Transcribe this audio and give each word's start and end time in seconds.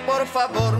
Por 0.00 0.26
favor. 0.26 0.74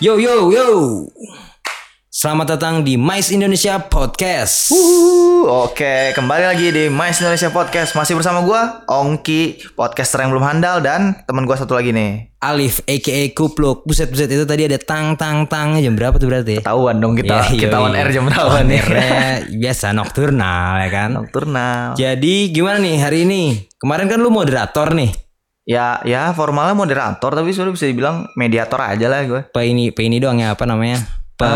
Yo 0.00 0.18
yo 0.18 0.52
yo. 0.52 1.08
Selamat 2.18 2.58
datang 2.58 2.82
di 2.82 2.98
Mais 2.98 3.30
Indonesia 3.30 3.78
Podcast. 3.78 4.74
Uh, 4.74 5.70
Oke, 5.70 6.10
kembali 6.18 6.50
lagi 6.50 6.74
di 6.74 6.90
Mais 6.90 7.14
Indonesia 7.22 7.46
Podcast. 7.54 7.94
Masih 7.94 8.18
bersama 8.18 8.42
gua, 8.42 8.82
Ongki, 8.90 9.70
podcaster 9.78 10.26
yang 10.26 10.34
belum 10.34 10.42
handal 10.42 10.82
dan 10.82 11.22
teman 11.30 11.46
gua 11.46 11.54
satu 11.54 11.78
lagi 11.78 11.94
nih. 11.94 12.34
Alif 12.42 12.82
aka 12.90 13.30
Kupluk. 13.38 13.86
Buset 13.86 14.10
buset 14.10 14.26
itu 14.34 14.42
tadi 14.42 14.66
ada 14.66 14.82
tang 14.82 15.14
tang 15.14 15.46
tang 15.46 15.78
jam 15.78 15.94
berapa 15.94 16.18
tuh 16.18 16.26
berarti? 16.26 16.58
Tahuan 16.58 16.98
dong 16.98 17.14
kita, 17.14 17.38
Ya, 17.38 17.54
kita 17.54 17.78
on 17.78 17.94
air 17.94 18.10
jam 18.10 18.26
berapa 18.26 18.50
On 18.50 18.66
nih? 18.66 18.82
airnya 18.82 19.22
biasa 19.54 19.94
nocturnal 19.94 20.82
ya 20.82 20.88
kan. 20.90 21.10
Nocturnal. 21.14 21.94
Jadi 21.94 22.50
gimana 22.50 22.82
nih 22.82 22.98
hari 22.98 23.30
ini? 23.30 23.62
Kemarin 23.78 24.10
kan 24.10 24.18
lu 24.18 24.34
moderator 24.34 24.90
nih. 24.90 25.14
Ya, 25.70 26.02
ya 26.02 26.34
formalnya 26.34 26.74
moderator 26.74 27.30
tapi 27.30 27.54
sebenarnya 27.54 27.78
bisa 27.78 27.86
dibilang 27.86 28.26
mediator 28.34 28.82
aja 28.82 29.06
lah 29.06 29.22
gue. 29.22 29.46
Pe 29.54 29.70
ini 29.70 29.94
pe 29.94 30.02
ini 30.02 30.18
doang 30.18 30.42
ya 30.42 30.58
apa 30.58 30.66
namanya? 30.66 31.17
Pe 31.38 31.46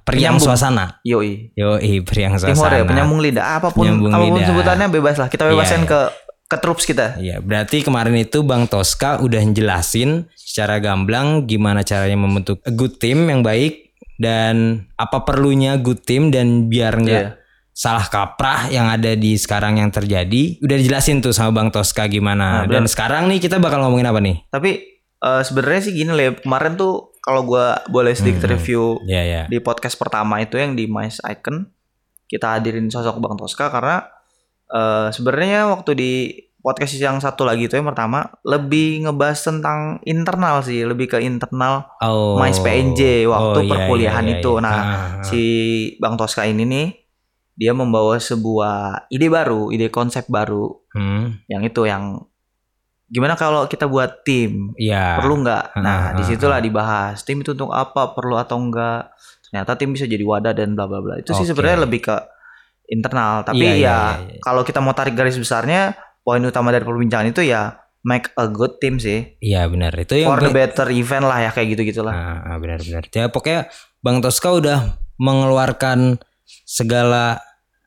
periang 0.00 0.40
penyambung. 0.40 0.48
suasana. 0.48 0.84
Yoi. 1.02 1.52
Yo 1.52 1.76
periang 2.02 2.34
Timur 2.34 2.56
suasana. 2.56 2.74
ya, 2.74 2.84
penyambung 2.84 3.20
lidah. 3.20 3.44
Apa 3.54 3.68
pun, 3.68 3.84
Penyambung 3.84 4.10
apa 4.10 4.18
pun 4.18 4.34
lidah. 4.34 4.48
sebutannya 4.48 4.86
bebas 4.88 5.16
lah. 5.16 5.28
Kita 5.28 5.44
bebasin 5.44 5.84
Iya, 5.84 5.86
ke 5.86 6.00
ke 6.48 6.56
troops 6.56 6.84
kita. 6.84 7.06
Iya, 7.16 7.36
berarti 7.38 7.84
kemarin 7.84 8.16
itu 8.16 8.40
Bang 8.40 8.64
Tosca 8.64 9.20
udah 9.20 9.44
jelasin 9.46 10.24
secara 10.32 10.80
gamblang 10.80 11.44
gimana 11.44 11.84
caranya 11.84 12.16
membentuk 12.16 12.64
a 12.64 12.72
good 12.72 12.96
team 12.96 13.28
yang 13.28 13.44
baik 13.44 13.92
dan 14.16 14.56
apa 14.94 15.22
perlunya 15.22 15.76
good 15.76 16.00
team 16.02 16.28
dan 16.28 16.66
biar 16.66 16.96
nggak 16.96 17.24
Iya. 17.28 17.36
salah 17.70 18.02
kaprah 18.02 18.66
yang 18.66 18.88
ada 18.88 19.12
di 19.12 19.36
sekarang 19.36 19.76
yang 19.76 19.92
terjadi. 19.92 20.58
Udah 20.58 20.74
dijelasin 20.74 21.20
tuh 21.20 21.30
sama 21.30 21.52
Bang 21.54 21.68
Tosca 21.68 22.08
gimana. 22.08 22.64
Nah, 22.64 22.66
dan 22.66 22.88
sekarang 22.88 23.28
nih 23.28 23.38
kita 23.38 23.60
bakal 23.60 23.78
ngomongin 23.80 24.08
apa 24.08 24.18
nih? 24.18 24.40
Tapi 24.48 24.70
eh, 25.20 25.42
sebenarnya 25.44 25.80
sih 25.82 25.92
gini 25.92 26.10
lah. 26.10 26.32
Kemarin 26.34 26.74
tuh 26.74 27.07
kalau 27.20 27.42
gua 27.42 27.64
boleh 27.86 28.12
sedikit 28.12 28.44
Hmm. 28.44 28.52
review 28.52 28.82
Ya 29.04 29.22
ya. 29.22 29.42
di 29.44 29.58
podcast 29.58 29.94
pertama 29.94 30.38
itu 30.38 30.54
yang 30.54 30.72
di 30.72 30.84
Mais 30.84 31.18
Icon 31.20 31.68
kita 32.26 32.54
hadirin 32.54 32.86
sosok 32.86 33.18
Bang 33.18 33.34
Tosca 33.34 33.68
karena 33.68 34.04
eh, 34.68 35.08
sebenarnya 35.08 35.70
waktu 35.70 35.90
di 35.92 36.12
podcast 36.58 36.92
yang 36.94 37.16
satu 37.16 37.42
lagi 37.42 37.64
itu 37.64 37.74
yang 37.74 37.86
pertama 37.86 38.28
lebih 38.42 39.00
ngebahas 39.02 39.40
tentang 39.40 39.78
internal 40.02 40.60
sih 40.60 40.82
lebih 40.82 41.08
ke 41.08 41.18
internal 41.18 41.86
Oh. 41.98 42.36
Mais 42.36 42.58
PNJ 42.58 43.24
waktu 43.24 43.58
Oh, 43.58 43.64
iya, 43.64 43.70
perkuliahan 43.70 44.24
iya, 44.24 44.30
iya, 44.30 44.38
itu 44.38 44.52
iya. 44.52 44.60
nah 44.60 44.76
Ah, 44.76 45.06
si 45.22 45.42
Bang 45.96 46.14
Tosca 46.14 46.44
ini 46.44 46.62
nih 46.62 46.88
dia 47.54 47.72
membawa 47.72 48.18
sebuah 48.18 49.08
ide 49.08 49.26
baru 49.26 49.70
ide 49.70 49.88
konsep 49.88 50.26
baru 50.26 50.78
hmm, 50.92 51.48
yang 51.48 51.62
itu 51.62 51.82
yang 51.84 52.22
gimana 53.08 53.34
kalau 53.34 53.64
kita 53.64 53.88
buat 53.88 54.20
tim 54.22 54.76
Iya. 54.76 55.16
perlu 55.18 55.40
nggak? 55.40 55.64
Ah, 55.74 55.80
Nah, 55.80 55.98
ah, 56.12 56.14
di 56.14 56.22
situlah 56.22 56.60
dibahas 56.60 57.24
tim 57.24 57.40
itu 57.40 57.56
untuk 57.56 57.72
apa, 57.72 58.12
perlu 58.12 58.36
atau 58.36 58.60
enggak. 58.60 59.12
Ternyata 59.48 59.74
tim 59.74 59.96
bisa 59.96 60.04
jadi 60.04 60.20
wadah 60.20 60.52
dan 60.52 60.76
bla 60.76 60.84
bla 60.84 61.00
bla. 61.00 61.14
Itu 61.16 61.32
sih 61.32 61.42
Oke. 61.42 61.56
sebenarnya 61.56 61.88
lebih 61.88 62.04
ke 62.04 62.16
internal. 62.88 63.44
Tapi 63.44 63.60
Iya, 63.60 63.72
ya 63.72 63.76
iya, 63.76 63.78
iya, 63.80 63.98
iya. 64.36 64.40
kalau 64.40 64.60
kita 64.60 64.78
mau 64.78 64.92
tarik 64.92 65.16
garis 65.16 65.36
besarnya, 65.36 65.96
poin 66.20 66.40
utama 66.40 66.68
dari 66.68 66.84
perbincangan 66.84 67.32
itu 67.32 67.40
ya 67.42 67.80
make 68.04 68.28
a 68.36 68.44
good 68.44 68.76
team 68.76 69.00
sih. 69.00 69.40
Iya 69.40 69.64
benar. 69.66 69.96
Itu 69.96 70.14
yang 70.14 70.28
For 70.36 70.44
the 70.44 70.52
better 70.52 70.88
event 70.88 71.24
lah 71.24 71.38
ya 71.40 71.50
kayak 71.50 71.68
gitu 71.76 71.82
gitulah. 71.88 72.12
Ah, 72.12 72.38
ah, 72.44 72.56
benar-benar. 72.60 73.08
Ya 73.08 73.28
pokoknya 73.28 73.72
Bang 74.00 74.20
Tosca 74.20 74.52
udah 74.52 74.78
mengeluarkan 75.16 76.20
segala 76.64 77.40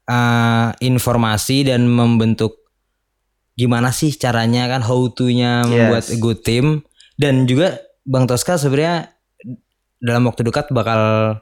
ah, 0.06 0.73
informasi 0.78 1.69
dan 1.69 1.85
membentuk 1.85 2.61
gimana 3.62 3.94
sih 3.94 4.17
caranya 4.17 4.66
kan 4.66 4.81
how 4.81 5.06
to-nya 5.14 5.62
membuat 5.70 6.09
Yes. 6.09 6.14
a 6.14 6.17
good 6.17 6.41
team 6.41 6.81
dan 7.22 7.46
juga 7.46 7.78
Bang 8.02 8.25
Tosca 8.25 8.58
sebenarnya 8.58 9.13
dalam 10.02 10.25
waktu 10.25 10.41
dekat 10.41 10.74
bakal 10.74 11.38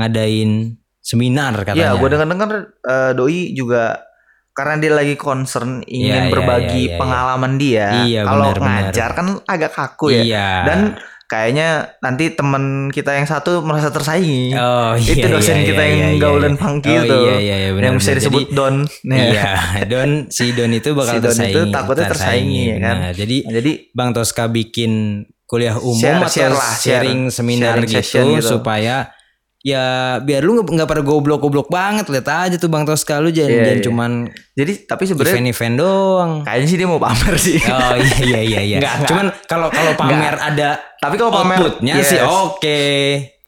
ngadain 0.00 0.80
seminar 1.04 1.52
katanya. 1.60 1.92
Iya, 1.92 2.00
gue 2.00 2.08
dengar-dengar 2.08 2.50
eh, 2.80 3.12
doi 3.12 3.52
juga 3.52 4.00
karena 4.56 4.80
dia 4.80 4.92
lagi 4.92 5.16
concern 5.16 5.84
ingin 5.84 6.28
iya, 6.28 6.32
berbagi 6.32 6.64
iya, 6.64 6.72
iya, 6.72 6.88
iya. 6.88 7.00
pengalaman 7.00 7.52
dia. 7.60 7.86
Iya, 8.04 8.20
Kalau 8.24 8.52
ngajar 8.56 9.10
kan 9.12 9.26
agak 9.44 9.72
kaku 9.76 10.06
ya. 10.12 10.22
Iya. 10.24 10.48
Dan 10.64 10.80
kayaknya 11.32 11.96
nanti 12.04 12.36
temen 12.36 12.92
kita 12.92 13.16
yang 13.16 13.24
satu 13.24 13.64
merasa 13.64 13.88
tersaingi. 13.88 14.52
oh, 14.52 14.92
iya, 15.00 15.12
itu 15.16 15.26
dosen 15.32 15.64
iya, 15.64 15.68
kita 15.72 15.82
iya, 15.82 15.92
yang 15.96 16.12
iya, 16.12 16.20
gaul 16.20 16.36
iya. 16.36 16.44
dan 16.44 16.54
funky 16.60 16.92
oh, 16.92 17.02
itu. 17.08 17.16
Iya, 17.24 17.36
iya, 17.40 17.56
iya, 17.56 17.70
benar, 17.72 17.84
yang 17.88 17.96
bisa 17.96 18.10
disebut 18.12 18.42
Jadi, 18.44 18.52
Don. 18.52 18.74
Nah, 19.08 19.16
Iya, 19.16 19.50
Don 19.92 20.10
si 20.28 20.44
Don 20.52 20.72
itu 20.76 20.88
bakal 20.92 21.16
Si 21.16 21.24
Don 21.24 21.32
itu 21.32 21.40
tersaingi. 21.40 21.72
takutnya 21.72 22.04
tersaingi, 22.12 22.62
ya 22.68 22.76
kan? 22.76 22.96
benar. 23.00 23.12
Jadi 23.16 23.36
Nah, 23.42 23.52
jadi 23.56 23.72
Bang 23.96 24.10
Tosca 24.12 24.44
bikin 24.46 24.92
kuliah 25.48 25.76
umum 25.80 25.96
Share- 26.00 26.20
atau 26.20 26.32
share 26.32 26.52
lah, 26.52 26.72
share. 26.76 27.00
sharing 27.00 27.20
seminar 27.32 27.80
Sharing 27.80 28.36
gitu, 28.36 28.44
gitu. 28.44 28.50
supaya 28.60 29.08
ya 29.62 29.84
biar 30.18 30.42
lu 30.42 30.60
nggak 30.60 30.84
pada 30.84 31.00
goblok-goblok 31.00 31.66
banget 31.66 32.10
lihat 32.10 32.26
aja 32.28 32.56
tuh 32.56 32.66
Bang 32.66 32.82
Tosca 32.82 33.16
lu 33.16 33.30
jangan, 33.30 33.46
Iya, 33.48 33.62
jangan 33.62 33.78
iya. 33.78 33.86
cuman 33.86 34.10
jadi 34.52 34.72
tapi 34.84 35.02
sebenarnya 35.06 35.32
event-event 35.38 35.74
doang. 35.76 36.32
kayaknya 36.42 36.66
sih 36.66 36.76
dia 36.76 36.88
mau 36.88 36.98
pamer 36.98 37.34
sih. 37.36 37.58
Oh 37.62 37.94
iya 37.94 38.18
iya 38.20 38.40
iya 38.42 38.60
iya. 38.60 38.78
Nggak. 38.82 38.96
Cuman 39.06 39.26
kalau 39.46 39.68
kalau 39.68 39.92
pamer 39.94 40.34
ada 40.34 40.68
tapi 40.96 41.14
kalau 41.14 41.30
pamer 41.32 41.58
outputnya 41.58 41.94
yes. 41.94 42.10
sih 42.10 42.20
oke. 42.20 42.80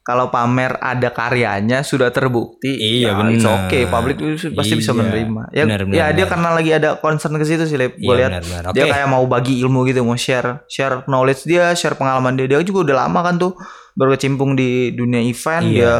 Kalau 0.01 0.29
pamer 0.29 0.77
ada 0.77 1.09
karyanya 1.09 1.81
sudah 1.81 2.13
terbukti. 2.13 2.69
Iya, 2.69 3.09
ya, 3.09 3.11
benar. 3.17 3.65
oke, 3.65 3.79
publik 3.89 4.15
itu 4.15 4.53
pasti 4.53 4.77
bisa 4.77 4.93
Iya. 4.93 5.01
menerima. 5.01 5.41
Ya, 5.49 5.63
Benar, 5.65 5.79
benar, 5.81 5.95
ya 5.97 6.05
dia 6.05 6.13
benar. 6.15 6.27
karena 6.29 6.49
lagi 6.53 6.71
ada 6.71 6.89
concern 6.95 7.33
ke 7.33 7.41
situ 7.41 7.65
sih. 7.65 7.73
Gue 7.73 7.89
Iya, 7.97 8.13
lihat 8.15 8.31
benar. 8.39 8.63
dia 8.69 8.85
kayak 8.85 9.09
mau 9.09 9.25
bagi 9.25 9.57
ilmu 9.59 9.81
gitu, 9.83 10.05
mau 10.05 10.13
share 10.13 10.61
share 10.65 11.01
knowledge 11.05 11.43
dia, 11.43 11.73
share 11.73 11.97
pengalaman 11.97 12.37
dia. 12.37 12.45
Dia 12.45 12.61
juga 12.61 12.85
udah 12.85 12.95
lama 13.01 13.19
kan 13.19 13.35
tuh 13.35 13.57
berkecimpung 13.95 14.53
di 14.53 14.91
dunia 14.91 15.19
event, 15.19 15.65
Iya. 15.65 15.71
dia 15.71 15.93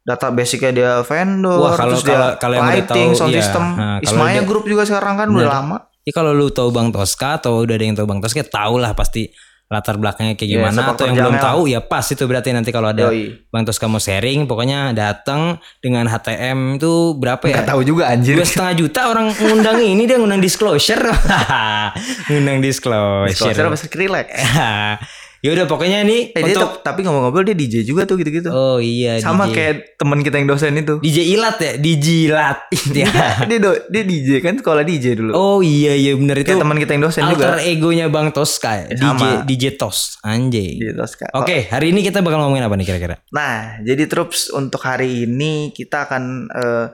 data 0.00 0.28
basicnya 0.28 0.70
dia 0.70 0.92
vendor, 1.00 1.56
Wah, 1.58 1.72
kalau- 1.74 1.92
terus 1.92 2.02
dia 2.02 2.12
kalau- 2.12 2.34
kalau 2.36 2.54
yang 2.54 2.64
udah 2.64 2.76
lighting, 2.78 3.08
tahu, 3.08 3.18
sound 3.18 3.30
iya. 3.30 3.38
system, 3.38 3.64
Nah, 3.64 3.76
kalau 3.98 4.04
Ismaya 4.06 4.32
dia- 4.34 4.46
Group 4.46 4.64
juga 4.64 4.82
sekarang 4.82 5.14
kan 5.16 5.28
udah 5.28 5.40
Benar. 5.40 5.56
lama. 5.56 5.76
Ya 6.00 6.12
kalau 6.12 6.32
lu 6.32 6.48
tahu 6.48 6.68
Bang 6.70 6.88
Tosca 6.88 7.36
atau 7.36 7.60
udah 7.60 7.74
ada 7.74 7.84
yang 7.84 7.92
tahu 7.92 8.06
Bang 8.06 8.18
Tosca 8.18 8.40
tau 8.42 8.76
lah 8.76 8.92
pasti 8.92 9.28
latar 9.70 9.94
belakangnya 9.94 10.34
kayak 10.34 10.50
Iya, 10.50 10.56
gimana 10.58 10.80
sepak 10.82 10.94
atau 10.98 11.04
yang 11.06 11.14
belum 11.14 11.36
tahu 11.38 11.60
ya 11.68 11.78
pas 11.78 12.02
itu 12.02 12.24
berarti 12.26 12.50
nanti 12.50 12.74
kalau 12.74 12.90
ada 12.90 13.06
Yoi. 13.06 13.46
Bang 13.46 13.62
Tosca 13.62 13.86
mau 13.86 14.02
sharing 14.02 14.42
pokoknya 14.44 14.90
datang 14.90 15.62
dengan 15.78 16.04
HTM 16.04 16.74
itu 16.74 16.92
berapa 17.14 17.44
ya? 17.46 17.62
Gak 17.62 17.70
tahu 17.70 17.80
juga 17.84 18.10
anjir. 18.10 18.34
Dua 18.34 18.42
setengah 18.42 18.74
juta 18.74 19.00
orang 19.06 19.30
ngundang 19.30 19.78
ini 19.94 20.10
dia 20.10 20.18
ngundang 20.18 20.42
disclosure, 20.42 20.98
ngundang 22.26 22.58
disclosure. 22.58 23.30
Disclosure 23.30 23.66
apa 23.66 23.78
Skrillex? 23.78 24.26
ya 25.40 25.50
udah 25.50 25.64
pokoknya 25.64 25.98
ini 26.02 26.30
Eh, 26.30 26.42
dia 26.42 26.52
untuk 26.54 26.78
tap- 26.78 26.84
tapi 26.86 27.00
ngomong-ngomong 27.00 27.42
dia 27.42 27.56
DJ 27.56 27.82
juga 27.82 28.04
tuh 28.04 28.14
gitu-gitu. 28.14 28.48
oh 28.48 28.76
iya 28.76 29.16
Sama 29.18 29.46
DJ. 29.46 29.52
kayak 29.52 29.74
teman 29.96 30.20
kita 30.20 30.36
yang 30.36 30.46
dosen 30.46 30.72
itu. 30.74 30.94
DJ 30.98 31.18
Ilat 31.30 31.56
ya, 31.56 31.72
DJ 31.74 32.06
Ilat. 32.26 32.58
dia, 32.94 33.08
dia, 33.42 33.58
do- 33.58 33.82
dia 33.86 34.02
DJ 34.02 34.30
kan 34.38 34.54
sekolah 34.54 34.82
DJ 34.82 35.16
dulu. 35.16 35.32
oh 35.32 35.58
iya 35.58 35.92
iya 35.92 36.12
benar 36.12 36.36
itu. 36.36 36.44
Kayak 36.46 36.60
teman 36.60 36.76
kita 36.76 36.90
yang 36.92 37.02
dosen 37.02 37.22
alter 37.22 37.56
juga. 37.56 37.62
egonya 37.62 38.06
Bang 38.06 38.28
Tosca 38.30 38.70
ya. 38.74 38.86
DJ 38.90 39.00
sama. 39.02 39.28
DJ 39.42 39.64
Tos 39.74 39.98
anjing. 40.20 40.76
Di 40.76 40.92
Tosca. 40.92 41.26
Oke, 41.34 41.66
hari 41.66 41.90
ini 41.90 42.00
kita 42.00 42.20
bakal 42.20 42.38
ngomongin 42.38 42.62
apa 42.62 42.74
nih 42.74 42.86
kira-kira? 42.86 43.16
Nah, 43.30 43.80
jadi 43.80 44.04
troops 44.04 44.50
untuk 44.50 44.80
hari 44.80 45.24
ini 45.24 45.70
kita 45.70 46.04
akan 46.04 46.22
eh, 46.50 46.86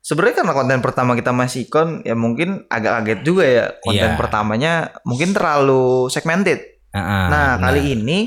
sebenarnya 0.00 0.36
karena 0.38 0.54
konten 0.54 0.78
pertama 0.78 1.12
kita 1.12 1.28
masih 1.28 1.66
ikon 1.66 2.00
ya 2.02 2.14
mungkin 2.14 2.64
agak 2.66 3.02
kaget 3.02 3.20
juga 3.20 3.44
ya 3.44 3.64
konten 3.78 4.00
Iya. 4.06 4.16
pertamanya 4.16 4.72
mungkin 5.02 5.34
terlalu 5.34 6.06
segmented. 6.06 6.69
Ah, 6.92 7.28
nah, 7.28 7.50
benar. 7.54 7.58
kali 7.70 7.80
ini 7.92 8.18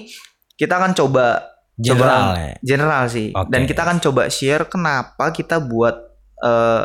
kita 0.53 0.77
akan 0.77 0.91
coba 0.93 1.43
General 1.73 2.31
coba- 2.31 2.39
ya? 2.39 2.53
general 2.61 3.03
sih. 3.07 3.27
Oke. 3.29 3.49
Dan 3.49 3.61
kita 3.65 3.81
akan 3.81 3.97
coba 3.99 4.21
share 4.27 4.65
kenapa 4.65 5.29
kita 5.29 5.57
buat 5.59 5.95
eh, 6.39 6.83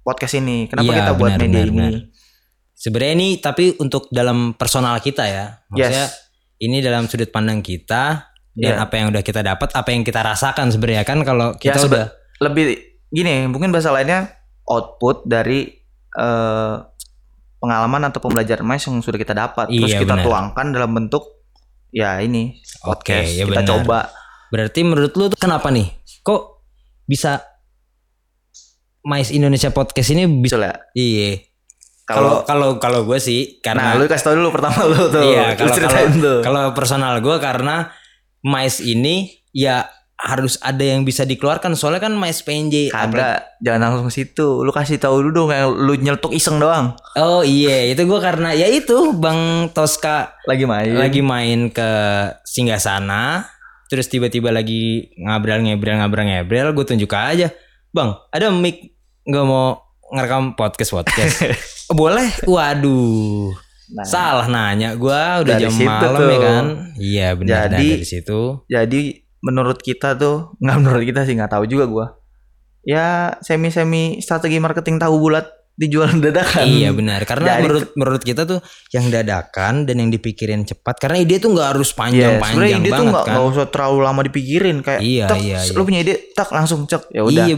podcast 0.00 0.34
ini, 0.36 0.64
kenapa 0.66 0.86
Iya, 0.86 0.98
kita 0.98 1.12
buat 1.14 1.32
benar, 1.34 1.42
media 1.42 1.60
benar, 1.60 1.68
ini. 1.68 1.76
benar. 1.76 2.02
Sebenarnya 2.72 3.12
ini 3.12 3.28
tapi 3.36 3.64
untuk 3.76 4.06
dalam 4.08 4.54
personal 4.54 4.96
kita 4.98 5.26
ya. 5.26 5.60
Maksudnya 5.68 6.06
Yes. 6.06 6.14
ini 6.58 6.78
dalam 6.78 7.04
sudut 7.04 7.28
pandang 7.28 7.58
kita 7.58 8.30
dan 8.54 8.72
Iya. 8.72 8.80
apa 8.80 8.94
yang 8.96 9.10
udah 9.10 9.20
kita 9.20 9.42
dapat, 9.42 9.68
apa 9.70 9.88
yang 9.90 10.02
kita 10.02 10.20
rasakan 10.20 10.70
sebenarnya 10.70 11.02
kan 11.02 11.20
kalau 11.20 11.52
Ya, 11.54 11.70
kita 11.70 11.78
sebe- 11.80 11.98
udah 11.98 12.06
lebih 12.40 12.78
gini 13.08 13.46
mungkin 13.46 13.68
bahasa 13.68 13.90
lainnya 13.90 14.30
output 14.64 15.22
dari 15.24 15.74
eh, 16.10 16.74
pengalaman 17.58 18.06
atau 18.06 18.18
pembelajaran 18.18 18.62
mais 18.62 18.80
yang 18.80 18.98
sudah 18.98 19.16
kita 19.16 19.32
dapat 19.32 19.66
terus 19.68 19.90
Iya, 19.90 20.00
kita 20.00 20.14
benar. 20.14 20.24
tuangkan 20.24 20.66
dalam 20.70 20.90
bentuk 20.92 21.24
ya 21.88 22.18
ini 22.18 22.58
podcast 22.80 23.30
ya 23.32 23.44
kita 23.44 23.60
benar. 23.60 23.70
coba 23.76 23.98
berarti 24.48 24.80
menurut 24.80 25.12
lu 25.12 25.24
tuh 25.28 25.36
kenapa 25.36 25.68
nih? 25.68 25.92
Kok 26.20 26.42
bisa 27.04 27.40
Mais 29.00 29.30
Indonesia 29.30 29.70
Podcast 29.70 30.08
ini 30.10 30.28
bisa 30.28 30.56
Betul 30.56 30.64
ya? 30.64 30.74
Iya. 30.94 31.30
Kalau- 32.04 32.40
Kalau 32.42 32.68
kalau 32.76 33.00
gue 33.04 33.18
sih 33.18 33.60
karena 33.60 33.92
nah 33.92 33.94
lu 33.96 34.04
kasih 34.04 34.24
tau 34.24 34.34
dulu 34.34 34.48
pertama 34.48 34.80
lu 34.84 35.08
tuh 35.08 35.20
Iya, 35.22 35.52
kalau 35.52 35.76
kalau 36.40 36.62
personal 36.72 37.20
gue 37.20 37.36
karena 37.38 37.92
Mais 38.40 38.80
ini 38.80 39.28
ya 39.50 39.84
harus 40.18 40.58
ada 40.58 40.82
yang 40.82 41.06
bisa 41.06 41.22
dikeluarkan 41.22 41.78
soalnya 41.78 42.02
kan 42.02 42.12
Mais 42.12 42.42
PNJ 42.42 42.90
Kagak, 42.90 43.54
jangan 43.62 43.80
langsung 43.94 44.06
ke 44.06 44.14
situ. 44.14 44.60
Lu 44.60 44.70
kasih 44.70 44.98
tahu 44.98 45.22
dulu 45.22 45.46
dong 45.46 45.50
yang 45.54 45.70
lu 45.70 45.94
nyeletuk 45.94 46.34
iseng 46.34 46.58
doang. 46.58 46.98
Oh 47.14 47.40
iya, 47.40 47.86
itu 47.86 48.02
gua 48.02 48.18
karena 48.18 48.50
ya 48.50 48.66
itu 48.66 49.14
Bang 49.14 49.70
Tosca 49.70 50.34
Lagi 50.44 50.66
main. 50.66 50.90
lagi 50.92 51.22
main 51.22 51.70
ke 51.70 51.90
Singgasana, 52.42 53.46
terus 53.86 54.10
tiba-tiba 54.10 54.50
lagi 54.50 55.06
ngabrel 55.16 55.62
ngebrel 55.62 56.02
ngabrel 56.02 56.24
ngebrel, 56.26 56.68
gue 56.72 56.84
tunjuk 56.84 57.12
aja, 57.12 57.54
Bang, 57.88 58.18
ada 58.28 58.50
mic 58.50 58.98
nggak 59.22 59.44
mau 59.44 59.78
ngerekam 60.10 60.52
podcast 60.52 60.92
podcast? 60.92 61.34
Boleh? 61.94 62.26
Waduh, 62.42 63.54
Nah, 63.88 64.04
salah 64.04 64.44
nanya, 64.44 64.98
gua 64.98 65.40
udah 65.40 65.56
jam 65.56 65.72
malam 65.78 66.12
tuh. 66.12 66.28
ya 66.28 66.38
kan? 66.42 66.64
Iya 66.98 67.28
benar. 67.32 67.72
Jadi- 67.72 67.92
dari 67.94 68.04
situ. 68.04 68.40
Jadi 68.68 69.02
menurut 69.40 69.78
kita 69.78 70.14
tuh 70.14 70.50
nggak 70.62 70.76
menurut 70.78 71.02
kita 71.02 71.22
sih 71.22 71.34
nggak 71.34 71.52
tahu 71.52 71.64
juga 71.64 71.84
gua. 71.84 72.06
Ya 72.80 73.36
semi 73.38 73.68
semi 73.68 74.18
strategi 74.18 74.56
marketing 74.56 74.96
tahu 74.96 75.18
bulat 75.20 75.44
dijual 75.74 76.10
dadakan. 76.18 76.66
Iya 76.66 76.90
benar, 76.90 77.22
karena 77.22 77.54
Jadi- 77.54 77.62
menurut 77.62 77.84
menurut 77.94 78.18
kita 78.20 78.42
tuh 78.42 78.58
yang 78.90 79.06
dadakan 79.08 79.86
dan 79.86 79.94
yang 79.96 80.10
dipikirin 80.10 80.66
cepat, 80.66 80.98
karena 80.98 81.22
ide 81.22 81.38
tuh 81.38 81.54
nggak 81.54 81.70
harus 81.70 81.86
Iya, 81.86 81.94
sebenarnya 81.94 82.40
panjang-panjang 82.42 82.66
ide 82.74 82.82
tuh 82.82 82.90
banget 82.90 83.06
nggak 83.06 83.22
kan? 83.22 83.30
nggak 83.30 83.46
usah 83.46 83.66
terlalu 83.68 83.98
lama 84.00 84.20
dipikirin 84.26 84.76
kayak 84.80 85.00
Iya, 85.06 85.26
tak, 85.30 85.38
iya, 85.38 85.58
lu 85.70 85.82
punya 85.84 86.00
ide 86.02 86.14
tak 86.34 86.48
langsung 86.50 86.82
cek 86.82 87.02
ya 87.14 87.22
udah. 87.22 87.44
Iya 87.46 87.54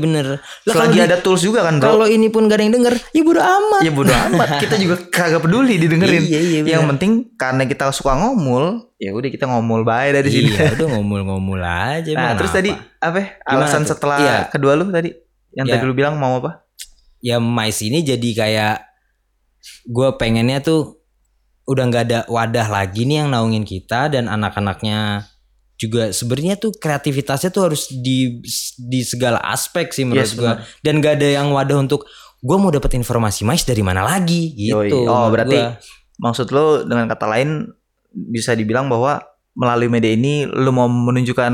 Selagi 0.68 0.98
di- 0.98 1.04
ada 1.06 1.16
tools 1.16 1.40
juga 1.40 1.64
kan 1.64 1.80
bro. 1.80 1.86
kalau 1.86 2.06
ini 2.06 2.28
pun 2.28 2.44
gak 2.44 2.60
ada 2.60 2.64
yang 2.66 2.74
denger, 2.74 2.94
ya 3.08 3.22
bodo 3.22 3.40
amat. 3.40 3.80
Ya 3.80 3.92
bodo 3.94 4.12
amat, 4.12 4.48
kita 4.58 4.74
juga 4.76 4.96
kagak 5.14 5.40
peduli 5.40 5.74
didengerin. 5.78 6.20
Iya, 6.20 6.40
iya, 6.42 6.58
Yang 6.66 6.84
penting 6.90 7.10
karena 7.36 7.64
kita 7.64 7.88
suka 7.88 8.20
ngomul, 8.20 8.89
ya 9.00 9.10
udah 9.10 9.32
kita 9.32 9.48
ngomul 9.48 9.80
baik 9.80 10.12
dari 10.12 10.28
sini. 10.28 10.52
Iya, 10.52 10.76
udah 10.76 10.86
ngomul-ngomul 10.92 11.60
aja. 11.64 12.12
Nah, 12.12 12.36
terus 12.36 12.52
kenapa? 12.52 12.58
tadi 12.60 12.70
apa? 13.00 13.16
ya? 13.16 13.26
Alasan 13.48 13.82
tuh? 13.82 13.96
setelah 13.96 14.18
Iya. 14.20 14.36
kedua 14.52 14.76
lu 14.76 14.92
tadi 14.92 15.08
yang 15.50 15.64
Ya. 15.64 15.80
tadi 15.80 15.84
lu 15.88 15.96
bilang 15.96 16.20
mau 16.20 16.36
apa? 16.36 16.68
ya 17.18 17.36
Mais 17.36 17.80
ini 17.80 18.00
jadi 18.00 18.30
kayak 18.32 18.76
gue 19.86 20.08
pengennya 20.16 20.60
tuh 20.60 21.00
udah 21.64 21.84
nggak 21.86 22.04
ada 22.06 22.18
wadah 22.26 22.66
lagi 22.66 23.04
nih 23.04 23.24
yang 23.24 23.28
naungin 23.30 23.62
kita 23.62 24.08
dan 24.08 24.24
anak-anaknya 24.26 25.28
juga 25.76 26.12
sebenarnya 26.12 26.56
tuh 26.56 26.72
kreativitasnya 26.72 27.48
tuh 27.48 27.68
harus 27.68 27.88
di 27.88 28.40
di 28.76 29.00
segala 29.00 29.40
aspek 29.40 29.92
sih 29.92 30.04
menurut 30.04 30.28
Yes, 30.28 30.36
gue 30.36 30.52
dan 30.80 31.00
gak 31.00 31.20
ada 31.20 31.40
yang 31.40 31.52
wadah 31.52 31.76
untuk 31.78 32.04
gue 32.36 32.56
mau 32.56 32.68
dapat 32.68 32.96
informasi 32.96 33.44
Mais 33.44 33.64
dari 33.64 33.80
mana 33.80 34.00
lagi 34.00 34.52
gitu. 34.56 34.80
Yoi. 34.80 34.92
Oh, 35.04 35.28
berarti 35.28 35.56
gua. 35.56 35.76
maksud 36.20 36.48
lu 36.52 36.84
dengan 36.84 37.04
kata 37.04 37.24
lain 37.28 37.68
bisa 38.12 38.54
dibilang 38.54 38.90
bahwa 38.90 39.22
melalui 39.54 39.90
media 39.90 40.14
ini 40.14 40.46
lu 40.46 40.70
mau 40.70 40.86
menunjukkan 40.86 41.52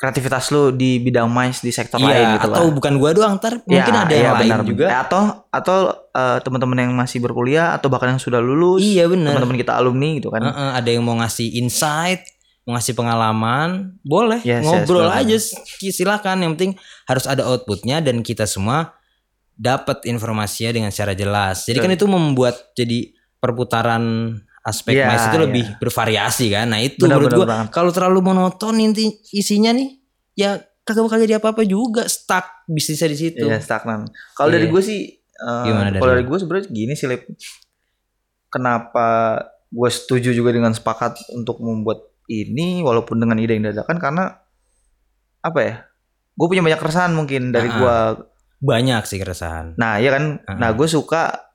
kreativitas 0.00 0.48
lu 0.48 0.72
di 0.72 0.96
bidang 0.96 1.28
mais 1.28 1.60
di 1.60 1.68
sektor 1.68 2.00
lain 2.00 2.08
iya 2.08 2.40
gitu 2.40 2.48
atau 2.48 2.64
lah. 2.64 2.72
bukan 2.72 2.92
gue 2.96 3.10
doang 3.12 3.36
ntar 3.36 3.60
mungkin 3.68 3.92
Ya, 3.92 4.00
ada 4.08 4.14
yang 4.16 4.24
iya, 4.24 4.32
lain 4.32 4.48
benar. 4.48 4.60
juga. 4.64 4.86
Atau 4.96 5.20
atau 5.52 5.78
eh, 6.16 6.38
teman-teman 6.40 6.78
yang 6.88 6.92
masih 6.96 7.20
berkuliah 7.20 7.76
atau 7.76 7.92
bahkan 7.92 8.16
yang 8.16 8.22
sudah 8.22 8.40
lulus, 8.40 8.80
Iya 8.80 9.12
bener. 9.12 9.36
teman-teman 9.36 9.60
kita 9.60 9.76
alumni 9.76 10.16
gitu 10.16 10.32
kan. 10.32 10.40
Heeh, 10.40 10.70
ada 10.80 10.88
yang 10.88 11.04
mau 11.04 11.20
ngasih 11.20 11.52
insight, 11.60 12.24
mau 12.64 12.80
ngasih 12.80 12.96
pengalaman, 12.96 14.00
boleh 14.00 14.40
Yes, 14.40 14.64
ngobrol 14.64 15.04
yes, 15.04 15.20
aja 15.20 15.36
silakan. 15.92 16.48
Yang 16.48 16.52
penting 16.56 16.72
harus 17.04 17.24
ada 17.28 17.44
outputnya 17.44 18.00
dan 18.00 18.24
kita 18.24 18.48
semua 18.48 18.96
dapat 19.52 20.08
informasinya 20.08 20.72
dengan 20.72 20.88
secara 20.88 21.12
jelas. 21.12 21.68
Jadi 21.68 21.76
kan 21.76 21.92
itu 21.92 22.08
membuat 22.08 22.72
jadi 22.72 23.12
perputaran 23.36 24.32
aspek 24.60 24.92
Iya, 24.94 25.06
mais 25.08 25.24
itu 25.24 25.36
iya. 25.36 25.44
lebih 25.44 25.64
bervariasi 25.78 26.46
kan. 26.50 26.66
Nah 26.68 26.80
itu 26.80 27.00
Benar, 27.00 27.16
menurut 27.16 27.48
banget. 27.48 27.68
kalau 27.72 27.90
terlalu 27.90 28.20
monoton 28.22 28.76
inti 28.76 29.08
isinya 29.30 29.72
nih, 29.72 29.88
ya 30.34 30.50
kagak 30.80 31.04
bakal 31.04 31.18
jadi 31.18 31.38
apa-apa 31.38 31.62
juga 31.62 32.04
stuck 32.04 32.44
bisnisnya 32.66 33.08
di 33.08 33.18
situ. 33.18 33.44
Iya, 33.44 33.58
stagnan. 33.58 34.04
Kalau 34.34 34.50
dari 34.50 34.66
Iya. 34.66 34.72
gue 34.72 34.82
sih 34.82 35.00
eh, 35.16 35.64
dari 35.64 35.96
kalau 35.96 36.12
dari 36.12 36.24
gue 36.24 36.38
sebenarnya 36.38 36.66
gini 36.68 36.92
sih 36.92 37.06
Lip. 37.06 37.24
Kenapa 38.48 39.38
gue 39.66 39.88
setuju 39.88 40.34
juga 40.34 40.50
dengan 40.50 40.74
sepakat 40.74 41.30
untuk 41.32 41.62
membuat 41.62 42.02
ini 42.26 42.82
walaupun 42.82 43.16
dengan 43.16 43.38
ide 43.38 43.54
yang 43.54 43.66
dadakan 43.66 43.96
karena 43.96 44.24
apa 45.40 45.60
ya? 45.62 45.74
Gue 46.34 46.46
punya 46.48 46.60
banyak 46.60 46.78
keresahan 46.78 47.12
mungkin 47.12 47.50
dari 47.50 47.68
Ah. 47.68 47.76
gue. 47.76 47.96
Banyak 48.60 49.06
sih 49.06 49.16
keresahan. 49.16 49.72
Nah, 49.76 49.96
ya 49.96 50.12
kan. 50.12 50.42
Ah. 50.44 50.56
Nah, 50.58 50.70
gue 50.72 50.84
suka 50.84 51.49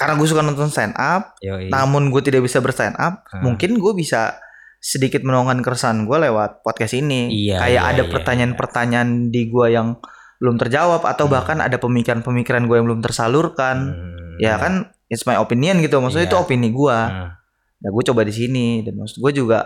karena 0.00 0.16
gue 0.16 0.24
suka 0.24 0.40
nonton 0.40 0.72
stand 0.72 0.96
up, 0.96 1.36
Yoi. 1.38 1.68
namun 1.68 2.08
gue 2.08 2.24
tidak 2.24 2.40
bisa 2.40 2.58
berstand 2.58 2.96
up, 2.96 3.20
Ah. 3.28 3.44
mungkin 3.44 3.76
gue 3.76 3.92
bisa 3.92 4.40
sedikit 4.80 5.20
menuangkan 5.20 5.60
keresahan 5.60 6.08
gue 6.08 6.16
lewat 6.18 6.64
podcast 6.64 6.96
ini. 6.96 7.28
Iya, 7.28 7.60
Kayak 7.60 7.68
iya, 7.76 7.80
ada 7.84 8.02
iya, 8.02 8.08
pertanyaan-pertanyaan 8.08 9.28
di 9.28 9.42
gue 9.46 9.66
yang 9.68 10.00
belum 10.40 10.56
terjawab 10.56 11.04
atau 11.04 11.28
Hmm. 11.28 11.36
bahkan 11.36 11.60
ada 11.60 11.76
pemikiran-pemikiran 11.76 12.64
gue 12.64 12.76
yang 12.80 12.88
belum 12.88 13.04
tersalurkan. 13.04 13.76
Hmm, 13.92 14.18
Ya 14.40 14.56
kan, 14.56 14.88
it's 15.06 15.28
my 15.28 15.36
opinion 15.36 15.84
gitu. 15.84 16.00
Maksudnya 16.00 16.24
Iya. 16.24 16.32
itu 16.32 16.40
opini 16.40 16.72
gue. 16.72 16.96
Nah, 16.96 17.36
Nah, 17.76 17.88
gue 17.92 18.04
coba 18.08 18.24
di 18.24 18.32
sini 18.32 18.80
dan 18.80 18.96
maksud 18.96 19.20
gue 19.20 19.32
juga, 19.34 19.64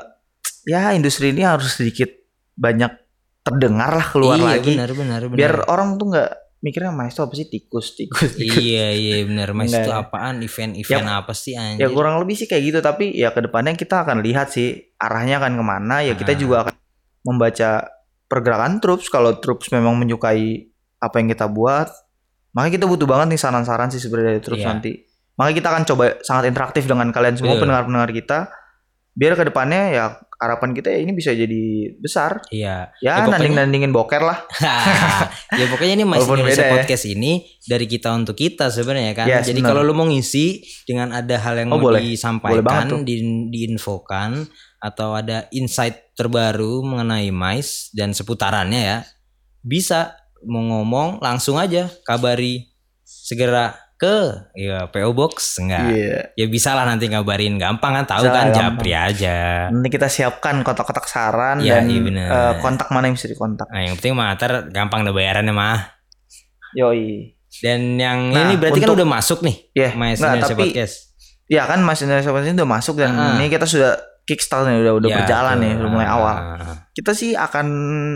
ya 0.63 0.91
industri 0.91 1.31
ini 1.31 1.43
harus 1.43 1.75
sedikit 1.75 2.11
banyak 2.55 2.91
terdengar 3.43 3.91
lah 3.91 4.07
keluar 4.07 4.35
iya, 4.35 4.47
lagi. 4.55 4.75
Benar, 4.75 4.91
benar, 4.95 5.21
benar. 5.27 5.35
Biar 5.39 5.55
orang 5.67 5.95
tuh 5.95 6.07
nggak 6.11 6.31
mikirnya 6.65 6.89
mais 6.91 7.13
itu 7.13 7.21
apa 7.21 7.35
sih? 7.35 7.45
Tikus, 7.45 7.93
tikus, 7.93 8.33
tikus. 8.41 8.57
iya 8.57 8.89
iya 8.91 9.17
benar. 9.23 9.53
Mas 9.53 9.69
Enggak 9.69 9.85
itu 9.85 9.91
ya. 9.93 10.01
apaan? 10.01 10.35
Event-event 10.41 11.07
apa 11.07 11.33
sih 11.33 11.53
anjir? 11.53 11.85
Ya 11.85 11.89
kurang 11.89 12.17
lebih 12.19 12.35
sih 12.35 12.49
kayak 12.49 12.63
gitu. 12.65 12.79
Tapi 12.81 13.13
ya 13.13 13.31
ke 13.31 13.45
depannya 13.45 13.77
kita 13.77 14.03
akan 14.03 14.25
lihat 14.25 14.49
sih 14.49 14.97
arahnya 14.97 15.39
akan 15.39 15.53
ke 15.55 15.65
mana. 15.65 15.97
Ya 16.01 16.17
kita 16.17 16.33
Ah. 16.33 16.39
juga 16.39 16.57
akan 16.65 16.75
membaca 17.23 17.71
pergerakan 18.25 18.81
troops. 18.81 19.07
Kalau 19.07 19.37
troops 19.37 19.69
memang 19.69 19.93
menyukai 19.95 20.73
apa 20.97 21.15
yang 21.17 21.29
kita 21.29 21.45
buat 21.47 21.93
makanya 22.51 22.81
kita 22.81 22.87
butuh 22.87 23.05
banget 23.05 23.37
nih 23.37 23.41
saran-saran 23.41 23.93
sih 23.93 24.01
sebenarnya 24.01 24.31
dari 24.33 24.43
troops 24.43 24.65
Iya. 24.65 24.71
nanti. 24.73 24.93
Makanya 25.35 25.55
kita 25.55 25.69
akan 25.69 25.83
coba 25.85 26.05
sangat 26.23 26.45
interaktif 26.49 26.87
dengan 26.87 27.11
kalian 27.11 27.35
semua 27.35 27.59
pendengar-pendengar 27.59 28.09
kita 28.09 28.39
biar 29.13 29.35
ke 29.35 29.45
depannya 29.45 29.83
ya 29.93 30.05
harapan 30.35 30.71
kita 30.73 30.89
ya 30.89 30.99
ini 31.01 31.13
bisa 31.13 31.31
jadi 31.31 31.63
besar 31.97 32.43
iya 32.49 32.91
ya, 32.99 33.07
Ya, 33.07 33.13
pokoknya- 33.21 33.39
nanding-nandingin 33.39 33.91
boker 33.91 34.21
lah 34.21 34.39
ya 35.61 35.67
pokoknya 35.67 35.95
ini 35.95 36.05
mas 36.05 36.21
Walaupun 36.21 36.37
Indonesia 36.41 36.59
beda 36.59 36.69
ya. 36.69 36.75
podcast 36.75 37.05
ini 37.05 37.33
dari 37.63 37.87
kita 37.87 38.09
untuk 38.11 38.35
kita 38.35 38.69
sebenarnya 38.69 39.13
kan 39.15 39.27
Yes, 39.27 39.47
jadi 39.47 39.61
kalau 39.61 39.81
lu 39.81 39.93
mau 39.93 40.05
ngisi 40.05 40.59
dengan 40.85 41.13
ada 41.13 41.37
hal 41.39 41.55
yang 41.57 41.69
Oh, 41.69 41.79
mau 41.79 41.87
boleh. 41.87 42.01
Boleh 42.01 42.13
disampaikan 42.13 42.85
tuh. 42.85 43.01
di, 43.03 43.17
diinfokan 43.49 44.45
atau 44.79 45.13
ada 45.13 45.49
insight 45.51 46.13
terbaru 46.13 46.83
mengenai 46.83 47.29
mais 47.29 47.89
dan 47.91 48.11
seputarannya 48.11 48.81
ya 48.81 48.99
bisa 49.59 50.13
mau 50.45 50.61
ngomong 50.61 51.19
langsung 51.19 51.57
aja 51.57 51.89
kabari 52.03 52.69
segera 53.01 53.73
ke 54.05 54.17
ya 54.55 54.85
PO 54.87 55.11
Box? 55.11 55.57
Enggak. 55.59 55.89
Iya. 55.89 56.19
Ya 56.35 56.47
bisa 56.47 56.73
lah 56.73 56.85
nanti 56.85 57.09
ngabarin. 57.09 57.57
Gampang 57.57 57.93
kan? 57.93 58.05
Tahu 58.05 58.21
Bisa, 58.21 58.31
kan? 58.31 58.47
gampang. 58.49 58.59
japri 58.77 58.93
aja. 58.93 59.37
Nanti 59.69 59.89
kita 59.89 60.07
siapkan 60.07 60.61
kotak-kotak 60.61 61.05
saran 61.05 61.59
Iya, 61.59 61.81
dan 61.81 61.89
iya 61.89 62.01
bener. 62.01 62.29
eh, 62.29 62.53
kontak 62.59 62.93
mana 62.93 63.09
yang 63.09 63.17
bisa 63.17 63.27
dikontak. 63.27 63.65
Nah 63.67 63.81
yang 63.81 63.97
penting 63.97 64.13
mah 64.13 64.37
ntar 64.37 64.69
gampang 64.69 65.01
udah 65.03 65.15
bayarannya 65.15 65.51
mah. 65.51 65.81
Yoi. 66.73 67.33
Dan 67.55 67.97
yang 67.97 68.29
Nah, 68.29 68.45
ini 68.45 68.55
berarti 68.55 68.79
kan 68.79 68.91
untuk- 68.91 68.99
udah 68.99 69.09
masuk 69.09 69.39
nih 69.41 69.57
Iya, 69.73 69.89
Mas 69.95 70.19
nah, 70.19 70.35
Indonesia 70.35 70.51
tapi 70.51 70.65
Podcast. 70.69 70.95
ya 71.47 71.63
kan 71.65 71.79
Mas 71.81 72.01
Indonesia 72.01 72.29
Podcast 72.29 72.51
udah 72.53 72.71
masuk 72.71 72.95
dan 72.99 73.11
Ah. 73.15 73.35
ini 73.35 73.47
kita 73.47 73.63
sudah 73.63 73.95
kickstart 74.25 74.67
nih 74.67 74.83
udah 74.83 74.95
udah 74.99 75.09
Ya, 75.09 75.17
berjalan 75.21 75.55
tuh. 75.55 75.63
nih 75.63 75.73
udah 75.79 75.91
mulai 75.91 76.09
awal. 76.09 76.35
Ah, 76.35 76.77
Kita 76.91 77.11
sih 77.11 77.33
akan 77.33 77.67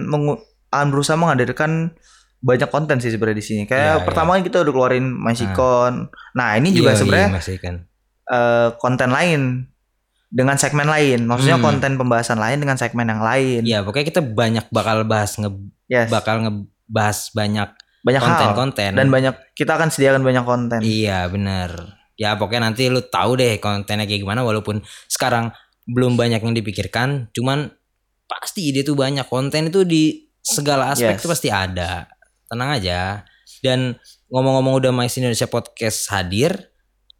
mengu- 0.04 0.42
akan 0.68 0.87
berusaha 0.88 1.14
menghadirkan 1.14 1.95
banyak 2.38 2.68
konten 2.68 2.97
sih 2.99 3.11
sebenarnya 3.11 3.38
di 3.38 3.45
sini. 3.45 3.62
Kayak 3.64 4.02
Iya, 4.02 4.04
pertama 4.04 4.35
kan 4.35 4.42
kita 4.42 4.62
udah 4.62 4.73
keluarin 4.73 5.07
MySicon. 5.11 6.07
Nah, 6.33 6.49
ini 6.54 6.71
juga 6.71 6.92
iya, 6.92 6.99
sebenarnya 6.99 7.28
iya, 7.28 7.35
Mas 7.35 7.49
Ikan. 7.49 7.76
eh, 8.25 8.68
konten 8.76 9.11
lain 9.11 9.40
dengan 10.28 10.54
segmen 10.54 10.87
lain. 10.87 11.25
Maksudnya 11.25 11.57
Hmm. 11.57 11.66
konten 11.66 11.97
pembahasan 11.97 12.37
lain 12.37 12.59
dengan 12.59 12.76
segmen 12.76 13.04
yang 13.04 13.18
lain. 13.18 13.64
Iya, 13.64 13.83
pokoknya 13.83 14.07
kita 14.07 14.23
banyak 14.23 14.64
bakal 14.68 15.02
bahas 15.02 15.35
nge 15.35 15.50
Yes. 15.88 16.09
bakal 16.09 16.45
ngebahas 16.45 17.18
banyak 17.33 17.68
banyak 17.99 18.23
konten-konten. 18.23 18.92
dan 18.95 19.09
banyak 19.09 19.35
kita 19.52 19.75
akan 19.75 19.88
sediakan 19.88 20.23
banyak 20.23 20.45
konten. 20.45 20.80
Iya, 20.80 21.26
bener 21.26 21.99
Ya 22.14 22.35
pokoknya 22.35 22.66
nanti 22.66 22.90
lu 22.90 22.99
tahu 23.00 23.38
deh 23.38 23.57
kontennya 23.57 24.02
kayak 24.02 24.21
gimana 24.21 24.42
walaupun 24.42 24.83
sekarang 25.07 25.54
belum 25.87 26.18
banyak 26.18 26.42
yang 26.42 26.50
dipikirkan, 26.50 27.30
cuman 27.30 27.71
pasti 28.26 28.68
ide 28.68 28.83
tuh 28.83 28.92
banyak 28.92 29.23
konten 29.25 29.71
itu 29.71 29.87
di 29.87 30.26
segala 30.42 30.90
aspek 30.90 31.14
Yes. 31.14 31.23
tuh 31.23 31.30
pasti 31.30 31.49
ada. 31.49 32.11
Tenang 32.49 32.71
aja. 32.73 33.23
Dan 33.61 33.97
ngomong-ngomong 34.28 34.75
udah 34.76 34.90
Mais 34.90 35.12
Indonesia 35.14 35.45
Podcast 35.45 36.09
hadir 36.09 36.73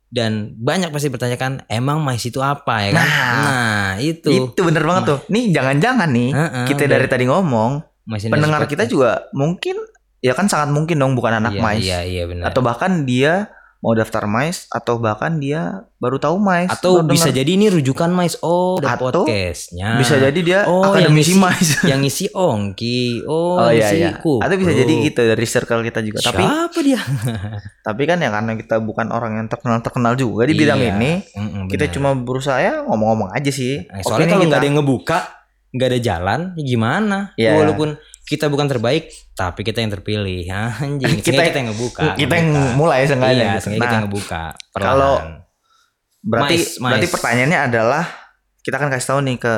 dan 0.09 0.57
banyak 0.57 0.89
pasti 0.89 1.09
bertanyakan 1.09 1.69
emang 1.69 2.01
Mais 2.01 2.21
itu 2.21 2.41
apa 2.41 2.81
ya 2.81 2.91
kan? 2.93 3.05
Nah, 3.05 3.33
Nah, 3.39 3.89
itu. 3.99 4.49
Itu 4.49 4.61
bener 4.63 4.83
banget 4.83 5.03
tuh. 5.07 5.19
Nih 5.29 5.53
jangan-jangan 5.53 6.09
nih 6.09 6.31
Heeh, 6.33 6.65
kita 6.67 6.83
udah. 6.83 6.91
dari 6.91 7.07
tadi 7.07 7.25
ngomong 7.27 7.71
Mais 8.05 8.25
pendengar 8.25 8.65
kita 8.65 8.85
juga 8.85 9.29
mungkin 9.31 9.77
ya 10.19 10.33
kan 10.33 10.49
sangat 10.49 10.73
mungkin 10.73 10.97
dong 10.97 11.13
bukan 11.13 11.39
anak 11.39 11.53
iya, 11.55 11.61
mais 11.61 11.85
Iya, 11.85 12.01
iya 12.03 12.25
benar. 12.25 12.49
atau 12.49 12.59
bahkan 12.59 13.05
dia 13.05 13.53
mau 13.79 13.93
daftar 13.93 14.27
mais 14.27 14.67
atau 14.69 14.99
bahkan 14.99 15.37
dia 15.37 15.87
baru 15.97 16.17
tahu 16.17 16.35
mais 16.37 16.67
Atau 16.69 16.99
bisa 17.05 17.31
jadi 17.31 17.47
ini 17.49 17.67
rujukan 17.69 18.11
Mais. 18.11 18.35
Oh, 18.41 18.75
ada 18.77 18.93
Atau 18.93 19.23
podcastnya. 19.23 19.95
bisa 19.97 20.15
jadi 20.17 20.35
dia 20.37 20.61
Oh, 20.65 20.83
yang 20.83 21.07
akademisi 21.07 21.33
ngisi- 21.33 21.39
mais 21.39 21.69
yang 21.91 22.01
ngisi 22.01 22.27
Ongki. 22.29 23.23
Oh, 23.25 23.57
oh 23.57 23.71
iya 23.71 23.91
iya 23.93 24.11
atau 24.19 24.57
bisa 24.57 24.73
jadi 24.73 24.93
gitu 25.05 25.21
dari 25.23 25.47
circle 25.47 25.83
kita 25.83 26.01
juga 26.01 26.19
tapi 26.21 26.43
Siapa 26.43 26.79
dia? 26.81 26.99
tapi 27.87 28.03
kan 28.05 28.19
ya 28.19 28.29
karena 28.29 28.53
kita 28.55 28.77
bukan 28.79 29.07
orang 29.09 29.33
yang 29.37 29.47
terkenal 29.47 29.79
terkenal 29.79 30.15
juga 30.15 30.43
di 30.43 30.55
bidang 30.55 30.79
Iya. 30.79 30.91
ini 30.93 31.13
Mm-mm, 31.33 31.63
kita 31.69 31.87
benar. 31.87 31.95
cuma 31.95 32.11
berusaha 32.15 32.59
ya 32.59 32.83
ngomong-ngomong 32.83 33.31
aja 33.31 33.49
sih 33.49 33.83
Oke 33.85 34.03
soalnya 34.05 34.27
kalau 34.29 34.43
kita- 34.43 34.49
nggak 34.49 34.59
ada 34.59 34.67
yang 34.67 34.77
ngebuka, 34.77 35.19
nggak 35.69 35.89
ada 35.89 36.01
jalan, 36.01 36.41
ya 36.53 36.63
gimana? 36.65 37.19
Iya. 37.35 37.51
Walaupun 37.55 37.89
kita 38.29 38.47
bukan 38.47 38.69
terbaik, 38.69 39.09
tapi 39.33 39.61
kita 39.63 39.81
yang 39.81 39.89
terpilih. 39.91 40.45
Anjing, 40.79 41.19
Kita- 41.19 41.25
kita, 41.25 41.43
kita 41.47 41.57
yang 41.57 41.69
ngebuka. 41.73 42.03
kita 42.15 42.35
yang 42.35 42.49
ngebuka. 42.51 42.77
mulai 42.77 43.01
seenggaknya 43.03 43.33
Iya, 43.35 43.49
gitu. 43.51 43.61
seenggaknya 43.65 43.81
kita 43.81 43.87
Nah, 43.87 43.95
yang 43.95 44.05
ngebuka. 44.07 44.43
kalau 44.75 45.15
perlahan. 45.17 45.35
berarti 46.21 46.55
Mais, 46.55 46.67
mais. 46.77 46.91
berarti 46.91 47.09
pertanyaannya 47.09 47.59
adalah 47.65 48.05
kita 48.61 48.77
kan 48.77 48.89
kasih 48.89 49.09
tahu 49.09 49.21
nih 49.23 49.37
ke 49.39 49.55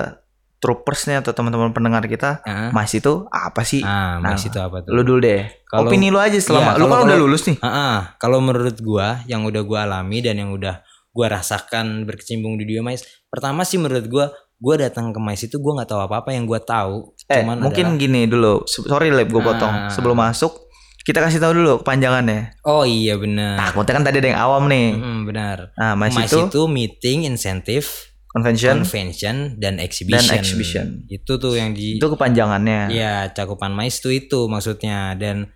troopers 0.56 1.02
nih 1.04 1.18
atau 1.18 1.32
teman-teman 1.32 1.72
pendengar 1.72 2.04
kita 2.04 2.44
Ah, 2.44 2.68
mais 2.70 2.92
itu 2.92 3.24
apa 3.26 3.64
sih 3.64 3.80
mais 3.80 4.20
Nah, 4.22 4.36
itu 4.38 4.58
apa 4.60 4.76
tuh? 4.80 4.92
lu 4.92 5.00
dulu 5.00 5.18
deh 5.18 5.48
Kalau- 5.64 5.88
opini 5.88 6.12
lu 6.12 6.20
aja 6.20 6.36
selama 6.36 6.76
Iya, 6.76 6.78
lu 6.78 6.84
kan 6.84 6.90
kalau- 6.92 7.00
udah 7.00 7.08
kalau- 7.10 7.24
lulus 7.26 7.42
nih 7.44 7.58
ah. 7.60 8.12
kalau 8.16 8.38
menurut 8.38 8.76
gua 8.78 9.24
yang 9.24 9.42
udah 9.42 9.62
gua 9.62 9.78
alami 9.82 10.20
dan 10.20 10.36
yang 10.36 10.52
udah 10.52 10.84
gua 11.10 11.26
rasakan 11.32 12.04
berkecimpung 12.04 12.54
di 12.54 12.68
dunia 12.68 12.84
mais, 12.84 13.02
pertama 13.26 13.64
sih 13.64 13.80
menurut 13.80 14.04
gua 14.06 14.30
gua 14.60 14.76
datang 14.76 15.10
ke 15.10 15.18
mais 15.18 15.40
itu 15.40 15.56
gua 15.56 15.80
nggak 15.80 15.88
tahu 15.88 16.00
apa-apa 16.04 16.30
yang 16.30 16.44
gua 16.44 16.60
tahu 16.60 17.16
eh 17.26 17.40
cuman 17.42 17.64
mungkin 17.64 17.96
adalah- 17.96 18.00
gini 18.00 18.20
dulu. 18.28 18.54
Sorry 18.68 19.08
lab 19.08 19.26
gue 19.26 19.42
potong. 19.42 19.72
Ah. 19.72 19.88
sebelum 19.88 20.14
masuk 20.14 20.52
kita 21.00 21.24
kasih 21.24 21.40
tahu 21.40 21.56
dulu 21.56 21.80
kepanjangannya. 21.80 22.60
Oh 22.62 22.84
iya 22.84 23.16
benar. 23.16 23.56
Takutnya 23.56 23.92
kan 23.96 24.04
tadi 24.04 24.16
ada 24.20 24.28
yang 24.30 24.40
awam 24.40 24.68
nih. 24.68 24.92
Mm, 24.94 25.20
benar. 25.24 25.58
Nah 25.74 25.96
mais, 25.96 26.12
mais 26.12 26.28
itu, 26.28 26.44
itu 26.44 26.60
meeting 26.68 27.24
insentif 27.24 28.12
convention. 28.28 28.84
convention 28.84 29.56
dan 29.56 29.80
exhibition. 29.80 30.28
Dan 30.28 30.38
exhibition. 30.44 30.86
Itu 31.08 31.40
tuh 31.40 31.56
yang 31.56 31.72
di 31.72 31.96
itu 31.96 32.04
kepanjangannya. 32.04 32.92
Ya 32.92 33.32
cakupan 33.32 33.72
mais 33.72 33.96
tuh 33.98 34.12
itu 34.12 34.44
maksudnya. 34.44 35.16
Dan 35.16 35.48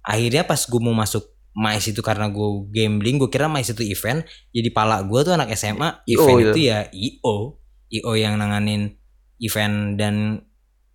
akhirnya 0.00 0.48
pas 0.48 0.64
gue 0.64 0.80
mau 0.80 0.96
masuk 0.96 1.26
mais 1.52 1.82
itu 1.84 2.00
karena 2.00 2.30
gue 2.30 2.48
gambling 2.70 3.18
gue 3.18 3.28
kira 3.28 3.50
mais 3.50 3.66
itu 3.66 3.82
event 3.82 4.22
jadi 4.54 4.70
pala 4.70 5.02
gue 5.02 5.20
tuh 5.20 5.34
anak 5.34 5.50
SMA 5.52 6.06
event 6.06 6.38
itu. 6.38 6.50
itu 6.54 6.58
ya 6.70 6.86
IO 6.88 7.57
IO 7.88 8.12
yang 8.16 8.36
nanganin 8.36 8.96
event 9.40 9.96
dan 9.96 10.44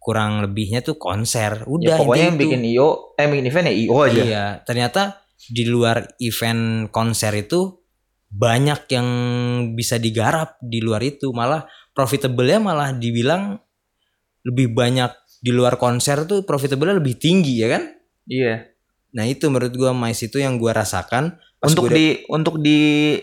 kurang 0.04 0.44
lebihnya 0.44 0.84
tuh 0.84 1.00
konser. 1.00 1.64
Ya, 1.64 1.68
udah 1.68 1.96
pokoknya 1.96 2.26
yang 2.28 2.40
bikin. 2.40 2.62
IO 2.76 3.16
eh 3.16 3.28
bikin 3.32 3.46
event 3.48 3.66
ya 3.72 3.74
IO 3.74 3.98
aja. 4.04 4.22
Iya 4.24 4.46
ternyata 4.68 5.24
di 5.44 5.64
luar 5.68 6.16
event 6.20 6.92
konser 6.92 7.32
itu 7.40 7.84
banyak 8.34 8.90
yang 8.92 9.08
bisa 9.78 9.96
digarap 9.96 10.60
di 10.60 10.84
luar 10.84 11.00
itu. 11.06 11.32
Malah 11.32 11.64
profitable-nya 11.96 12.60
malah 12.60 12.92
dibilang 12.92 13.56
lebih 14.44 14.76
banyak 14.76 15.12
di 15.40 15.52
luar 15.56 15.80
konser 15.80 16.28
tuh 16.28 16.44
profitable-nya 16.44 17.00
lebih 17.00 17.16
tinggi 17.16 17.64
ya 17.64 17.80
kan? 17.80 17.84
Iya. 18.28 18.76
Nah 19.16 19.24
itu 19.30 19.48
menurut 19.48 19.72
gua 19.76 19.96
mais 19.96 20.20
itu 20.20 20.42
yang 20.42 20.60
gua 20.60 20.76
rasakan 20.76 21.40
untuk 21.64 21.88
gua 21.88 21.96
di 21.96 22.06
untuk 22.28 22.56
di 22.60 23.16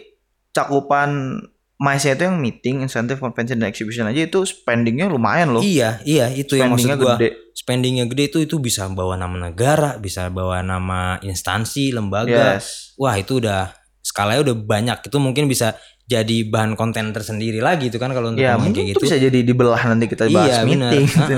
cakupan 0.55 1.41
MICE 1.81 2.13
itu 2.13 2.23
yang 2.23 2.37
meeting, 2.37 2.85
incentive, 2.85 3.17
convention 3.17 3.57
dan 3.57 3.73
exhibition 3.73 4.05
aja 4.05 4.21
itu 4.21 4.45
spendingnya 4.45 5.09
lumayan 5.09 5.49
loh. 5.51 5.65
iya 5.65 5.97
iya 6.05 6.29
itu 6.29 6.53
yang 6.55 6.77
maksud 6.77 6.93
gua 6.95 7.17
gede. 7.17 7.57
spendingnya 7.57 8.05
gede 8.05 8.29
itu 8.29 8.39
itu 8.45 8.61
bisa 8.61 8.85
bawa 8.87 9.17
nama 9.17 9.49
negara 9.49 9.97
bisa 9.97 10.29
bawa 10.29 10.61
nama 10.61 11.17
instansi 11.21 11.89
lembaga 11.91 12.61
Yes. 12.61 12.93
wah 12.95 13.17
itu 13.17 13.41
udah 13.41 13.73
skalanya 14.01 14.45
udah 14.45 14.57
banyak 14.61 14.99
itu 15.03 15.17
mungkin 15.17 15.49
bisa 15.49 15.73
jadi 16.05 16.43
bahan 16.45 16.75
konten 16.75 17.15
tersendiri 17.15 17.63
lagi 17.63 17.87
itu 17.87 17.97
kan 17.97 18.11
kalau 18.11 18.35
untuk 18.35 18.43
Ya 18.43 18.59
mungkin 18.59 18.83
kayak 18.83 18.93
itu 18.93 18.99
gitu 18.99 19.05
bisa 19.07 19.17
jadi 19.17 19.39
dibelah 19.41 19.81
nanti 19.87 20.05
kita 20.05 20.29
bahas 20.29 20.61
iya 20.61 20.67
meeting. 20.67 21.07
gitu. 21.09 21.37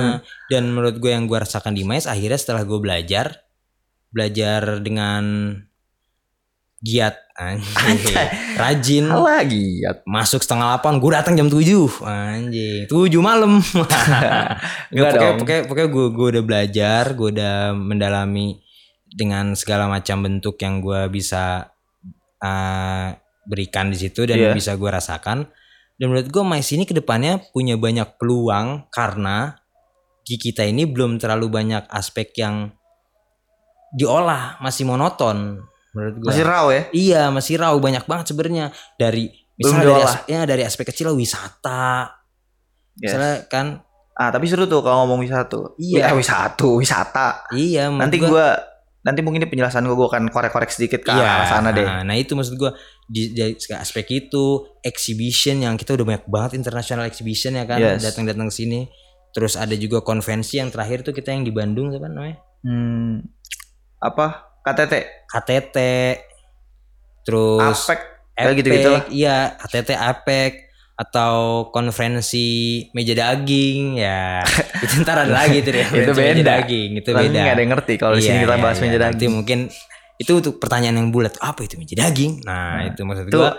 dan 0.51 0.63
menurut 0.67 0.99
gue 0.99 1.13
yang 1.13 1.31
gue 1.31 1.39
rasakan 1.39 1.71
di 1.71 1.87
mais 1.87 2.11
akhirnya 2.11 2.35
setelah 2.35 2.65
gue 2.65 2.81
belajar 2.81 3.47
belajar 4.11 4.83
dengan 4.83 5.55
giat 6.81 7.15
anjing 7.51 8.17
rajin. 8.55 9.05
Lagi 9.11 9.83
masuk 10.07 10.45
setengah 10.45 10.77
delapan 10.77 11.03
gue 11.03 11.11
datang 11.11 11.35
jam 11.35 11.49
tujuh. 11.51 11.89
Anjing 12.05 12.87
tujuh 12.87 13.23
malam. 13.23 13.59
Enggak 14.93 15.11
pokoknya, 15.17 15.33
pokoknya, 15.39 15.63
pokoknya 15.67 15.89
gue 15.89 16.07
gue 16.13 16.27
udah 16.39 16.45
belajar, 16.45 17.03
gue 17.17 17.29
udah 17.35 17.57
mendalami 17.75 18.63
dengan 19.13 19.53
segala 19.53 19.89
macam 19.89 20.25
bentuk 20.25 20.57
yang 20.63 20.81
gue 20.81 21.09
bisa 21.13 21.69
uh, 22.41 23.07
berikan 23.45 23.91
di 23.91 23.99
situ 23.99 24.25
dan 24.25 24.39
Iya. 24.39 24.53
bisa 24.55 24.79
gue 24.79 24.91
rasakan. 24.91 25.49
Dan 26.01 26.11
menurut 26.11 26.29
gue 26.31 26.43
Mais 26.43 26.67
ini 26.73 26.89
ke 26.89 26.95
depannya 26.97 27.39
punya 27.53 27.77
banyak 27.79 28.19
peluang 28.19 28.89
karena 28.91 29.59
kita 30.23 30.65
ini 30.65 30.89
belum 30.89 31.21
terlalu 31.21 31.53
banyak 31.53 31.85
aspek 31.93 32.33
yang 32.41 32.73
diolah, 33.93 34.57
masih 34.65 34.89
monoton 34.89 35.61
menurut 35.93 36.15
gue. 36.19 36.29
Masih 36.29 36.45
raw 36.45 36.67
ya? 36.69 36.83
Iya 36.91 37.23
masih 37.29 37.55
raw 37.57 37.75
banyak 37.77 38.05
banget 38.05 38.27
sebenarnya 38.29 38.67
dari 38.97 39.29
Belum 39.53 39.73
misalnya 39.73 39.81
dari, 39.81 39.93
diolah. 39.95 40.09
as- 40.11 40.27
ya, 40.27 40.41
dari 40.43 40.63
aspek 40.63 40.87
kecil 40.89 41.13
wisata, 41.13 42.13
Yes. 42.95 43.13
misalnya 43.13 43.35
kan 43.47 43.67
Ah 44.13 44.29
tapi 44.29 44.45
seru 44.45 44.69
tuh 44.69 44.85
kalau 44.85 45.09
ngomong 45.09 45.25
wisata. 45.25 45.73
Iya. 45.77 46.13
Eh, 46.13 46.15
wisata, 46.15 46.69
wisata. 46.69 47.29
iya 47.51 47.89
Nanti 47.89 48.21
gua- 48.21 48.29
gua 48.29 48.49
nanti 49.01 49.19
mungkin 49.19 49.41
di 49.41 49.49
penjelasan 49.49 49.83
gua, 49.83 49.97
gua 49.97 50.09
akan 50.11 50.29
korek-korek 50.29 50.69
sedikit 50.69 51.01
ke 51.01 51.09
arah 51.09 51.49
sana 51.49 51.73
deh. 51.73 51.81
Nah, 51.81 52.05
nah 52.05 52.13
itu 52.13 52.37
maksud 52.37 52.61
gua 52.61 52.77
di, 53.09 53.33
di 53.33 53.41
aspek 53.73 54.05
itu 54.13 54.69
exhibition 54.85 55.59
yang 55.59 55.75
kita 55.75 55.97
udah 55.97 56.05
banyak 56.05 56.25
banget 56.29 56.61
international 56.61 57.09
exhibition 57.09 57.57
ya 57.57 57.65
kan 57.65 57.81
Yes. 57.81 58.05
datang-datang 58.05 58.53
ke 58.53 58.55
sini. 58.55 58.85
Terus 59.33 59.57
ada 59.57 59.73
juga 59.73 60.05
konvensi 60.05 60.61
yang 60.61 60.69
terakhir 60.69 61.01
tuh 61.03 61.17
kita 61.17 61.33
yang 61.33 61.41
di 61.41 61.51
Bandung 61.51 61.89
apa 61.89 62.05
namanya? 62.05 62.37
Hmm, 62.61 63.25
apa? 63.97 64.52
KTT, 64.63 64.95
KTT. 65.27 65.77
Terus 67.23 67.79
APEC, 67.87 68.01
kayak 68.33 68.55
gitu-gitu 68.57 68.89
lah. 68.91 69.03
Iya, 69.09 69.37
KTT 69.57 69.91
APEC 69.93 70.53
atau 70.93 71.35
konferensi 71.71 72.47
meja 72.93 73.15
daging 73.15 73.99
ya. 73.99 74.43
itu 74.85 75.03
ntar 75.03 75.23
ada 75.23 75.33
lagi 75.33 75.63
tuh 75.63 75.73
deh. 75.73 75.87
Itu 75.87 76.11
konferensi 76.11 76.19
meja 76.35 76.43
beda. 76.43 76.53
daging, 76.61 76.91
itu 76.97 77.09
Tapi 77.09 77.23
beda. 77.25 77.39
nggak 77.39 77.55
ada 77.55 77.61
yang 77.61 77.73
ngerti 77.73 77.95
kalau 77.97 78.15
di 78.15 78.23
sini 78.23 78.37
Iya, 78.37 78.45
kita 78.45 78.55
iya, 78.55 78.63
bahas 78.63 78.77
iya. 78.77 78.83
meja 78.85 78.99
daging. 79.01 79.33
mungkin 79.33 79.59
itu 80.15 80.33
untuk 80.33 80.55
pertanyaan 80.59 80.97
yang 80.97 81.09
bulat. 81.11 81.35
Apa 81.39 81.61
itu 81.63 81.75
meja 81.75 81.95
daging? 81.97 82.43
Nah, 82.43 82.55
Nah, 82.77 82.83
itu 82.89 83.01
maksud 83.03 83.25
itu- 83.27 83.35
gua 83.35 83.59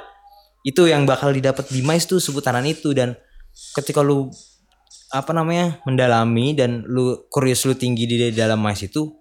itu 0.63 0.81
yang 0.87 1.03
bakal 1.03 1.29
didapat 1.29 1.67
di 1.67 1.83
Mais 1.83 2.03
tuh 2.03 2.19
seputaran 2.19 2.63
itu 2.63 2.91
dan 2.91 3.19
ketika 3.75 3.99
lu 3.99 4.31
apa 5.09 5.29
namanya 5.29 5.83
mendalami 5.83 6.55
dan 6.55 6.81
lu 6.83 7.27
kurios 7.27 7.61
lu 7.63 7.75
tinggi 7.75 8.07
di 8.07 8.31
dalam 8.31 8.57
Mais 8.57 8.79
itu 8.79 9.11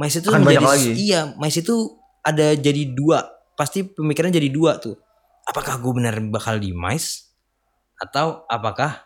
Mais 0.00 0.16
itu 0.16 0.32
Akan 0.32 0.48
menjadi 0.48 0.64
lagi. 0.64 0.90
iya 0.96 1.36
Mais 1.36 1.52
itu 1.52 2.00
ada 2.24 2.56
jadi 2.56 2.88
dua. 2.96 3.28
Pasti 3.52 3.84
pemikiran 3.84 4.32
jadi 4.32 4.48
dua 4.48 4.80
tuh. 4.80 4.96
Apakah 5.44 5.76
gue 5.76 5.92
benar 5.92 6.16
bakal 6.32 6.56
di 6.56 6.72
Mais? 6.72 7.28
Atau 8.00 8.48
apakah 8.48 9.04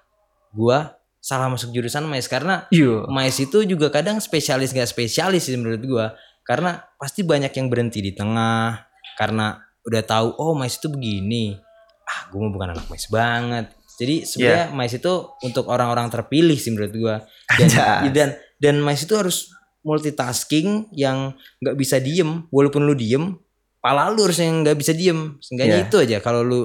gua 0.55 0.95
salah 1.19 1.51
masuk 1.51 1.75
jurusan 1.75 2.07
Mais? 2.07 2.31
Karena 2.31 2.71
Iya. 2.71 3.11
Mais 3.11 3.35
itu 3.43 3.67
juga 3.67 3.91
kadang 3.91 4.23
spesialis 4.23 4.71
gak 4.71 4.87
spesialis 4.87 5.51
sih 5.51 5.59
menurut 5.59 5.83
gua. 5.83 6.07
Karena 6.47 6.79
pasti 6.95 7.27
banyak 7.27 7.51
yang 7.51 7.67
berhenti 7.67 7.99
di 7.99 8.15
tengah. 8.15 8.87
Karena 9.19 9.59
udah 9.83 10.03
tahu 10.07 10.39
oh 10.39 10.55
Mais 10.55 10.79
itu 10.79 10.87
begini. 10.87 11.59
Ah 12.07 12.31
gue 12.31 12.39
mau 12.39 12.55
bukan 12.55 12.79
anak 12.79 12.87
Mais 12.87 13.11
banget. 13.11 13.75
Jadi 13.99 14.23
sebenarnya 14.23 14.71
Mais 14.71 14.95
itu 14.95 15.13
untuk 15.43 15.67
orang-orang 15.67 16.07
terpilih 16.07 16.55
sih 16.55 16.71
menurut 16.71 16.95
gua. 16.95 17.17
Dan 17.59 17.69
dan 18.15 18.29
dan 18.63 18.75
Mais 18.79 19.03
itu 19.03 19.19
harus 19.19 19.51
multitasking 19.85 20.89
yang 20.91 21.33
nggak 21.61 21.77
bisa 21.77 21.97
diem 21.99 22.49
walaupun 22.49 22.83
lu 22.83 22.93
diem 22.93 23.37
pala 23.79 24.09
lu 24.09 24.25
harus 24.25 24.41
yang 24.41 24.65
nggak 24.65 24.75
bisa 24.75 24.91
diem 24.91 25.37
seenggaknya 25.39 25.79
Iya. 25.79 25.87
itu 25.87 25.97
aja 26.01 26.17
kalau 26.19 26.41
lu 26.41 26.61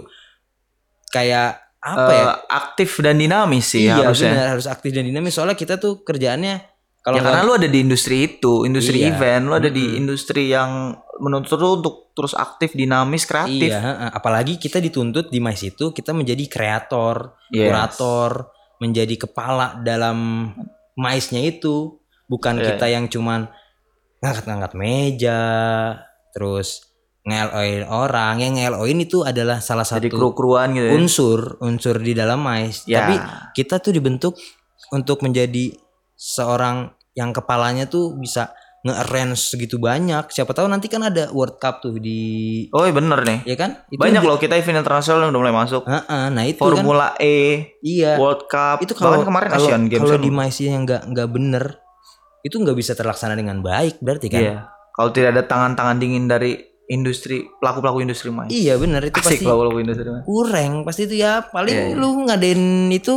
kayak 1.09 1.51
apa 1.79 2.03
Eh, 2.05 2.17
ya 2.17 2.27
aktif 2.49 2.99
dan 2.99 3.15
dinamis 3.15 3.65
sih 3.69 3.85
iya 3.85 4.03
harusnya. 4.03 4.31
benar 4.31 4.47
harus 4.53 4.67
aktif 4.67 4.91
dan 4.91 5.03
dinamis 5.03 5.31
soalnya 5.31 5.55
kita 5.55 5.75
tuh 5.75 5.99
kerjaannya 6.01 6.59
kalau 6.99 7.15
ya 7.15 7.23
karena 7.23 7.41
lu 7.41 7.55
ada 7.55 7.63
di 7.65 7.79
industri 7.79 8.27
itu, 8.27 8.67
industri 8.67 8.99
Iya. 8.99 9.15
event, 9.15 9.47
lu 9.47 9.55
ada 9.55 9.71
di 9.71 9.79
Mm-mm. 9.81 9.99
industri 10.03 10.51
yang 10.51 10.91
menuntut 11.15 11.55
lu 11.55 11.79
untuk 11.79 12.11
terus 12.11 12.35
aktif, 12.35 12.75
dinamis, 12.75 13.23
kreatif. 13.23 13.71
Iya, 13.71 14.11
apalagi 14.11 14.59
kita 14.59 14.83
dituntut 14.83 15.31
di 15.31 15.39
MICE 15.39 15.71
itu 15.71 15.95
kita 15.95 16.11
menjadi 16.11 16.43
kreator, 16.51 17.39
Yes. 17.47 17.71
kurator, 17.71 18.51
menjadi 18.77 19.15
kepala 19.15 19.79
dalam 19.79 20.51
MICE-nya 20.93 21.39
itu, 21.47 21.98
bukan 22.29 22.61
Iya, 22.61 22.65
kita 22.71 22.85
yang 22.87 23.09
cuman 23.09 23.49
ngangkat-ngangkat 24.21 24.73
meja, 24.77 25.41
terus 26.31 26.85
ngeloin 27.25 27.83
orang. 27.85 28.39
Yang 28.39 28.53
ngeloin 28.61 28.97
itu 28.99 29.17
adalah 29.21 29.59
salah 29.59 29.83
Jadi 29.83 30.07
satu 30.07 30.17
kru-kruan 30.17 30.71
gitu 30.71 30.87
ya. 30.87 30.93
unsur 30.95 31.39
unsur 31.59 31.99
di 31.99 32.13
dalam 32.13 32.39
MICE. 32.39 32.87
Ya. 32.87 33.03
Tapi 33.03 33.15
kita 33.53 33.81
tuh 33.81 33.91
dibentuk 33.91 34.37
untuk 34.89 35.21
menjadi 35.21 35.75
seorang 36.15 36.89
yang 37.13 37.31
kepalanya 37.31 37.85
tuh 37.85 38.15
bisa 38.15 38.53
nge-arrange 38.79 39.35
segitu 39.35 39.75
banyak. 39.75 40.31
Siapa 40.31 40.55
tahu 40.55 40.71
nanti 40.71 40.87
kan 40.87 41.03
ada 41.03 41.27
World 41.35 41.59
Cup 41.59 41.83
tuh 41.83 41.99
di 41.99 42.63
Oh 42.71 42.87
iya 42.87 42.95
bener 42.95 43.19
nih. 43.27 43.39
ya 43.43 43.55
kan? 43.59 43.83
Itu 43.91 43.99
Banyak 43.99 44.23
loh 44.23 44.39
kita 44.39 44.55
event 44.55 44.79
internasional 44.79 45.27
yang 45.27 45.35
udah 45.35 45.41
mulai 45.43 45.55
masuk. 45.55 45.83
Heeh, 45.83 46.23
nah 46.31 46.43
itu 46.47 46.63
kan 46.63 46.79
Formula 46.79 47.11
E, 47.19 47.75
iya. 47.83 48.15
World 48.15 48.47
Cup. 48.47 48.79
Itu 48.79 48.95
kalau 48.95 49.19
Bahkan 49.19 49.27
kemarin 49.27 49.49
kalau, 49.51 49.67
Asian 49.67 49.83
Games 49.91 49.99
kalau 49.99 50.15
kan. 50.15 50.23
di 50.23 50.31
MICE 50.31 50.61
yang 50.65 50.83
nggak 50.87 51.01
nggak 51.11 51.27
bener 51.27 51.65
itu 52.41 52.55
nggak 52.55 52.73
bisa 52.73 52.93
terlaksana 52.93 53.33
dengan 53.33 53.59
baik 53.59 53.99
berarti 53.99 54.27
kan? 54.27 54.41
Iya. 54.41 54.57
Kalau 54.91 55.09
tidak 55.09 55.29
ada 55.33 55.43
tangan-tangan 55.43 55.95
dingin 55.95 56.25
dari 56.25 56.55
industri 56.85 57.45
pelaku-pelaku 57.57 58.01
industri 58.01 58.29
main. 58.29 58.49
Iya 58.49 58.75
bener 58.75 59.05
itu 59.05 59.15
Asik 59.15 59.25
pasti 59.29 59.43
pelaku-pelaku 59.43 59.77
industri 59.79 60.07
main. 60.07 60.23
kurang 60.23 60.71
pasti 60.81 61.01
itu 61.05 61.15
ya 61.17 61.45
paling 61.45 61.71
Iya, 61.71 61.85
iya. 61.93 61.95
lu 61.95 62.09
ngadain 62.25 62.61
itu 62.89 63.15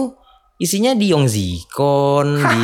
isinya 0.57 0.93
di 0.93 1.11
Yongzikon 1.11 2.29
di 2.53 2.59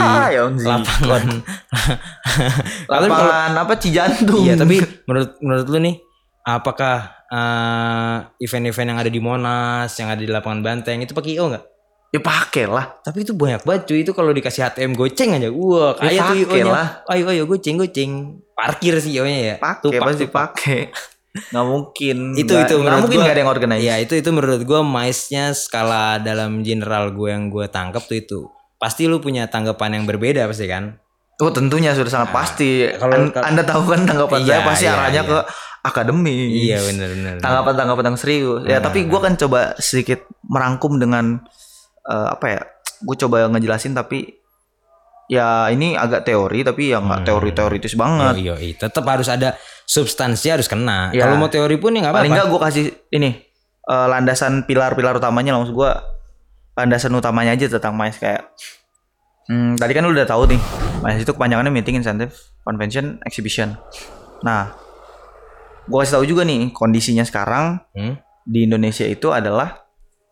lapangan 0.63 1.25
Lapangan 2.93 3.53
apa 3.57 3.75
Cijantung. 3.75 4.45
iya 4.45 4.55
tapi 4.55 4.79
menurut 5.05 5.31
menurut 5.41 5.67
lu 5.67 5.79
nih 5.83 5.97
apakah 6.45 6.97
eh, 7.27 8.17
event-event 8.41 8.89
yang 8.95 9.01
ada 9.01 9.11
di 9.11 9.21
Monas 9.21 9.91
yang 9.97 10.09
ada 10.09 10.21
di 10.21 10.31
lapangan 10.31 10.61
Banteng 10.63 11.03
itu 11.03 11.13
pakai 11.13 11.33
IO 11.35 11.51
nggak 11.51 11.65
ya 12.09 12.19
pakai 12.19 12.65
lah. 12.65 12.97
tapi 12.99 13.21
itu 13.21 13.33
banyak 13.33 13.63
banget 13.63 13.83
cuy 13.85 14.01
itu 14.01 14.13
kalau 14.13 14.31
dikasih 14.31 14.65
HTM 14.65 14.93
goceng 14.93 15.31
aja 15.33 15.49
wah 15.49 15.93
Ya 15.95 16.09
kayak 16.09 16.13
tuh 16.15 16.25
pakai 16.25 16.41
IO-nya 16.57 16.65
lah. 16.67 16.89
ayo 17.07 17.25
ayo 17.29 17.43
goceng 17.45 17.77
goceng 17.77 18.13
parkir 18.51 18.95
sih 18.97 19.13
IO-nya 19.13 19.39
ya 19.39 19.55
Pakai 19.57 19.99
pasti 19.99 20.25
pakai. 20.27 20.81
Nggak 21.53 21.67
mungkin. 21.67 22.17
Itu- 22.35 22.51
Nggak- 22.51 22.67
itu 22.67 22.75
menurut 22.79 23.01
mungkin 23.01 23.15
gua- 23.15 23.23
nggak 23.23 23.37
ada 23.37 23.41
yang 23.41 23.53
organize. 23.53 23.81
Iya 23.81 23.95
itu 24.01 24.15
itu 24.17 24.29
menurut 24.29 24.61
gue 24.61 24.81
mice-nya 24.83 25.45
skala 25.53 26.05
dalam 26.19 26.61
general 26.61 27.13
gue 27.13 27.29
yang 27.29 27.47
gue 27.47 27.69
tangkap 27.69 28.03
tuh 28.03 28.17
itu 28.17 28.41
pasti 28.75 29.05
lu 29.05 29.19
punya 29.19 29.47
tanggapan 29.47 29.91
yang 29.93 30.05
berbeda 30.05 30.45
pasti 30.45 30.65
kan 30.65 30.97
Oh 31.37 31.51
tentunya 31.51 31.93
sudah 31.93 32.09
sangat 32.09 32.29
Nah, 32.29 32.35
pasti. 32.35 32.71
kalau- 32.91 33.15
An- 33.21 33.31
kalau- 33.31 33.47
anda 33.47 33.63
tahu 33.63 33.83
kan 33.87 34.01
tanggapan 34.03 34.39
Iya, 34.41 34.49
saya 34.49 34.61
pasti 34.65 34.85
iya, 34.85 34.93
arahnya 34.93 35.15
iya. 35.21 35.29
ke 35.29 35.39
akademis. 35.85 36.51
iya 36.57 36.79
benar 36.83 37.09
benar 37.09 37.35
Tanggapan-tanggapan 37.39 38.05
yang 38.07 38.19
serius. 38.19 38.61
Ya 38.65 38.77
Hmm. 38.77 38.85
tapi 38.85 38.99
gua 39.05 39.21
kan 39.21 39.35
coba 39.37 39.61
sedikit 39.79 40.21
merangkum 40.43 40.97
dengan 40.97 41.45
eh, 42.09 42.29
apa 42.31 42.47
ya? 42.49 42.61
Gue 42.99 43.15
coba 43.17 43.47
ngejelasin 43.47 43.93
tapi 43.93 44.35
ya 45.27 45.69
ini 45.69 45.93
agak 45.93 46.25
teori 46.25 46.61
tapi 46.63 46.89
ya 46.89 46.99
nggak 46.99 47.21
Hmm. 47.21 47.29
teori 47.29 47.51
teoritis 47.53 47.93
banget. 47.95 48.35
iya 48.39 48.57
iya 48.57 48.75
tetap 48.75 49.05
harus 49.05 49.29
ada 49.29 49.53
substansi 49.85 50.49
harus 50.49 50.65
kena 50.67 51.13
Iya. 51.13 51.23
kalau 51.23 51.37
mau 51.39 51.49
teori 51.49 51.77
pun 51.77 51.93
ya 51.93 52.01
nggak 52.01 52.15
Paling 52.15 52.33
apa-apa 52.33 52.41
nggak 52.41 52.49
gue 52.51 52.61
kasih 52.65 52.85
ini 53.11 53.31
eh, 53.85 54.07
landasan 54.09 54.65
pilar-pilar 54.65 55.17
utamanya 55.17 55.53
langsung 55.53 55.77
gue 55.77 55.93
landasan 56.75 57.13
utamanya 57.13 57.53
aja 57.53 57.69
tentang 57.69 57.93
MICE 57.93 58.19
kayak 58.19 58.43
hmm, 59.47 59.77
tadi 59.77 59.93
kan 59.93 60.03
lu 60.03 60.13
udah 60.13 60.25
tahu 60.25 60.49
nih 60.49 60.61
MICE 60.99 61.23
itu 61.23 61.33
kepanjangannya 61.35 61.73
meeting 61.73 61.97
incentive 61.97 62.33
convention 62.63 63.21
exhibition 63.23 63.77
nah 64.41 64.73
gue 65.85 65.99
kasih 65.99 66.15
tahu 66.15 66.25
juga 66.27 66.43
nih 66.43 66.73
kondisinya 66.73 67.23
sekarang 67.23 67.85
Hmm? 67.93 68.17
di 68.45 68.65
Indonesia 68.65 69.05
itu 69.05 69.29
adalah 69.29 69.88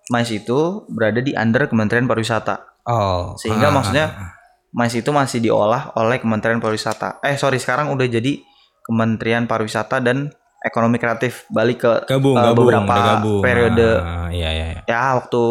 MICE 0.07 0.33
itu 0.39 0.59
berada 0.87 1.19
di 1.19 1.33
under 1.33 1.67
Kementerian 1.67 2.07
Pariwisata 2.07 2.63
oh 2.85 3.35
Sehingga 3.37 3.69
ah, 3.69 3.75
maksudnya 3.75 4.07
ah, 4.09 4.23
ah. 4.23 4.31
MICE 4.73 5.01
itu 5.01 5.11
masih 5.11 5.39
diolah 5.41 5.91
oleh 5.95 6.19
Kementerian 6.19 6.59
Pariwisata 6.59 7.19
eh 7.21 7.35
sorry 7.35 7.57
sekarang 7.57 7.91
udah 7.91 8.07
jadi 8.07 8.39
Kementerian 8.81 9.45
Pariwisata 9.45 9.99
dan 9.99 10.31
Ekonomi 10.59 10.97
Kreatif 10.97 11.47
balik 11.49 11.79
ke 11.81 11.93
gabung 12.07 12.35
eh, 12.35 12.43
gabung 12.45 12.67
beberapa 12.67 12.95
gabung 12.95 13.41
periode 13.41 13.89
Ah, 13.99 14.29
iya 14.29 14.51
iya 14.51 14.67
iya. 14.69 14.81
ya 14.85 15.15
waktu 15.15 15.43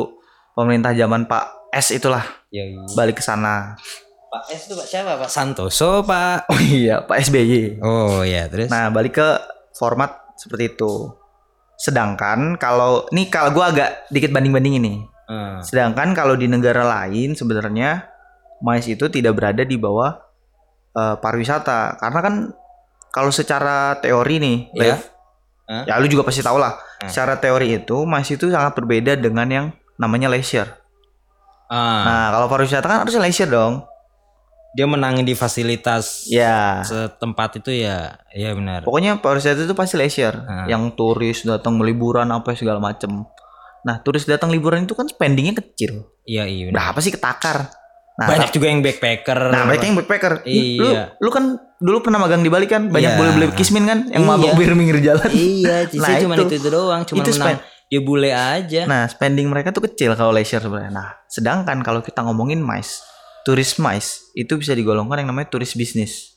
pemerintah 0.51 0.91
zaman 0.91 1.23
Pak 1.25 1.43
S 1.71 1.91
itulah 1.91 2.23
Iya, 2.47 2.71
iya. 2.71 2.79
balik 2.95 3.19
ke 3.19 3.23
sana. 3.23 3.75
Pak 4.25 4.43
S 4.49 4.67
itu 4.67 4.73
Pak 4.73 4.87
siapa 4.87 5.19
Pak 5.19 5.27
Santoso 5.27 5.99
Pak 6.01 6.47
Oh 6.47 6.55
iya, 6.57 7.03
Pak 7.03 7.19
SBY. 7.21 7.79
oh 7.79 8.23
iya 8.23 8.47
terus 8.47 8.67
Nah, 8.67 8.87
balik 8.87 9.19
ke 9.19 9.29
format 9.71 10.15
seperti 10.35 10.71
itu. 10.73 11.11
Sedangkan 11.85 12.57
kalau 12.57 13.05
nih 13.13 13.29
kalau 13.29 13.53
gua 13.53 13.69
agak 13.69 14.09
dikit 14.09 14.33
banding-banding 14.33 14.81
ini. 14.81 14.93
Ah. 15.29 15.61
Sedangkan 15.61 16.17
kalau 16.17 16.33
di 16.33 16.49
negara 16.49 16.81
lain 16.81 17.37
sebenarnya 17.37 18.09
MICE 18.65 18.97
itu 18.97 19.05
tidak 19.13 19.37
berada 19.37 19.61
di 19.61 19.77
bawah 19.77 20.17
eh, 20.97 21.15
pariwisata 21.21 22.01
karena 22.01 22.19
kan 22.25 22.35
kalau 23.13 23.29
secara 23.29 23.95
teori 24.01 24.41
nih, 24.41 24.57
Iya. 24.73 24.81
Lev, 24.81 24.99
Hah? 25.69 25.83
ya 25.87 25.93
lu 26.01 26.09
juga 26.09 26.25
pasti 26.25 26.41
tahu 26.41 26.57
lah. 26.57 26.73
Hmm. 26.99 27.07
Secara 27.07 27.37
teori 27.37 27.77
itu 27.77 28.03
MICE 28.03 28.35
itu 28.35 28.49
sangat 28.49 28.73
berbeda 28.73 29.13
dengan 29.15 29.47
yang 29.47 29.65
namanya 29.95 30.27
leisure. 30.27 30.67
Ah, 31.69 32.01
Nah, 32.03 32.25
kalau 32.33 32.47
pariwisata 32.49 32.85
kan 32.85 32.97
harusnya 33.05 33.21
leisure 33.21 33.47
dong. 33.47 33.85
Dia 34.75 34.83
menangin 34.83 35.23
di 35.23 35.31
fasilitas 35.33 36.27
Ya. 36.27 36.83
setempat 36.83 37.63
itu 37.63 37.71
ya 37.71 38.19
ya 38.29 38.51
benar 38.51 38.83
Pokoknya 38.83 39.17
pariwisata 39.17 39.63
itu 39.63 39.71
pasti 39.71 39.95
leisure, 39.95 40.35
Ah. 40.35 40.67
yang 40.67 40.91
turis 40.91 41.47
datang 41.47 41.79
liburan 41.79 42.27
apa 42.27 42.51
segala 42.53 42.77
macem. 42.77 43.23
Nah, 43.81 43.95
turis 44.01 44.25
datang 44.25 44.51
liburan 44.51 44.83
itu 44.83 44.91
kan 44.91 45.07
spendingnya 45.07 45.55
kecil. 45.55 46.11
iya 46.25 46.43
iya 46.43 46.67
benar. 46.67 46.91
Berapa 46.91 46.99
sih 46.99 47.13
ketakar? 47.13 47.69
Nah, 48.15 48.27
banyak 48.27 48.49
juga 48.49 48.65
yang 48.67 48.79
backpacker 48.79 49.39
Nah, 49.51 49.63
banyak 49.63 49.83
yang 49.85 49.95
backpacker. 49.95 50.33
Lu, 50.43 50.87
Iya. 50.87 51.03
lu 51.19 51.29
kan 51.29 51.53
dulu 51.77 51.99
pernah 52.01 52.17
magang 52.17 52.41
di 52.41 52.49
Bali 52.49 52.65
kan? 52.65 52.87
Banyak 52.89 53.11
Iya. 53.13 53.19
boleh 53.19 53.31
beli 53.31 53.45
kismin 53.53 53.83
kan? 53.85 54.07
Yang 54.07 54.23
Iya. 54.25 54.55
bir 54.55 54.71
pinggir 54.73 54.99
jalan. 55.03 55.29
iya 55.29 55.75
Nah, 56.01 56.15
cuma 56.17 56.33
itu. 56.35 56.43
itu, 56.47 56.55
itu 56.59 56.69
doang 56.69 57.03
cuma 57.03 57.21
Itu 57.21 57.31
menang 57.31 57.59
dia 57.85 58.01
bule 58.01 58.33
aja 58.33 58.89
Nah, 58.89 59.05
spending 59.05 59.45
mereka 59.45 59.69
tuh 59.69 59.85
kecil 59.85 60.17
kalau 60.17 60.33
leisure 60.33 60.57
sebenarnya. 60.57 60.89
Nah, 60.89 61.09
sedangkan 61.29 61.85
kalau 61.85 62.01
kita 62.01 62.25
ngomongin 62.25 62.57
MICE, 62.57 63.05
turis 63.45 63.77
MICE 63.77 64.33
itu 64.33 64.57
bisa 64.57 64.73
digolongkan 64.73 65.21
yang 65.21 65.29
namanya 65.29 65.53
turis 65.53 65.77
bisnis. 65.77 66.35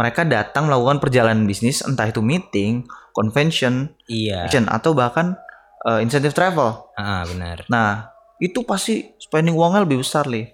Mereka 0.00 0.24
datang 0.24 0.72
melakukan 0.72 1.04
perjalanan 1.04 1.44
bisnis, 1.44 1.84
entah 1.84 2.08
itu 2.08 2.24
meeting, 2.24 2.88
convention, 3.12 3.92
iya 4.08 4.48
action, 4.48 4.64
atau 4.72 4.96
bahkan 4.96 5.36
uh, 5.84 6.00
incentive 6.00 6.32
travel. 6.32 6.88
ah 6.96 7.28
benar 7.28 7.68
Nah, 7.68 8.08
itu 8.40 8.64
pasti 8.64 9.12
spending 9.20 9.52
uangnya 9.52 9.84
lebih 9.84 10.00
besar, 10.00 10.24
Li. 10.24 10.48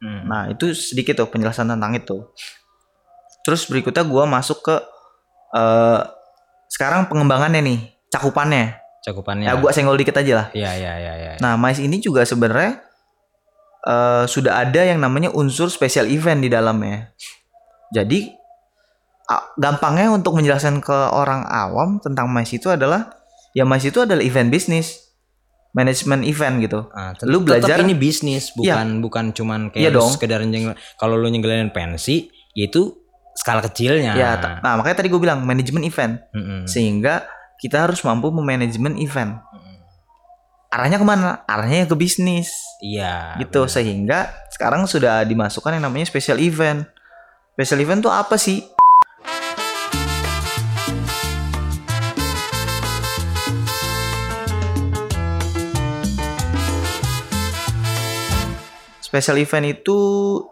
Hmm. 0.00 0.24
Nah, 0.24 0.48
itu 0.48 0.72
sedikit 0.72 1.20
tuh 1.20 1.28
penjelasan 1.28 1.68
tentang 1.68 1.92
itu. 1.92 2.24
Terus 3.44 3.68
berikutnya 3.68 4.08
gua 4.08 4.24
masuk 4.24 4.64
ke 4.64 4.76
eh 5.52 6.00
sekarang 6.72 7.12
pengembangannya 7.12 7.60
nih, 7.60 7.78
cakupannya. 8.08 8.80
cakupannya 8.98 9.46
Ya, 9.46 9.54
gua 9.56 9.70
senggol 9.70 10.00
dikit 10.00 10.16
aja 10.16 10.32
lah. 10.32 10.46
iya 10.56 10.74
iya 10.74 10.92
iya 10.96 11.14
iya 11.14 11.32
Nah, 11.44 11.60
MICE 11.60 11.84
ini 11.84 12.00
juga 12.00 12.24
sebenarnya 12.24 12.87
eh 13.80 14.24
sudah 14.26 14.60
ada 14.60 14.82
yang 14.82 14.98
namanya 14.98 15.30
unsur 15.30 15.68
special 15.68 16.06
event 16.06 16.40
di 16.40 16.48
dalamnya. 16.48 17.14
Jadi 17.90 18.34
gampangnya 19.54 20.08
untuk 20.08 20.34
menjelaskan 20.34 20.80
ke 20.80 20.96
orang 21.12 21.44
awam 21.44 22.00
tentang 22.00 22.28
MICE 22.28 22.56
itu 22.56 22.68
adalah 22.68 23.12
ya 23.52 23.62
MICE 23.62 23.92
itu 23.92 24.00
adalah 24.00 24.24
event 24.24 24.48
bisnis, 24.48 25.12
manajemen 25.72 26.24
event 26.24 26.64
gitu. 26.64 26.88
Ah, 26.90 27.12
Lu 27.22 27.44
belajar- 27.44 27.80
ini 27.80 27.92
bisnis 27.92 28.56
bukan 28.56 29.04
bukan 29.04 29.24
cuman 29.32 29.68
kayak 29.68 29.82
Iya 29.84 29.90
lu 29.92 30.00
dong. 30.00 30.10
sekedar 30.10 30.40
kalau 30.96 31.20
lu 31.20 31.28
nyenggelain 31.28 31.68
pensi 31.68 32.32
itu 32.56 32.96
skala 33.38 33.62
kecilnya 33.62 34.18
Ya, 34.18 34.34
nah 34.58 34.74
makanya 34.74 34.98
tadi 34.98 35.08
gue 35.08 35.20
bilang 35.20 35.44
manajemen 35.44 35.84
event. 35.84 36.18
Mm-mm. 36.34 36.66
sehingga 36.66 37.28
kita 37.58 37.86
harus 37.86 38.02
mampu 38.02 38.30
memanajemen 38.30 38.96
event. 38.96 39.38
Arahnya 40.68 41.00
ke 41.00 41.06
mana? 41.08 41.48
Arahnya 41.48 41.88
ke 41.88 41.96
bisnis, 41.96 42.52
iya 42.84 43.40
gitu. 43.40 43.64
benar. 43.64 43.72
Sehingga 43.72 44.18
sekarang 44.52 44.84
sudah 44.84 45.24
dimasukkan 45.24 45.72
yang 45.72 45.88
namanya 45.88 46.04
special 46.04 46.36
event. 46.36 46.84
Special 47.56 47.80
event 47.80 48.04
tuh 48.04 48.12
apa 48.12 48.36
sih? 48.36 48.60
Special 59.00 59.40
event 59.40 59.72
itu 59.72 59.98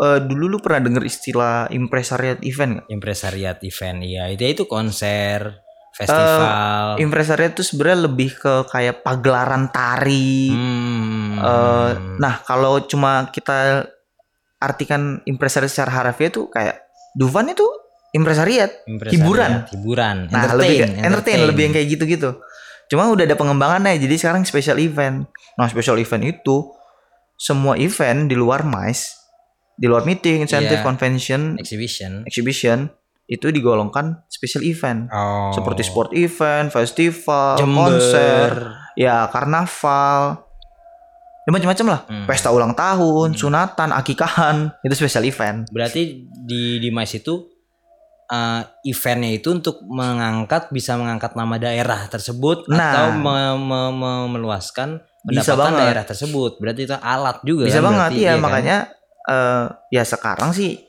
eh, 0.01 0.21
dulu 0.25 0.57
lu 0.57 0.59
pernah 0.65 0.81
denger 0.81 1.05
istilah 1.05 1.69
impresariat 1.69 2.41
event 2.41 2.81
nggak? 2.81 2.89
impresariat 2.89 3.61
event 3.61 4.01
iya 4.01 4.33
itu 4.33 4.49
itu 4.49 4.65
konser 4.65 5.66
festival 5.97 6.97
Impresariat 6.99 7.51
itu 7.51 7.65
sebenarnya 7.65 7.99
lebih 8.05 8.31
ke 8.35 8.69
kayak 8.69 9.01
pagelaran 9.01 9.69
tari, 9.69 10.53
Hmm. 10.53 11.37
Eh, 11.37 11.91
nah, 12.17 12.41
kalau 12.41 12.81
cuma 12.83 13.29
kita 13.29 13.85
artikan 14.57 15.21
impresariat 15.25 15.69
secara 15.69 15.91
harfiah 16.03 16.29
itu 16.29 16.49
kayak 16.49 16.81
Dufan 17.13 17.49
itu 17.49 17.65
impresariat. 18.13 18.85
Impresariat, 18.85 19.17
hiburan. 19.17 19.51
hiburan 19.71 20.17
Nah, 20.29 20.53
lebih 20.53 20.79
ke- 20.83 21.01
entertain, 21.03 21.41
lebih 21.43 21.63
yang 21.65 21.75
kayak 21.75 21.89
gitu-gitu. 21.91 22.31
Cuma 22.87 23.09
udah 23.09 23.25
ada 23.25 23.35
pengembangannya, 23.35 23.97
jadi 23.97 24.15
sekarang 24.15 24.45
special 24.45 24.77
event. 24.79 25.25
Nah, 25.55 25.67
special 25.67 25.97
event 25.97 26.25
itu 26.27 26.73
semua 27.35 27.77
event 27.77 28.25
di 28.25 28.37
luar 28.37 28.63
MICE, 28.63 29.13
di 29.75 29.85
luar 29.85 30.05
meeting, 30.05 30.41
incentive, 30.41 30.81
Iya. 30.81 30.85
convention, 30.85 31.57
exhibition 31.57 32.25
exhibition 32.25 32.89
itu 33.27 33.51
digolongkan 33.51 34.23
special 34.27 34.63
event. 34.63 35.11
oh 35.11 35.51
Seperti 35.51 35.83
sport 35.83 36.11
event, 36.13 36.71
festival, 36.71 37.59
Jember. 37.59 37.75
konser, 37.91 38.51
ya 38.95 39.27
karnaval, 39.27 40.47
ya 41.43 41.51
macam-macam 41.51 41.87
lah. 41.89 42.01
Hmm. 42.07 42.25
Pesta 42.25 42.51
ulang 42.51 42.73
tahun, 42.73 43.35
sunatan, 43.35 43.91
akikahan, 43.93 44.71
itu 44.81 44.95
special 44.95 45.25
event. 45.25 45.67
berarti 45.69 46.23
di 46.41 46.79
di 46.79 46.89
MICE 46.89 47.19
itu 47.19 47.35
eh, 48.27 48.63
eventnya 48.85 49.31
itu 49.33 49.51
untuk 49.53 49.83
mengangkat 49.83 50.71
bisa 50.71 50.95
mengangkat 50.95 51.35
nama 51.35 51.57
daerah 51.57 52.07
tersebut 52.07 52.67
Nah. 52.67 52.79
atau 52.91 53.07
me- 53.17 53.55
me- 53.57 53.93
me- 53.93 54.29
meluaskan 54.29 54.99
Bisa 55.23 55.55
banget. 55.55 55.79
daerah 55.81 56.05
tersebut. 56.05 56.59
Berarti 56.59 56.87
itu 56.87 56.95
alat 56.97 57.43
juga 57.43 57.67
Bisa 57.67 57.79
kan 57.79 57.87
banget 57.87 58.11
berarti, 58.11 58.19
iya 58.21 58.33
kan? 58.35 58.43
makanya 58.43 58.77
eh 59.27 59.65
ya 59.91 60.03
sekarang 60.03 60.51
sih 60.51 60.86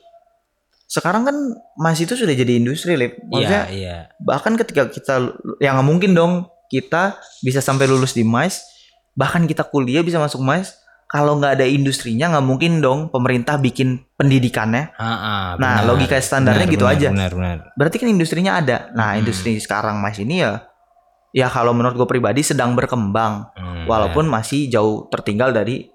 sekarang 0.88 1.22
kan 1.22 1.36
masih 1.76 2.08
itu 2.08 2.16
sudah 2.16 2.32
jadi 2.32 2.56
industri 2.56 2.96
lip. 2.96 3.12
Iya, 3.14 3.28
Maksudnya 3.28 3.62
iya. 3.70 3.96
bahkan 4.18 4.56
ketika 4.56 4.88
kita 4.88 5.36
yang 5.58 5.76
nggak 5.76 5.84
mungkin 5.86 6.10
dong 6.12 6.32
kita 6.66 7.14
bisa 7.38 7.60
sampai 7.60 7.84
lulus 7.84 8.12
di 8.12 8.24
MICE 8.24 8.64
bahkan 9.12 9.44
kita 9.44 9.62
kuliah 9.62 10.00
bisa 10.00 10.16
masuk 10.16 10.40
MICE 10.40 10.72
kalau 11.06 11.36
nggak 11.36 11.56
ada 11.56 11.64
industrinya 11.64 12.28
nggak 12.28 12.46
mungkin 12.46 12.80
dong 12.80 13.08
pemerintah 13.08 13.56
bikin 13.56 14.00
pendidikannya 14.14 14.92
Ah, 14.94 15.04
ah, 15.04 15.44
Nah, 15.56 15.80
benar. 15.80 15.88
logika 15.88 16.16
standarnya 16.18 16.64
Benar, 16.64 16.74
gitu 16.76 16.84
benar, 16.84 16.96
aja. 16.96 17.08
Benar, 17.10 17.32
benar. 17.32 17.58
berarti 17.74 17.96
kan 17.96 18.08
industrinya 18.08 18.52
ada 18.56 18.88
nah 18.92 19.12
Hmm. 19.12 19.20
industri 19.20 19.56
sekarang 19.56 19.96
MICE 19.98 20.22
ini 20.22 20.36
ya 20.38 20.64
ya 21.30 21.48
kalau 21.48 21.72
menurut 21.72 21.96
gue 21.96 22.08
pribadi 22.08 22.40
sedang 22.40 22.72
berkembang 22.72 23.52
Hmm, 23.52 23.84
walaupun 23.84 24.24
masih 24.24 24.68
jauh 24.68 25.04
tertinggal 25.08 25.52
dari 25.52 25.88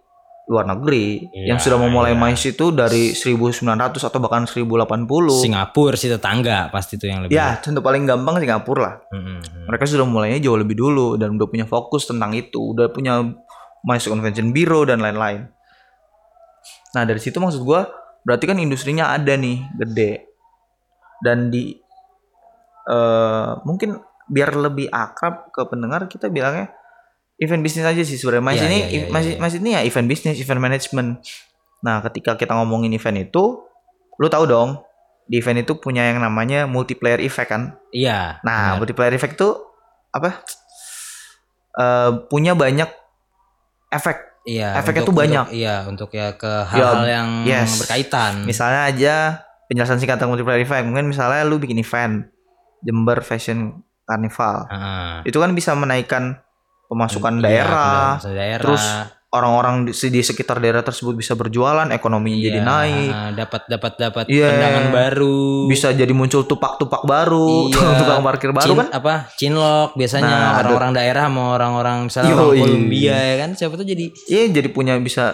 luar 0.43 0.67
negeri 0.67 1.23
Iya, 1.31 1.55
yang 1.55 1.59
sudah 1.59 1.79
memulai 1.79 2.11
iya. 2.11 2.19
MICE 2.19 2.51
itu 2.51 2.65
dari 2.69 3.15
1900 3.15 3.63
atau 3.95 4.19
bahkan 4.19 4.43
1080 4.43 5.07
Singapura 5.39 5.95
sih 5.95 6.11
tetangga 6.11 6.67
pasti 6.67 6.99
itu 6.99 7.07
yang 7.07 7.23
lebih. 7.23 7.31
ya 7.31 7.57
contoh 7.57 7.79
paling 7.79 8.03
gampang 8.03 8.43
Singapura 8.43 8.81
lah 8.81 8.95
Hmm, 9.07 9.39
hmm. 9.39 9.65
mereka 9.65 9.87
sudah 9.87 10.03
mulainya 10.03 10.43
jauh 10.43 10.59
lebih 10.59 10.75
dulu 10.75 11.15
dan 11.15 11.39
udah 11.39 11.47
punya 11.47 11.63
fokus 11.63 12.03
tentang 12.03 12.35
itu 12.35 12.75
udah 12.75 12.91
punya 12.91 13.23
MICE 13.81 14.07
Convention 14.07 14.51
Bureau 14.51 14.83
dan 14.83 14.99
lain-lain 14.99 15.47
nah 16.91 17.03
dari 17.03 17.17
situ 17.17 17.39
maksud 17.39 17.63
gua 17.63 17.87
berarti 18.21 18.43
kan 18.43 18.59
industrinya 18.59 19.11
ada 19.11 19.33
nih 19.33 19.63
gede 19.75 20.27
dan 21.19 21.47
di 21.47 21.71
eh 22.83 23.49
mungkin 23.63 23.95
biar 24.23 24.55
lebih 24.55 24.87
akrab 24.87 25.51
ke 25.51 25.63
pendengar 25.65 26.07
kita 26.07 26.27
bilangnya 26.27 26.71
event 27.35 27.61
bisnis 27.61 27.83
aja 27.83 27.99
sih 27.99 28.15
sebenarnya 28.15 28.43
MICE 28.43 28.55
Iya, 28.55 28.65
ini 28.65 28.77
iya, 28.77 28.87
iya, 28.87 29.05
MICE, 29.07 29.29
iya. 29.29 29.37
MICE 29.39 29.57
ini 29.57 29.69
ya 29.71 29.81
event 29.81 30.07
bisnis 30.07 30.37
event 30.37 30.59
management 30.59 31.09
nah 31.79 31.99
ketika 32.01 32.35
kita 32.35 32.53
ngomongin 32.53 32.91
event 32.91 33.17
itu 33.23 33.63
lu 34.15 34.27
tahu 34.27 34.45
dong 34.45 34.79
di 35.23 35.37
event 35.37 35.61
itu 35.61 35.75
punya 35.75 36.03
yang 36.05 36.19
namanya 36.19 36.63
multiplayer 36.63 37.19
effect 37.19 37.49
kan 37.49 37.75
Iya. 37.89 38.37
Nah, 38.41 38.75
benar. 38.75 38.79
multiplier 38.79 39.13
effect 39.13 39.35
tuh 39.35 39.55
apa? 40.09 40.43
Eh, 41.73 42.11
punya 42.27 42.53
banyak 42.53 42.85
efek. 43.89 44.17
Iya, 44.43 44.75
Efeknya 44.75 45.07
untuk- 45.07 45.15
tuh 45.15 45.17
banyak. 45.17 45.45
untuk- 45.47 45.55
iya, 45.55 45.75
untuk 45.87 46.09
ya 46.11 46.35
ke 46.35 46.51
hal-hal 46.67 47.05
yang 47.07 47.29
yes. 47.47 47.79
berkaitan. 47.79 48.43
Misalnya 48.43 48.81
aja 48.85 49.15
penjelasan 49.65 49.97
singkat 49.97 50.19
tentang 50.19 50.29
multiplier 50.29 50.59
effect. 50.59 50.83
Mungkin 50.83 51.07
misalnya 51.07 51.41
lu 51.43 51.57
bikin 51.57 51.79
event 51.79 52.27
Jember 52.83 53.23
Fashion 53.23 53.79
Carnival. 54.03 54.67
Heeh. 54.67 55.31
Itu 55.31 55.39
kan 55.39 55.55
bisa 55.55 55.71
menaikkan 55.73 56.43
pemasukan 56.85 57.33
Iya, 57.37 57.43
daerah. 57.43 58.07
daerah. 58.19 58.59
Terus 58.61 58.85
orang-orang 59.29 59.89
di, 59.89 60.13
di 60.13 60.21
sekitar 60.21 60.61
daerah 60.61 60.79
tersebut 60.79 61.17
bisa 61.17 61.33
berjualan, 61.33 61.89
ekonominya 61.89 62.37
jadi 62.39 62.59
Iya, 62.59 62.69
naik. 62.69 63.11
dapat 63.33 63.61
dapat 63.65 63.93
dapat 63.97 64.25
Iya. 64.29 64.45
pandangan 64.47 64.85
baru. 64.93 65.41
Bisa 65.65 65.89
jadi 65.89 66.13
muncul 66.13 66.45
tupak-tupak 66.45 67.01
baru, 67.03 67.73
Iya. 67.73 67.81
tukang 67.99 68.21
parkir 68.21 68.53
baru 68.53 68.69
Cin- 68.69 68.79
kan. 68.79 68.87
apa 68.93 69.13
cinlok 69.33 69.89
biasanya 69.93 70.29
Nah, 70.29 70.51
orang-orang 70.61 70.91
daerah 70.93 71.23
sama 71.25 71.43
orang-orang 71.51 71.97
misalnya 72.05 72.29
Yoi. 72.29 72.41
orang 72.45 72.57
Kolombia 72.61 73.15
ya 73.17 73.35
kan 73.39 73.49
siapa 73.53 73.73
tuh 73.73 73.87
jadi 73.87 74.05
Iya, 74.29 74.43
jadi 74.53 74.67
punya 74.69 74.93
bisa 75.01 75.33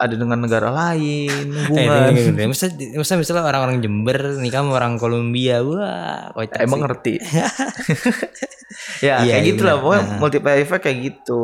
ada 0.00 0.16
dengan 0.16 0.40
negara 0.40 0.72
lain, 0.72 1.44
eh, 1.52 1.64
hubungan. 1.68 2.48
Masa, 2.48 2.72
masa 2.96 3.20
misalnya 3.20 3.44
orang-orang 3.44 3.84
Jember 3.84 4.16
nikah 4.40 4.64
sama 4.64 4.72
orang 4.72 4.96
Kolombia 4.96 5.60
wah 5.60 6.32
kocak 6.32 6.64
Emang 6.64 6.80
sih. 6.80 6.84
ngerti. 6.88 7.14
ya 9.04 9.20
Iya, 9.20 9.28
kayak 9.28 9.42
iya, 9.44 9.48
gitu 9.52 9.62
lah 9.62 9.76
benar. 9.76 9.84
pokoknya 9.84 10.02
Nah. 10.02 10.18
multiplier 10.18 10.58
effect 10.60 10.82
kayak 10.82 10.98
gitu. 11.04 11.42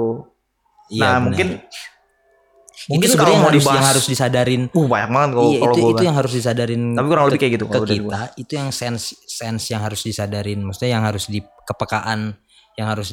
Iya, 0.88 1.03
nah 1.03 1.12
benar. 1.12 1.25
mungkin 1.29 1.49
itu 2.77 2.92
mungkin 2.92 3.09
sebenarnya 3.11 3.19
kalau 3.19 3.35
yang 3.35 3.42
mau 3.42 3.51
harus, 3.51 3.59
dibahas 3.59 3.77
yang 3.77 3.88
harus 3.90 4.07
disadarin 4.07 4.62
uh 4.71 4.87
banyak 4.87 5.11
banget 5.11 5.31
kalau 5.35 5.49
iya 5.51 5.59
kalau 5.59 5.75
itu 5.75 5.81
itu 5.83 5.97
kan. 5.99 6.05
yang 6.07 6.16
harus 6.16 6.33
disadarin 6.38 6.83
Tapi 6.95 7.07
kurang 7.11 7.25
lebih 7.27 7.40
kayak 7.42 7.53
gitu 7.59 7.66
ke 7.66 7.79
kita 7.83 8.21
itu 8.38 8.53
yang 8.55 8.69
sense 8.71 9.05
sense 9.27 9.64
yang 9.75 9.83
harus 9.83 10.01
disadarin 10.01 10.59
maksudnya 10.62 10.90
yang 10.95 11.03
harus 11.03 11.25
di 11.27 11.40
kepekaan 11.66 12.21
yang 12.79 12.87
harus 12.87 13.11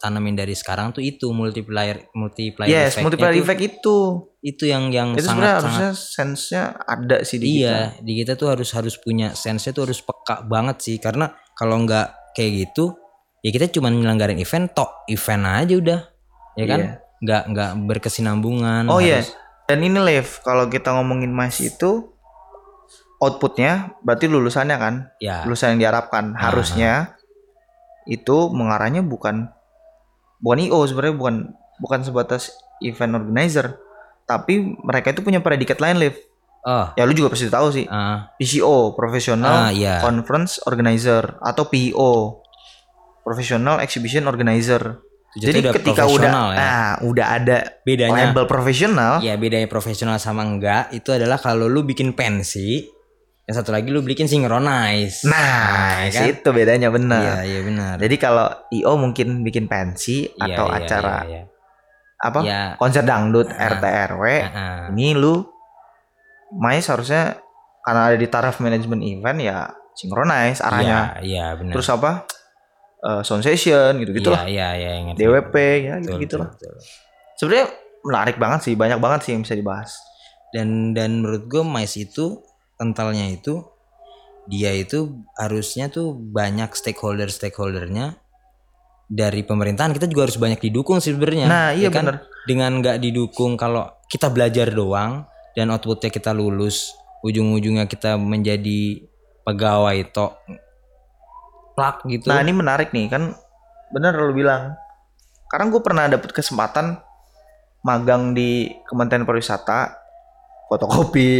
ditanamin 0.00 0.32
dari 0.32 0.56
sekarang 0.56 0.90
tuh 0.90 1.04
itu 1.04 1.28
multiplier 1.28 2.08
multiplier 2.16 2.64
yes, 2.66 2.96
effect-nya 2.96 3.04
multiplier 3.04 3.32
tuh- 3.32 3.42
effect 3.44 3.60
itu. 3.62 3.98
itu 4.40 4.64
yang 4.64 4.88
yang 4.88 5.12
Itu 5.12 5.28
sangat 5.28 5.60
harusnya 5.60 5.92
sense-nya 5.92 6.62
ada 6.80 7.20
sih 7.20 7.36
di 7.36 7.60
kita. 7.60 7.68
iya 7.68 7.76
di 8.00 8.12
kita 8.16 8.32
tuh 8.34 8.48
harus 8.48 8.72
harus 8.72 8.96
punya 8.96 9.36
sense 9.36 9.68
tuh 9.68 9.84
harus 9.84 10.00
peka 10.00 10.40
banget 10.42 10.80
sih 10.80 10.96
karena 10.96 11.28
kalau 11.52 11.76
nggak 11.78 12.32
kayak 12.32 12.64
gitu 12.64 12.96
ya 13.38 13.52
kita 13.52 13.68
cuma 13.68 13.92
nyelenggarin 13.92 14.40
event 14.40 14.72
tok 14.72 15.04
event 15.06 15.44
aja 15.44 15.74
udah 15.76 16.00
ya 16.56 16.64
kan 16.64 16.80
Iya. 16.80 16.92
nggak 17.20 17.42
nggak 17.46 17.70
berkesinambungan 17.84 18.88
Oh 18.88 18.96
iya. 18.96 19.20
harus- 19.20 19.36
Dan 19.68 19.84
ini 19.84 20.00
Lev, 20.00 20.40
kalau 20.40 20.66
kita 20.66 20.90
ngomongin 20.90 21.30
MICE 21.30 21.70
itu 21.70 22.10
outputnya 23.20 23.94
berarti 24.00 24.26
lulusannya 24.26 24.76
kan, 24.76 24.94
ya 25.20 25.44
lulusan 25.44 25.76
yang 25.76 25.80
diharapkan 25.84 26.32
harusnya 26.34 27.14
itu 28.04 28.48
mengarahnya 28.50 29.04
bukan 29.04 29.52
bukan 30.40 30.58
IO 30.66 30.80
sebenarnya 30.88 31.16
bukan 31.16 31.34
bukan 31.80 32.00
sebatas 32.04 32.52
event 32.80 33.16
organizer, 33.16 33.76
tapi 34.24 34.76
mereka 34.80 35.12
itu 35.12 35.20
punya 35.24 35.40
predikat 35.40 35.80
lain 35.80 36.00
Liv. 36.00 36.16
oh 36.64 36.92
Ya 36.96 37.08
lu 37.08 37.16
juga 37.16 37.32
pasti 37.32 37.48
tahu 37.48 37.72
sih. 37.72 37.88
ah 37.88 38.32
PCO, 38.36 38.92
Professional 38.96 39.68
ah 39.68 39.70
iya 39.72 40.00
Conference 40.04 40.60
Organizer 40.68 41.40
atau 41.40 41.68
PO, 41.68 42.12
Professional 43.24 43.80
Exhibition 43.80 44.28
Organizer. 44.28 45.00
Itu 45.30 45.46
Jadi 45.46 45.62
udah 45.62 45.72
ketika 45.78 46.04
udah 46.10 46.30
ya. 46.50 46.58
nah, 46.58 46.92
udah 47.06 47.26
ada 47.38 47.56
bedanya 47.86 48.34
label 48.34 48.50
profesional, 48.50 49.22
ya 49.22 49.38
bedanya 49.38 49.70
profesional 49.70 50.18
sama 50.18 50.42
enggak 50.42 50.90
itu 50.90 51.14
adalah 51.14 51.38
kalau 51.38 51.70
lu 51.70 51.86
bikin 51.86 52.18
pensi 52.18 52.90
yang 53.50 53.56
satu 53.58 53.74
lagi 53.74 53.90
lu 53.90 53.98
bikin 54.06 54.30
synchronize 54.30 55.26
nah, 55.26 56.06
ya 56.06 56.14
kan? 56.14 56.30
itu 56.30 56.48
bedanya 56.54 56.86
iya 56.86 56.94
benar. 56.94 57.22
iya 57.42 57.60
benar 57.66 57.94
Jadi 57.98 58.14
kalau 58.14 58.46
IO 58.70 58.94
mungkin 58.94 59.42
bikin 59.42 59.66
pensi 59.66 60.30
Iya, 60.30 60.54
atau 60.54 60.66
iya, 60.70 60.76
acara 60.78 61.16
iya, 61.26 61.30
iya. 61.34 61.42
apa 62.22 62.38
ya 62.46 62.62
konser 62.78 63.02
dangdut 63.02 63.50
Ah. 63.50 63.74
RT 63.74 63.84
RW 64.14 64.22
ah, 64.22 64.46
ah. 64.54 64.82
ini 64.94 65.18
lu 65.18 65.42
Mais 66.62 66.86
harusnya 66.86 67.42
karena 67.82 68.14
ada 68.14 68.16
di 68.18 68.28
taraf 68.30 68.62
manajemen 68.62 69.02
event 69.02 69.38
ya 69.42 69.66
synchronize 69.98 70.62
arahnya 70.62 71.18
iya 71.18 71.26
iya 71.26 71.46
benar 71.58 71.74
terus 71.74 71.90
apa 71.90 72.30
Eh, 73.00 73.22
sound 73.24 73.40
session 73.40 73.96
gitu 73.96 74.12
gitu 74.12 74.28
lah 74.28 74.44
iya 74.44 74.76
iya 74.76 74.90
iya 74.92 75.00
ngerti. 75.08 75.24
DWP 75.24 75.54
ya 75.88 75.94
gitu 76.04 76.20
gitu 76.20 76.36
betul, 76.36 76.68
lah 76.76 76.84
sebenarnya 77.40 77.66
menarik 78.04 78.36
banget 78.36 78.60
sih 78.68 78.74
banyak 78.76 79.00
banget 79.00 79.20
sih 79.24 79.30
yang 79.32 79.40
bisa 79.40 79.56
dibahas 79.56 79.96
dan 80.52 80.92
dan 80.92 81.24
menurut 81.24 81.48
gue 81.48 81.64
mais 81.64 81.96
itu 81.96 82.44
kentalnya 82.80 83.28
itu 83.28 83.60
dia 84.48 84.72
itu 84.72 85.20
harusnya 85.36 85.92
tuh 85.92 86.16
banyak 86.16 86.72
stakeholder 86.72 87.28
stakeholdernya 87.28 88.16
dari 89.10 89.44
pemerintahan. 89.44 89.92
Kita 89.92 90.08
juga 90.08 90.30
harus 90.30 90.40
banyak 90.40 90.58
didukung 90.64 90.98
sih 91.04 91.12
sebenarnya 91.12 91.44
nah 91.46 91.68
iya 91.76 91.86
Ya 91.86 91.90
kan? 91.92 92.08
bener. 92.08 92.16
Dengan 92.48 92.70
nggak 92.80 92.96
didukung 93.04 93.60
kalau 93.60 93.84
kita 94.08 94.32
belajar 94.32 94.72
doang 94.72 95.28
dan 95.52 95.68
outputnya 95.68 96.08
kita 96.08 96.32
lulus 96.32 96.96
ujung-ujungnya 97.20 97.84
kita 97.84 98.16
menjadi 98.16 99.04
pegawai 99.44 99.98
tok 100.08 100.40
plak 101.76 102.08
gitu. 102.08 102.32
Nah 102.32 102.40
ini 102.40 102.56
menarik 102.56 102.96
nih 102.96 103.12
kan 103.12 103.36
bener 103.92 104.16
lu 104.16 104.32
bilang. 104.32 104.72
Karena 105.50 105.66
gue 105.68 105.82
pernah 105.82 106.06
dapet 106.06 106.30
kesempatan 106.30 106.96
magang 107.82 108.32
di 108.32 108.70
Kementerian 108.86 109.26
Pariwisata 109.26 109.98
fotokopi 110.70 111.30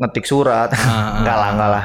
ngetik 0.00 0.24
surat. 0.24 0.72
Ah, 0.72 1.20
enggak 1.20 1.36
lah 1.36 1.48
enggak 1.52 1.70
lah. 1.70 1.84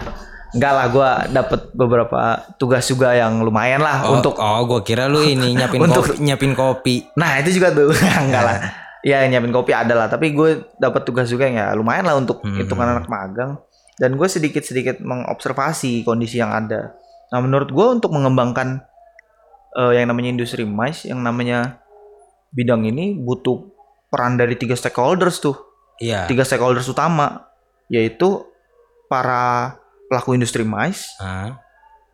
Enggak 0.55 0.71
lah 0.71 0.85
gue 0.87 1.09
dapet 1.35 1.59
beberapa 1.75 2.19
tugas 2.55 2.87
juga 2.87 3.11
yang 3.11 3.43
lumayan 3.43 3.83
lah 3.83 4.07
oh, 4.07 4.15
untuk 4.17 4.39
oh 4.39 4.63
gue 4.65 4.81
kira 4.81 5.05
lu 5.05 5.19
ini 5.19 5.51
nyiapin 5.51 5.83
Untuk- 5.85 6.15
kopi 6.15 6.23
nyiapin 6.23 6.53
kopi. 6.55 6.95
Nah 7.19 7.43
itu 7.43 7.59
juga 7.59 7.75
tuh. 7.75 7.91
Enggak 8.23 8.43
lah. 8.43 8.57
Ya 9.03 9.21
nyiapin 9.27 9.51
kopi 9.51 9.75
ada 9.75 9.91
lah 9.93 10.07
tapi 10.07 10.31
gue 10.31 10.63
dapat 10.79 11.03
tugas 11.03 11.27
juga 11.27 11.45
yang 11.45 11.59
ya 11.59 11.67
lumayan 11.75 12.07
lah 12.07 12.15
untuk 12.15 12.39
Hmm. 12.41 12.55
hitungan 12.55 12.87
anak 12.87 13.05
magang. 13.05 13.59
Dan 13.99 14.15
gue 14.15 14.27
sedikit 14.27 14.63
sedikit 14.63 14.99
mengobservasi 14.99 16.03
kondisi 16.03 16.39
yang 16.39 16.51
ada. 16.51 16.95
Nah 17.29 17.39
menurut 17.39 17.67
gue 17.69 17.87
untuk 17.91 18.11
mengembangkan 18.11 18.79
eh, 19.75 19.99
yang 19.99 20.07
namanya 20.07 20.31
industri 20.31 20.63
mais 20.63 21.03
yang 21.03 21.19
namanya 21.19 21.83
bidang 22.49 22.87
ini 22.87 23.19
butuh 23.19 23.67
peran 24.07 24.39
dari 24.39 24.55
tiga 24.55 24.71
stakeholders 24.73 25.43
tuh. 25.43 25.59
Iya. 25.99 26.27
Tiga 26.27 26.43
stakeholders 26.43 26.87
utama 26.87 27.43
yaitu 27.87 28.43
para 29.05 29.75
pelaku 30.05 30.33
industri 30.33 30.61
mais 30.61 31.05
Ah, 31.17 31.57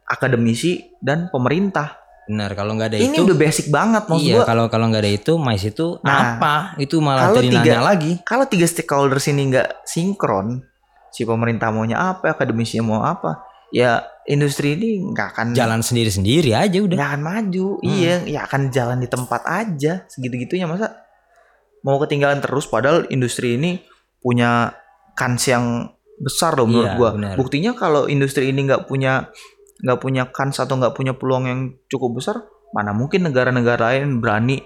akademisi 0.05 0.91
dan 0.99 1.27
pemerintah. 1.27 1.97
Benar 2.21 2.53
kalau 2.53 2.75
nggak 2.75 2.89
ada 2.89 2.97
ini 2.97 3.11
itu 3.11 3.23
udah 3.23 3.35
basic 3.35 3.67
banget 3.67 4.03
maksud 4.05 4.23
iya 4.23 4.35
gue 4.37 4.43
kalau 4.45 4.65
kalau 4.67 4.87
nggak 4.87 5.03
ada 5.03 5.11
itu 5.11 5.33
mais 5.35 5.59
itu 5.61 5.99
Nah, 5.99 6.37
apa 6.37 6.53
itu 6.77 6.95
malah 6.97 7.33
jadi 7.33 7.49
nanya 7.51 7.81
lagi. 7.83 8.11
kalau 8.21 8.45
tiga 8.45 8.63
stakeholders 8.63 9.27
ini 9.27 9.51
nggak 9.51 9.83
sinkron 9.83 10.63
si 11.09 11.23
pemerintah 11.23 11.69
maunya 11.69 11.97
apa 11.97 12.31
akademisinya 12.31 12.83
mau 12.85 13.01
apa 13.01 13.41
ya 13.69 13.99
industri 14.23 14.75
ini 14.75 15.11
nggak 15.11 15.27
akan 15.29 15.45
jalan 15.51 15.81
sendiri-sendiri 15.81 16.53
aja 16.53 16.77
udah. 16.77 16.95
Nggak 16.95 17.09
akan 17.09 17.23
maju 17.25 17.67
Hmm. 17.75 17.89
iya 17.89 18.15
ya 18.23 18.39
akan 18.45 18.61
jalan 18.69 18.97
di 18.97 19.07
tempat 19.07 19.41
aja 19.43 19.93
segitu 20.07 20.35
gitunya 20.37 20.67
masa 20.67 21.03
mau 21.81 21.97
ketinggalan 21.97 22.39
terus 22.39 22.63
padahal 22.63 23.09
industri 23.09 23.55
ini 23.55 23.81
punya 24.21 24.71
kans 25.21 25.45
yang 25.45 25.93
besar 26.17 26.53
loh 26.53 26.65
menurut 26.65 26.89
Iya, 26.89 26.97
gua 26.97 27.09
benar. 27.13 27.35
buktinya 27.35 27.71
kalau 27.73 28.05
industri 28.05 28.49
ini 28.49 28.65
nggak 28.65 28.85
punya 28.85 29.29
nggak 29.79 29.97
punya 29.97 30.29
kans 30.29 30.57
atau 30.57 30.73
nggak 30.75 30.93
punya 30.93 31.13
peluang 31.13 31.45
yang 31.45 31.59
cukup 31.87 32.17
besar 32.17 32.41
mana 32.69 32.89
mungkin 32.91 33.21
negara-negara 33.23 33.93
lain 33.93 34.17
berani 34.17 34.61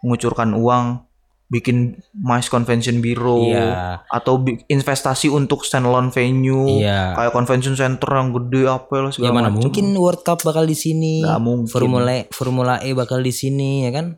mengucurkan 0.00 0.52
uang 0.52 1.04
bikin 1.46 1.92
MICE 2.16 2.48
Convention 2.48 2.98
Bureau 2.98 3.44
iya 3.44 4.00
atau 4.08 4.40
investasi 4.66 5.28
untuk 5.28 5.62
standalone 5.62 6.08
venue 6.08 6.80
iya 6.80 7.12
kayak 7.14 7.30
convention 7.30 7.76
center 7.76 8.10
yang 8.10 8.32
gede 8.32 8.64
apa 8.66 8.94
lah 8.98 9.08
ya 9.08 9.14
segala 9.14 9.32
mana 9.34 9.48
macem. 9.48 9.60
mungkin 9.60 9.86
World 9.94 10.24
Cup 10.24 10.40
bakal 10.40 10.64
di 10.64 10.74
sini 10.74 11.20
Nggak 11.20 11.40
mungkin. 11.40 11.68
Formula 11.68 12.12
Formula 12.32 12.74
E 12.80 12.90
bakal 12.90 13.20
di 13.20 13.30
sini 13.30 13.84
ya 13.84 13.92
kan 13.92 14.16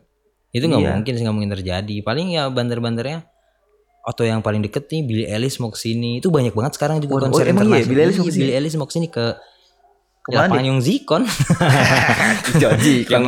itu 0.49 0.63
nggak 0.63 0.79
Iya. 0.79 0.91
mungkin 0.95 1.13
nggak 1.13 1.35
mungkin 1.35 1.51
terjadi 1.53 1.95
paling 2.01 2.27
ya 2.31 2.47
bandar-bandarnya 2.47 3.27
atau 4.07 4.23
yang 4.23 4.39
paling 4.39 4.63
deket 4.63 4.87
nih 4.87 5.03
Billy 5.03 5.25
Ellis 5.27 5.59
mau 5.59 5.67
ke 5.67 5.75
sini 5.75 6.23
itu 6.23 6.31
banyak 6.31 6.55
banget 6.55 6.79
sekarang 6.79 7.03
juga 7.03 7.19
Waduh, 7.19 7.23
konser 7.27 7.43
oh, 7.43 7.43
iya? 7.43 7.51
internasional. 7.51 7.89
Billie 7.91 8.03
Eilish 8.07 8.15
mau 8.15 8.23
Iya, 8.23 8.23
ke 8.23 8.31
sini? 8.31 8.39
Billie 8.39 8.55
Ellis 8.55 8.73
mau 8.79 8.87
ke 8.87 8.93
sini 8.95 9.07
ke 9.11 9.25
Ke 10.23 10.29
mana 10.31 10.43
lapangan 10.47 10.65
Yongzikon 10.71 11.23
Yongzikon. 12.63 13.21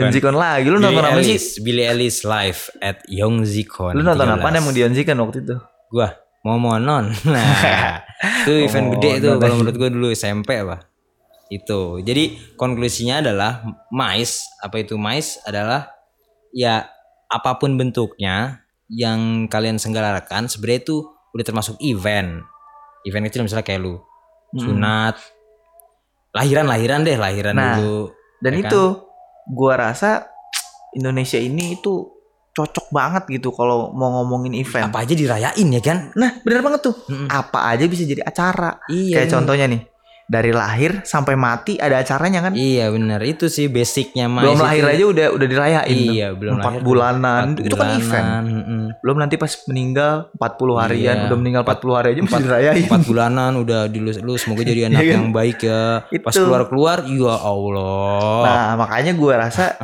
Yongzikon 0.00 0.34
lagi. 0.36 0.66
Lu 0.72 0.76
nonton 0.80 1.04
apa 1.04 1.20
sih? 1.20 1.36
Billy 1.60 1.84
Ellis 1.84 2.24
live 2.24 2.60
at 2.80 3.04
Yongzikon 3.04 3.92
lu 3.92 4.00
nonton 4.00 4.24
apa? 4.24 4.48
13. 4.48 4.60
emang 4.64 4.72
di 4.72 4.80
Yonzikan 4.80 5.16
waktu 5.20 5.38
itu? 5.44 5.56
Gua 5.92 6.08
mau 6.44 6.56
monon 6.60 7.08
nah 7.32 8.00
itu 8.44 8.52
event 8.68 8.92
gede 8.96 9.10
itu 9.20 9.28
Momonon. 9.28 9.40
kalau 9.44 9.54
menurut 9.60 9.76
gua 9.76 9.88
dulu 9.92 10.08
SMP 10.08 10.56
apa? 10.56 10.88
Itu. 11.52 12.00
Jadi 12.00 12.56
konklusinya 12.56 13.20
adalah 13.20 13.60
mais. 13.92 14.48
Apa 14.64 14.80
itu 14.80 14.96
mais? 14.96 15.36
Adalah 15.44 15.92
ya 16.56 16.88
apa 17.28 17.60
pun 17.60 17.76
bentuknya 17.76 18.63
yang 18.86 19.46
kalian 19.46 19.76
senggarakan 19.76 20.46
sebenarnya 20.46 20.80
itu 20.82 20.96
udah 21.32 21.44
termasuk 21.44 21.74
event 21.80 22.44
event 23.02 23.24
kecil 23.26 23.42
misalnya 23.42 23.64
kayak 23.64 23.80
lu 23.80 23.98
sunat 24.54 25.16
lahiran 26.30 26.66
lahiran 26.66 27.00
deh 27.02 27.16
lahiran 27.16 27.54
Nah, 27.54 27.74
dulu 27.74 28.10
dan 28.38 28.52
Ya 28.52 28.58
kan? 28.60 28.70
itu 28.70 28.82
gua 29.48 29.74
rasa 29.80 30.26
Indonesia 30.92 31.38
ini 31.38 31.74
itu 31.74 32.10
cocok 32.54 32.86
banget 32.88 33.26
gitu 33.32 33.50
kalau 33.50 33.90
mau 33.90 34.22
ngomongin 34.22 34.54
event 34.54 34.86
apa 34.86 35.02
aja 35.02 35.10
dirayain 35.12 35.68
ya 35.68 35.82
kan 35.82 36.14
nah 36.14 36.38
bener 36.38 36.62
banget 36.62 36.86
tuh 36.86 36.94
Mm-mm. 37.10 37.26
apa 37.26 37.74
aja 37.74 37.82
bisa 37.84 38.06
jadi 38.06 38.22
acara 38.22 38.78
iya 38.86 39.18
kayak 39.18 39.26
bener. 39.26 39.34
contohnya 39.34 39.66
nih 39.66 39.80
dari 40.24 40.56
lahir 40.56 41.04
sampai 41.04 41.36
mati 41.36 41.76
ada 41.76 42.00
acaranya 42.00 42.40
kan 42.40 42.52
iya 42.56 42.88
benar 42.88 43.20
itu 43.20 43.52
sih 43.52 43.68
basicnya 43.68 44.24
mais 44.24 44.48
belum 44.48 44.56
lahir 44.56 44.84
aja 44.88 45.04
udah 45.04 45.26
udah 45.36 45.46
dirayain 45.46 45.84
tuh. 45.84 46.14
Iya, 46.16 46.28
belum 46.32 46.52
empat 46.58 46.72
lahir. 46.72 46.80
bulanan 46.80 47.44
Empat 47.52 47.60
itu 47.68 47.74
kan 47.76 47.84
bulanan, 47.84 48.00
event 48.00 48.26
mm-mm. 48.48 48.82
belum 49.04 49.16
nanti 49.20 49.34
pas 49.36 49.52
meninggal 49.68 50.12
40 50.32 50.80
harian 50.80 51.16
Iya. 51.20 51.26
udah 51.28 51.36
meninggal 51.36 51.62
40 51.62 51.98
hari 52.00 52.08
aja 52.16 52.20
masih 52.24 52.40
dirayain 52.40 52.84
Empat 52.88 53.02
bulanan 53.04 53.52
udah 53.60 53.80
dilus 53.86 54.16
lu 54.18 54.34
semoga 54.34 54.64
jadi 54.64 54.80
anak 54.88 55.04
Iya 55.04 55.12
yang 55.14 55.28
baik 55.28 55.58
ya. 55.60 56.08
Pas 56.24 56.32
Itu. 56.32 56.48
keluar 56.48 56.62
keluar, 56.66 56.98
ya 57.04 57.34
Allah. 57.36 58.40
Nah, 58.48 58.68
makanya 58.80 59.12
gue 59.12 59.32
rasa 59.36 59.76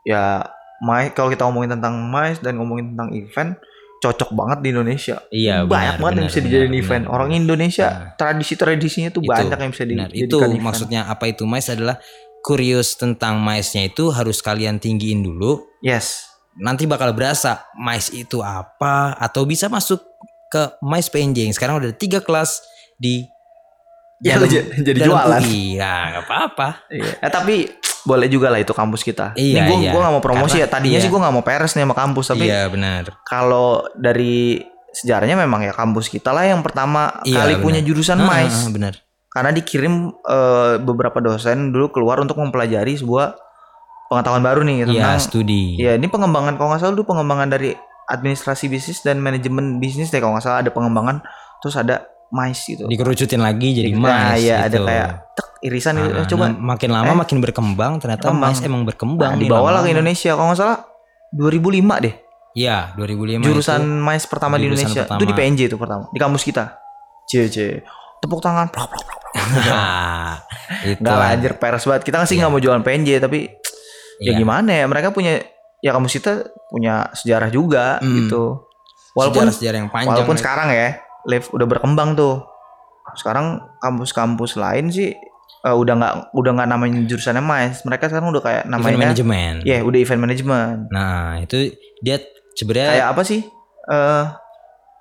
ya 0.00 0.48
Mais 0.78 1.10
kalau 1.10 1.28
kita 1.28 1.42
ngomongin 1.44 1.74
tentang 1.76 2.08
Mais 2.08 2.38
dan 2.38 2.56
ngomongin 2.56 2.94
tentang 2.94 3.10
event 3.12 3.50
cocok 3.98 4.30
banget 4.30 4.58
di 4.60 4.68
Indonesia. 4.70 5.16
Iya, 5.28 5.56
banyak 5.62 5.66
benar, 5.66 5.82
banget 5.96 5.98
yang 5.98 6.02
benar, 6.14 6.22
bisa 6.24 6.38
benar, 6.38 6.46
dijadiin 6.46 6.74
event. 6.76 7.02
benar. 7.02 7.14
Orang 7.14 7.30
Indonesia 7.32 7.86
Nah. 7.88 8.10
tradisi-tradisinya 8.14 9.08
tuh 9.08 9.20
Itu, 9.20 9.28
banyak 9.28 9.58
yang 9.58 9.70
bisa 9.70 9.84
Benar, 9.84 10.08
dijadikan 10.08 10.24
itu 10.24 10.36
event. 10.38 10.62
maksudnya 10.62 11.00
apa 11.04 11.24
itu 11.26 11.42
mais 11.42 11.66
adalah 11.66 11.96
kurius 12.40 12.94
tentang 12.94 13.36
maisnya 13.36 13.82
itu 13.84 14.08
harus 14.08 14.38
kalian 14.38 14.76
tinggiin 14.76 15.20
dulu. 15.20 15.66
Yes. 15.80 16.30
Nanti 16.54 16.84
bakal 16.84 17.10
berasa 17.10 17.66
mais 17.74 18.08
itu 18.08 18.38
apa 18.38 19.14
atau 19.14 19.42
bisa 19.42 19.66
masuk 19.66 19.98
ke 20.48 20.62
mais 20.80 21.06
PNJ 21.06 21.44
yang 21.44 21.52
sekarang 21.52 21.76
udah 21.76 21.88
ada 21.88 21.96
tiga 21.96 22.18
kelas 22.18 22.62
di 22.96 23.26
Ya, 24.18 24.34
dalam- 24.34 24.50
jadi- 24.50 24.82
jadi 24.82 24.98
dalam 25.00 25.14
jualan. 25.14 25.40
UI. 25.40 25.78
Ya 25.78 25.94
nggak 26.10 26.24
apa-apa. 26.24 26.68
Iya. 26.88 27.10
Eh, 27.20 27.30
tapi 27.30 27.54
boleh 28.02 28.26
juga 28.26 28.48
lah 28.48 28.58
itu 28.58 28.70
kampus 28.70 29.02
kita. 29.02 29.32
Iya, 29.34 29.66
gue 29.66 29.76
iya. 29.80 29.90
gua 29.90 30.00
gak 30.04 30.14
mau 30.14 30.22
promosi 30.22 30.58
Karena- 30.58 30.64
ya. 30.64 30.72
Tadinya 30.72 30.98
iya. 30.98 31.04
sih 31.04 31.10
gue 31.10 31.20
gak 31.20 31.32
mau 31.32 31.42
peres 31.42 31.72
nih 31.72 31.82
sama 31.82 31.94
kampus. 31.94 32.26
Tapi 32.30 32.44
iya 32.44 32.66
benar. 32.66 33.02
kalau 33.22 33.68
dari 33.94 34.62
sejarahnya 34.90 35.36
memang 35.36 35.62
ya 35.62 35.70
kampus 35.70 36.08
kita 36.08 36.30
lah 36.30 36.44
yang 36.44 36.60
pertama 36.60 37.20
Iya, 37.22 37.38
kali 37.38 37.54
benar. 37.54 37.64
punya 37.64 37.80
jurusan 37.80 38.18
Ah, 38.18 38.26
mais. 38.26 38.54
ah, 38.56 38.68
benar. 38.68 38.94
karena 39.28 39.52
dikirim 39.52 39.94
eh, 40.08 40.74
beberapa 40.80 41.20
dosen 41.20 41.70
dulu 41.70 41.92
keluar 41.92 42.18
untuk 42.18 42.36
mempelajari 42.36 42.96
sebuah 42.96 43.36
pengetahuan 44.08 44.40
baru 44.40 44.60
nih 44.64 44.76
Iya 44.80 44.86
tentang 44.88 45.20
studi. 45.20 45.76
ya 45.76 45.94
ini 45.94 46.08
pengembangan 46.08 46.56
kalau 46.56 46.72
nggak 46.72 46.80
salah 46.80 46.94
dulu 46.96 47.04
pengembangan 47.06 47.48
dari 47.50 47.76
administrasi 48.08 48.66
bisnis 48.66 49.04
dan 49.04 49.20
manajemen 49.20 49.76
bisnis 49.76 50.08
deh 50.08 50.18
kalau 50.18 50.32
nggak 50.32 50.42
salah 50.42 50.64
ada 50.64 50.72
pengembangan 50.72 51.20
terus 51.60 51.76
ada 51.76 52.08
mais 52.28 52.56
gitu 52.58 52.88
dikerucutin 52.88 53.38
lagi 53.38 53.68
jadi 53.74 53.92
nah 53.92 54.32
mais 54.32 54.40
ya 54.40 54.64
ada 54.64 54.72
gitu. 54.74 54.86
kayak 54.86 55.08
tek 55.36 55.47
irisan 55.60 55.96
gitu 55.96 56.08
Nah, 56.08 56.20
Eh, 56.20 56.26
coba 56.26 56.44
nah, 56.46 56.54
makin 56.68 56.90
lama 56.90 57.08
eh. 57.08 57.16
makin 57.16 57.38
berkembang 57.38 57.92
ternyata 57.96 58.26
Berkembang. 58.26 58.50
mais 58.50 58.60
emang 58.60 58.82
berkembang 58.82 59.32
nah, 59.32 59.38
dibawa 59.38 59.68
lah 59.70 59.82
ke. 59.82 59.90
Indonesia 59.90 60.30
kalau 60.30 60.48
nggak 60.48 60.58
salah 60.58 60.78
2005 61.30 61.74
deh 62.00 62.14
Iya 62.54 62.92
2005 62.94 63.44
jurusan 63.44 63.80
itu. 64.08 64.26
pertama 64.26 64.54
di 64.54 64.64
Indonesia 64.66 65.02
pertama. 65.02 65.16
itu 65.16 65.24
di 65.24 65.34
PNJ 65.34 65.60
itu 65.64 65.76
pertama 65.76 66.04
di 66.06 66.18
kampus 66.18 66.42
kita 66.42 66.64
cie 67.24 67.84
tepuk 68.18 68.38
tangan 68.38 68.66
plak, 68.66 68.88
plak, 68.88 69.04
plak. 69.04 69.20
Nah, 69.68 70.34
itu 70.82 70.98
Nggak 70.98 71.14
lah 71.14 71.28
anjir 71.30 71.52
peres 71.54 71.84
banget 71.84 72.02
kita 72.02 72.24
sih 72.24 72.34
nggak 72.34 72.48
mau 72.48 72.58
jualan 72.58 72.80
PNJ 72.80 73.20
tapi 73.20 73.46
ya 74.18 74.32
Iya. 74.32 74.32
gimana 74.36 74.70
ya 74.74 74.84
mereka 74.84 75.08
punya 75.08 75.38
ya 75.78 75.92
kampus 75.92 76.12
kita 76.14 76.32
punya 76.66 77.06
sejarah 77.12 77.46
juga 77.48 77.98
Hmm. 77.98 78.10
gitu 78.18 78.66
walaupun 79.12 79.46
sejarah 79.48 79.78
yang 79.78 79.88
panjang 79.88 80.10
walaupun 80.10 80.34
Liv. 80.34 80.42
sekarang 80.42 80.68
ya 80.68 80.98
live 81.24 81.46
udah 81.48 81.66
berkembang 81.66 82.14
tuh 82.14 82.42
sekarang 83.14 83.46
kampus-kampus 83.78 84.56
lain 84.56 84.88
sih 84.88 85.14
eh, 85.64 85.74
udah 85.74 85.94
nggak 85.96 86.12
udah 86.34 86.50
nggak 86.54 86.68
namanya 86.68 86.98
jurusannya 87.06 87.42
mais. 87.42 87.82
Mereka 87.82 88.06
sekarang 88.06 88.30
udah 88.30 88.42
kayak 88.42 88.62
event 88.66 88.72
namanya 88.74 88.96
manajemen 89.10 89.52
ya 89.62 89.82
udah 89.82 89.98
event 89.98 90.22
management. 90.22 90.78
Nah 90.90 91.42
itu 91.42 91.74
dia 91.98 92.22
sebenarnya 92.54 92.88
kayak 92.98 93.08
apa 93.14 93.22
sih? 93.24 93.40
Eh 93.88 94.24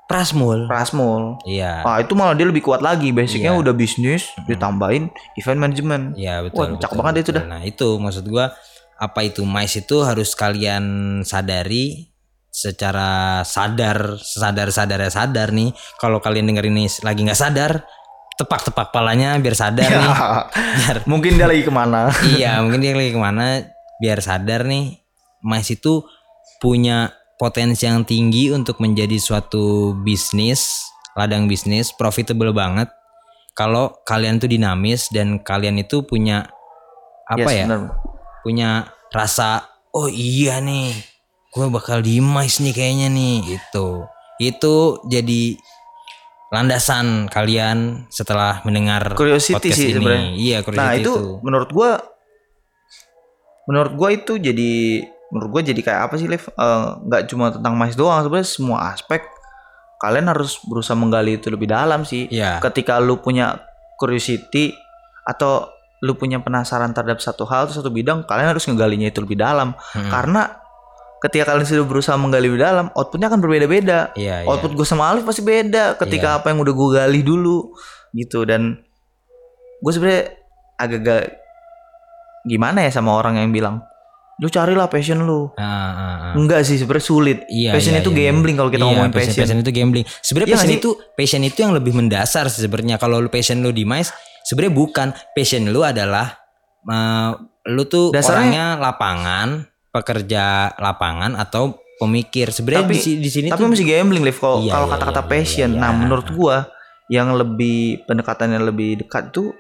prasmul. 0.08 0.72
Prasmul. 0.72 1.36
Iya. 1.44 1.84
Ah 1.84 2.00
itu 2.00 2.16
malah 2.16 2.32
dia 2.34 2.48
lebih 2.48 2.64
kuat 2.64 2.80
lagi. 2.80 3.12
Basicnya 3.12 3.52
Iya. 3.52 3.60
udah 3.60 3.74
bisnis 3.76 4.32
ditambahin 4.48 5.12
event 5.36 5.60
management. 5.60 6.04
Iya 6.16 6.48
betul. 6.48 6.74
Wah, 6.74 6.80
cakep 6.80 6.88
betul, 6.96 7.00
banget 7.04 7.16
itu 7.16 7.24
betul. 7.28 7.36
dah. 7.36 7.46
Nah 7.52 7.62
itu 7.62 7.88
maksud 8.00 8.26
gua 8.26 8.46
apa 8.98 9.20
itu 9.22 9.46
mais 9.46 9.76
itu 9.76 9.98
harus 10.02 10.34
kalian 10.34 10.86
sadari 11.22 12.10
secara 12.50 13.46
sadar 13.46 14.18
sadar 14.18 14.74
sadarnya 14.74 15.12
sadar 15.14 15.54
nih. 15.54 15.76
Kalau 16.02 16.18
kalian 16.18 16.50
denger 16.50 16.66
ini 16.72 16.90
lagi 17.06 17.22
nggak 17.22 17.38
sadar 17.38 17.86
tepak 18.38 18.70
tepak 18.70 18.94
palanya 18.94 19.34
biar 19.42 19.58
sadar 19.58 19.90
nih. 19.90 20.14
Biar 20.78 20.98
mungkin 21.10 21.42
dia 21.42 21.50
lagi 21.50 21.66
ke 21.66 21.74
mana. 21.74 22.14
Iya 22.38 22.62
mungkin 22.62 22.86
dia 22.86 22.94
lagi 22.94 23.10
ke 23.10 23.20
mana 23.20 23.66
biar 23.98 24.22
sadar 24.22 24.64
nih. 24.64 25.02
Mais 25.42 25.66
itu 25.68 26.06
punya 26.62 27.10
potensi 27.38 27.86
yang 27.86 28.06
tinggi 28.06 28.54
untuk 28.54 28.78
menjadi 28.78 29.18
suatu 29.18 29.98
bisnis 30.02 30.86
ladang 31.18 31.50
bisnis 31.50 31.90
profitable 31.94 32.54
banget. 32.54 32.94
Kalau 33.58 34.06
kalian 34.06 34.38
tuh 34.38 34.46
dinamis 34.46 35.10
dan 35.10 35.42
kalian 35.42 35.82
itu 35.82 36.06
punya 36.06 36.46
apa 37.26 37.42
Yes, 37.42 37.58
ya? 37.58 37.66
bener. 37.66 37.82
punya 38.46 38.70
rasa 39.12 39.66
oh 39.92 40.08
iya 40.08 40.62
nih 40.64 40.94
gue 41.52 41.68
bakal 41.68 42.00
di 42.00 42.22
nih 42.22 42.72
kayaknya 42.72 43.08
nih 43.12 43.58
itu 43.60 43.88
itu 44.38 44.76
jadi 45.10 45.58
landasan 46.48 47.28
kalian 47.28 48.08
setelah 48.08 48.64
mendengar 48.64 49.16
Curiosity 49.20 49.60
podcast 49.60 49.76
sih 49.76 49.92
ini 49.92 49.96
sebenarnya. 50.00 50.30
iya 50.40 50.58
Nah 50.60 50.66
curiosity 50.66 51.04
itu, 51.04 51.14
menurut 51.44 51.70
gua 51.76 51.92
menurut 53.68 53.94
gua 54.00 54.10
itu 54.16 54.34
jadi 54.40 55.04
menurut 55.28 55.50
gua 55.52 55.62
jadi 55.64 55.82
kayak 55.84 56.02
apa 56.08 56.16
sih 56.16 56.28
Liv? 56.32 56.48
Eh, 56.48 56.88
nggak 57.04 57.22
cuma 57.28 57.52
tentang 57.52 57.74
mais 57.76 58.00
doang 58.00 58.24
sebenarnya 58.24 58.48
semua 58.48 58.96
aspek 58.96 59.28
kalian 59.98 60.30
harus 60.30 60.62
berusaha 60.62 60.96
menggali 60.96 61.42
itu 61.42 61.50
lebih 61.50 61.68
dalam 61.68 62.06
sih. 62.06 62.30
Iya. 62.30 62.62
Ketika 62.62 63.02
lu 63.02 63.18
punya 63.20 63.58
curiosity 63.98 64.72
atau 65.26 65.68
lu 66.06 66.14
punya 66.14 66.38
penasaran 66.38 66.94
terhadap 66.94 67.18
satu 67.18 67.50
hal 67.50 67.66
atau 67.68 67.82
satu 67.82 67.90
bidang, 67.90 68.24
kalian 68.30 68.54
harus 68.54 68.70
ngegalinya 68.70 69.10
itu 69.10 69.26
lebih 69.26 69.42
dalam. 69.42 69.74
Hmm. 69.74 70.10
Karena 70.14 70.62
ketika 71.28 71.52
kalian 71.52 71.64
sudah 71.64 71.84
berusaha 71.84 72.16
menggali 72.16 72.48
lebih 72.48 72.60
dalam, 72.60 72.88
outputnya 72.92 73.28
akan 73.28 73.40
berbeda-beda. 73.40 74.16
Iya, 74.16 74.44
iya. 74.44 74.48
Output 74.48 74.74
gue 74.74 74.84
sama 74.84 75.08
Alif 75.08 75.24
pasti 75.24 75.42
beda 75.42 75.96
ketika 75.98 76.34
Iya. 76.34 76.38
apa 76.38 76.50
yang 76.50 76.60
udah 76.60 76.74
gue 76.74 76.90
gali 76.96 77.22
dulu 77.22 77.76
gitu 78.12 78.44
dan 78.44 78.80
gue 79.78 79.92
sebenarnya 79.92 80.24
agak-agak 80.76 81.36
gimana 82.44 82.88
ya 82.88 82.92
sama 82.92 83.14
orang 83.14 83.38
yang 83.38 83.52
bilang 83.52 83.84
lu 84.38 84.48
carilah 84.48 84.86
passion 84.86 85.26
lu. 85.26 85.50
Ah, 85.58 85.66
ah, 85.66 85.90
ah. 85.98 86.34
Enggak 86.38 86.62
sih 86.62 86.78
sebenarnya 86.78 87.04
sulit. 87.04 87.38
Iya, 87.50 87.74
passion 87.74 87.92
iya, 87.92 88.06
itu 88.06 88.12
iya. 88.14 88.30
gambling 88.30 88.54
kalau 88.54 88.70
kita 88.70 88.80
Iya, 88.80 88.88
ngomongin 88.88 89.10
passion, 89.10 89.34
passion. 89.34 89.44
passion 89.50 89.60
itu 89.60 89.72
gambling. 89.74 90.06
Sebenarnya 90.22 90.48
Iya 90.48 90.56
passion 90.56 90.70
sih? 90.70 90.78
itu 90.78 90.90
passion 91.18 91.42
itu 91.42 91.58
yang 91.58 91.74
lebih 91.74 91.94
mendasar 91.94 92.46
sebenarnya. 92.48 92.96
Kalau 92.96 93.18
lu 93.18 93.34
passion 93.34 93.58
lu 93.60 93.74
di 93.74 93.82
MICE, 93.82 94.14
sebenarnya 94.46 94.74
bukan. 94.74 95.08
Passion 95.34 95.66
lu 95.66 95.82
adalah 95.82 96.38
eh, 96.86 97.32
lu 97.74 97.84
tuh 97.90 98.14
Dasarnya- 98.14 98.30
orangnya 98.32 98.66
lapangan, 98.78 99.48
pekerja 99.98 100.44
lapangan 100.78 101.34
atau 101.34 101.74
pemikir. 101.98 102.54
Sebenarnya 102.54 102.86
Tapi- 102.86 103.02
di, 103.02 103.14
di 103.18 103.30
sini 103.30 103.48
Tapi 103.50 103.58
tuh 103.58 103.68
masih 103.74 103.86
gambling 103.86 104.22
Liv 104.22 104.38
kalau 104.38 104.62
Iya, 104.62 104.72
kalau 104.72 104.88
iya, 104.88 104.94
kata-kata 104.94 105.22
iya, 105.22 105.30
passion. 105.30 105.70
iya, 105.74 105.80
Nah, 105.82 105.90
iya. 105.90 105.98
menurut 105.98 106.28
gua 106.30 106.58
yang 107.08 107.34
lebih 107.34 108.04
pendekatannya 108.06 108.60
lebih 108.62 109.02
dekat 109.02 109.32
tuh 109.32 109.56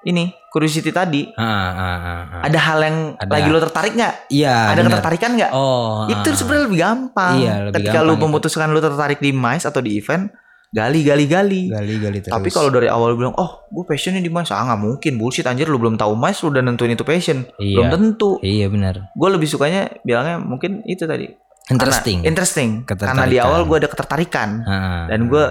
ini 0.00 0.30
curiosity 0.48 0.90
tadi. 0.90 1.26
Ah, 1.34 1.42
ah, 1.42 1.70
ah, 1.74 1.98
ah. 2.38 2.42
Ada 2.44 2.58
hal 2.60 2.78
yang 2.80 2.96
Ada. 3.16 3.30
lagi 3.30 3.48
lo 3.48 3.58
tertarik 3.58 3.92
nggak? 3.94 4.14
Iya, 4.30 4.54
Ada 4.68 4.74
benar. 4.78 4.90
ketertarikan 4.94 5.30
nggak? 5.34 5.50
Oh, 5.52 6.06
itu 6.06 6.28
ah. 6.28 6.36
sebenarnya 6.36 6.64
lebih 6.66 6.80
gampang. 6.80 7.34
Iya, 7.34 7.52
lebih 7.66 7.74
Ketika 7.74 7.90
gampang 7.92 8.06
lu 8.06 8.14
itu. 8.14 8.22
memutuskan 8.24 8.68
lu 8.70 8.80
tertarik 8.80 9.18
di 9.18 9.30
MICE 9.32 9.66
atau 9.66 9.80
di 9.80 9.90
event, 9.94 10.24
gali 10.68 11.00
gali 11.00 11.24
gali. 11.24 11.62
gali-gali 11.72 12.18
terus. 12.20 12.34
Tapi 12.36 12.48
kalau 12.52 12.68
dari 12.68 12.92
awal 12.92 13.16
bilang, 13.16 13.32
"Oh, 13.40 13.64
gue 13.72 13.84
passionnya 13.88 14.20
di 14.20 14.28
MICE." 14.28 14.52
Ah, 14.52 14.68
nggak 14.68 14.80
mungkin. 14.84 15.12
Bullshit 15.16 15.48
anjir 15.48 15.64
lu 15.64 15.80
belum 15.80 15.96
tahu 15.96 16.12
MICE 16.12 16.44
lu 16.44 16.48
udah 16.52 16.62
nentuin 16.64 16.92
itu 16.92 17.04
passion. 17.08 17.48
Iya. 17.56 17.76
Belum 17.80 17.88
tentu. 17.88 18.30
Iya 18.44 18.66
benar. 18.68 18.94
Gue 19.16 19.28
lebih 19.32 19.48
sukanya 19.48 19.88
bilangnya 20.04 20.36
mungkin 20.40 20.84
itu 20.84 21.08
tadi. 21.08 21.28
Interesting. 21.68 22.24
Karena, 22.24 22.28
interesting. 22.32 22.70
Karena 22.84 23.24
di 23.28 23.36
awal 23.36 23.68
gue 23.68 23.76
ada 23.76 23.88
ketertarikan 23.88 24.48
Ah, 24.64 25.04
dan 25.08 25.28
gue 25.28 25.44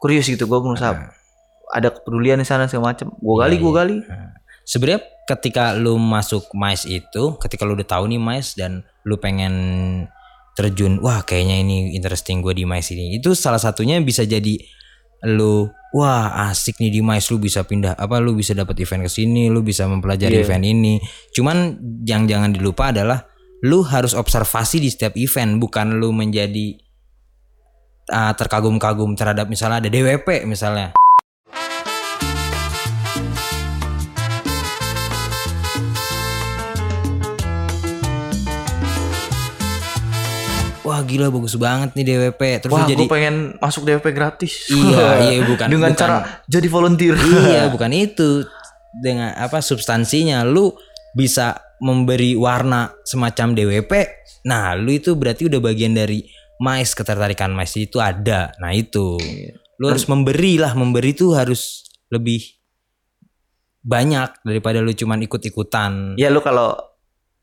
curious 0.00 0.28
gitu. 0.28 0.44
Gue 0.44 0.60
berusaha 0.60 0.92
ada 1.72 1.88
kepedulian 1.92 2.40
di 2.40 2.46
sana 2.48 2.68
segala 2.68 2.92
macam. 2.92 3.12
Gue 3.16 3.34
gali, 3.40 3.56
Iya, 3.56 3.62
gue 3.64 3.72
iya. 3.72 3.78
gali. 3.80 3.96
Sebenarnya 4.64 5.00
ketika 5.24 5.76
lu 5.76 5.96
masuk 5.96 6.52
MICE 6.52 6.84
itu, 6.88 7.36
ketika 7.40 7.64
lu 7.64 7.76
udah 7.76 7.88
tahu 7.88 8.04
nih 8.08 8.20
MICE 8.20 8.50
dan 8.56 8.84
lu 9.04 9.16
pengen 9.16 9.52
terjun, 10.54 11.02
wah 11.02 11.26
kayaknya 11.26 11.60
ini 11.60 11.76
interesting 11.98 12.38
gue 12.40 12.54
di 12.54 12.64
MICE 12.64 12.94
ini. 12.94 13.18
Itu 13.18 13.34
salah 13.34 13.58
satunya 13.58 13.98
bisa 14.00 14.22
jadi 14.22 14.54
lu 15.24 15.66
wah 15.94 16.50
asik 16.50 16.78
nih 16.78 16.90
di 16.90 17.00
MICE 17.00 17.32
lu 17.32 17.38
bisa 17.40 17.64
pindah 17.64 17.96
apa 17.96 18.20
lu 18.20 18.36
bisa 18.38 18.54
dapat 18.54 18.78
event 18.82 19.06
ke 19.06 19.10
sini, 19.10 19.50
lu 19.50 19.60
bisa 19.66 19.86
mempelajari 19.90 20.38
Iya. 20.38 20.44
event 20.46 20.64
ini. 20.64 20.94
Cuman 21.34 21.78
yang 22.06 22.30
jangan 22.30 22.54
dilupa 22.54 22.94
adalah 22.94 23.26
lu 23.64 23.82
harus 23.82 24.14
observasi 24.14 24.78
di 24.78 24.88
setiap 24.92 25.16
event, 25.16 25.58
bukan 25.58 25.96
lu 25.98 26.12
menjadi 26.14 26.76
ah, 28.12 28.36
terkagum-kagum 28.36 29.16
terhadap 29.16 29.48
misalnya 29.48 29.80
ada 29.84 29.88
DWP 29.88 30.44
misalnya. 30.44 30.92
Wah 40.94 41.02
gila 41.02 41.26
bagus 41.28 41.58
banget 41.58 41.90
nih 41.98 42.04
DWP. 42.06 42.40
Terus 42.62 42.70
Wah, 42.70 42.86
jadi 42.86 43.02
gue 43.02 43.10
pengen 43.10 43.58
masuk 43.58 43.82
DWP 43.82 44.06
gratis. 44.14 44.70
Iya, 44.70 45.06
iya, 45.26 45.42
bukan- 45.42 45.66
Dengan 45.66 45.90
bukan. 45.90 45.98
cara 45.98 46.16
jadi 46.46 46.68
volunteer. 46.70 47.18
iya 47.18 47.66
bukan 47.74 47.90
itu 47.90 48.46
dengan 48.94 49.34
apa 49.34 49.58
substansinya 49.58 50.46
lu 50.46 50.70
bisa 51.12 51.58
memberi 51.82 52.38
warna 52.38 52.94
semacam 53.02 53.50
DWP 53.52 53.92
nah 54.46 54.78
lu 54.78 54.94
itu 54.94 55.18
berarti 55.18 55.50
udah 55.50 55.58
bagian 55.58 55.90
dari 55.90 56.22
mais 56.62 56.94
ketertarikan 56.94 57.50
mais 57.50 57.74
itu 57.74 57.98
ada 57.98 58.54
nah 58.56 58.70
itu 58.70 59.18
lu 59.74 59.84
harus 59.90 60.06
memberi 60.06 60.62
lah 60.62 60.78
memberi 60.78 61.10
itu 61.10 61.34
harus 61.34 61.82
lebih 62.06 62.38
banyak 63.82 64.46
daripada 64.46 64.78
lu 64.80 64.94
cuman 64.94 65.20
ikut-ikutan 65.22 66.14
Ya 66.16 66.30
lu 66.30 66.40
kalau 66.40 66.72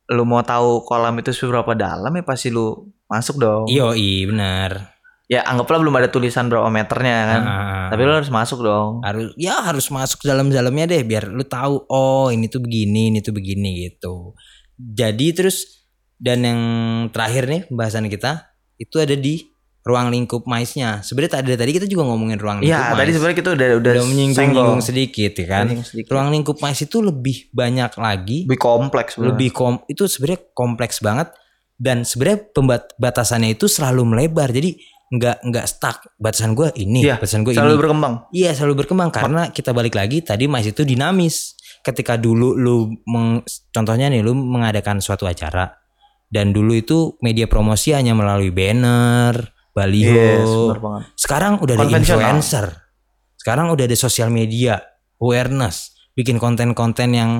lu 0.07 0.23
mau 0.23 0.41
tahu 0.41 0.83
kolam 0.83 1.19
itu 1.19 1.31
seberapa 1.31 1.75
dalam 1.75 2.11
ya 2.11 2.23
pasti 2.23 2.49
lu 2.49 2.91
masuk 3.11 3.35
dong. 3.37 3.67
iyo 3.67 3.91
i 3.91 4.23
benar 4.23 4.87
Ya 5.27 5.43
anggaplah 5.43 5.79
belum 5.79 5.95
ada 5.95 6.07
tulisan 6.07 6.47
berapa 6.47 6.67
meternya 6.67 7.17
kan. 7.25 7.41
Ah, 7.41 7.87
Tapi 7.87 8.03
lu 8.03 8.11
harus 8.13 8.27
masuk 8.27 8.59
dong. 8.61 8.99
harus 9.01 9.31
ya 9.37 9.59
harus 9.61 9.87
masuk 9.87 10.19
dalam-dalamnya 10.21 10.87
deh 10.89 11.01
biar 11.01 11.23
lu 11.25 11.43
tahu 11.45 11.87
oh 11.87 12.27
ini 12.27 12.47
tuh 12.47 12.59
begini 12.59 13.07
ini 13.07 13.19
tuh 13.19 13.31
begini 13.31 13.69
gitu 13.85 14.35
jadi 14.77 15.27
terus 15.31 15.87
dan 16.17 16.41
yang 16.41 16.61
terakhir 17.09 17.47
nih 17.47 17.61
pembahasan 17.65 18.05
kita 18.05 18.43
itu 18.75 18.97
ada 18.97 19.15
di 19.15 19.39
ruang 19.81 20.11
lingkup 20.11 20.43
maisnya 20.45 20.99
sebenarnya 20.99 21.31
tadi 21.37 21.55
tadi 21.55 21.71
kita 21.71 21.87
juga 21.87 22.03
ngomongin 22.05 22.35
ruang 22.35 22.59
lingkup 22.59 22.75
Iya, 22.75 22.93
tadi 22.93 23.09
sebenarnya 23.09 23.37
kita 23.37 23.49
udah 23.51 23.67
udah, 23.79 23.93
senggol. 24.31 24.77
sedikit 24.79 25.31
ya 25.33 25.47
kan 25.47 25.65
Menyinggung 25.65 25.87
sedikit. 25.87 26.09
ruang 26.11 26.29
lingkup 26.29 26.57
mais 26.59 26.77
itu 26.77 26.97
lebih 26.99 27.49
banyak 27.49 27.91
lagi 27.95 28.37
lebih 28.45 28.59
kompleks 28.59 29.15
sebenarnya. 29.15 29.31
lebih 29.31 29.49
kom 29.49 29.79
itu 29.87 30.03
sebenarnya 30.05 30.41
kompleks 30.51 30.99
banget 30.99 31.31
dan 31.81 32.05
sebenarnya 32.05 32.53
pembatasannya 32.53 33.57
itu 33.57 33.65
selalu 33.65 34.05
melebar 34.05 34.53
jadi 34.53 34.77
nggak 35.11 35.37
nggak 35.49 35.65
stuck 35.67 36.07
batasan 36.15 36.53
gue 36.53 36.69
ini 36.77 37.03
Iya, 37.03 37.17
batasan 37.19 37.41
gue 37.41 37.51
ini 37.51 37.59
selalu 37.59 37.75
berkembang. 37.83 38.13
Iya 38.31 38.51
selalu 38.55 38.85
berkembang 38.85 39.09
karena 39.09 39.49
kita 39.49 39.73
balik 39.73 39.97
lagi 39.97 40.21
tadi 40.21 40.45
mais 40.45 40.63
itu 40.69 40.85
dinamis. 40.85 41.57
Ketika 41.81 42.15
dulu 42.15 42.53
lu 42.53 42.93
meng- 43.09 43.41
contohnya 43.73 44.07
nih 44.07 44.21
lu 44.21 44.37
mengadakan 44.37 45.01
suatu 45.01 45.25
acara 45.25 45.73
dan 46.29 46.53
dulu 46.53 46.77
itu 46.77 47.17
media 47.19 47.49
promosi 47.49 47.91
hanya 47.91 48.13
melalui 48.13 48.53
banner, 48.53 49.35
baliho. 49.73 50.13
Yes. 50.15 50.47
Sekarang 51.17 51.59
udah 51.59 51.75
ada 51.75 51.89
influencer. 51.91 52.65
Sekarang 53.35 53.73
udah 53.73 53.89
ada 53.89 53.97
sosial 53.97 54.29
media, 54.29 54.77
awareness, 55.17 55.97
bikin 56.13 56.37
konten-konten 56.37 57.17
yang 57.17 57.31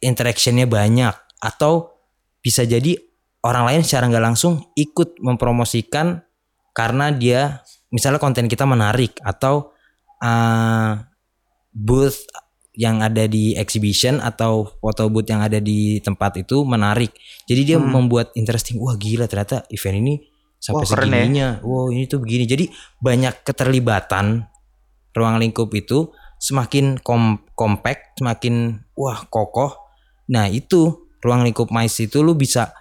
interactionnya 0.00 0.64
banyak 0.64 1.12
atau 1.38 2.00
bisa 2.40 2.64
jadi 2.64 2.96
orang 3.42 3.64
lain 3.68 3.82
secara 3.82 4.06
nggak 4.08 4.24
langsung 4.32 4.70
ikut 4.78 5.18
mempromosikan 5.18 6.22
karena 6.72 7.10
dia 7.12 7.60
misalnya 7.92 8.22
konten 8.22 8.48
kita 8.48 8.64
menarik 8.64 9.18
atau 9.20 9.74
uh, 10.22 10.96
booth 11.74 12.24
yang 12.72 13.04
ada 13.04 13.28
di 13.28 13.52
exhibition 13.52 14.16
atau 14.24 14.64
foto 14.80 15.04
booth 15.12 15.28
yang 15.28 15.44
ada 15.44 15.60
di 15.60 16.00
tempat 16.00 16.40
itu 16.40 16.64
menarik. 16.64 17.12
Jadi 17.44 17.60
dia 17.68 17.76
Hmm. 17.76 17.92
membuat 17.92 18.32
interesting. 18.32 18.80
Wah 18.80 18.96
gila 18.96 19.28
ternyata 19.28 19.68
event 19.68 20.00
ini 20.00 20.14
sampai 20.56 20.80
Wah, 20.80 20.88
ya. 20.88 20.92
segininya. 20.96 21.48
Wow 21.60 21.92
ini 21.92 22.08
tuh 22.08 22.24
begini. 22.24 22.48
Jadi 22.48 22.72
banyak 22.96 23.44
keterlibatan 23.44 24.48
ruang 25.12 25.36
lingkup 25.36 25.68
itu 25.76 26.08
semakin 26.40 26.96
kom 27.04 27.44
compact, 27.52 28.16
semakin 28.16 28.80
wah 28.96 29.20
kokoh. 29.28 29.76
Nah 30.32 30.48
itu 30.48 31.12
ruang 31.20 31.44
lingkup 31.44 31.68
mais 31.68 31.92
itu 32.00 32.24
lu 32.24 32.32
bisa 32.32 32.72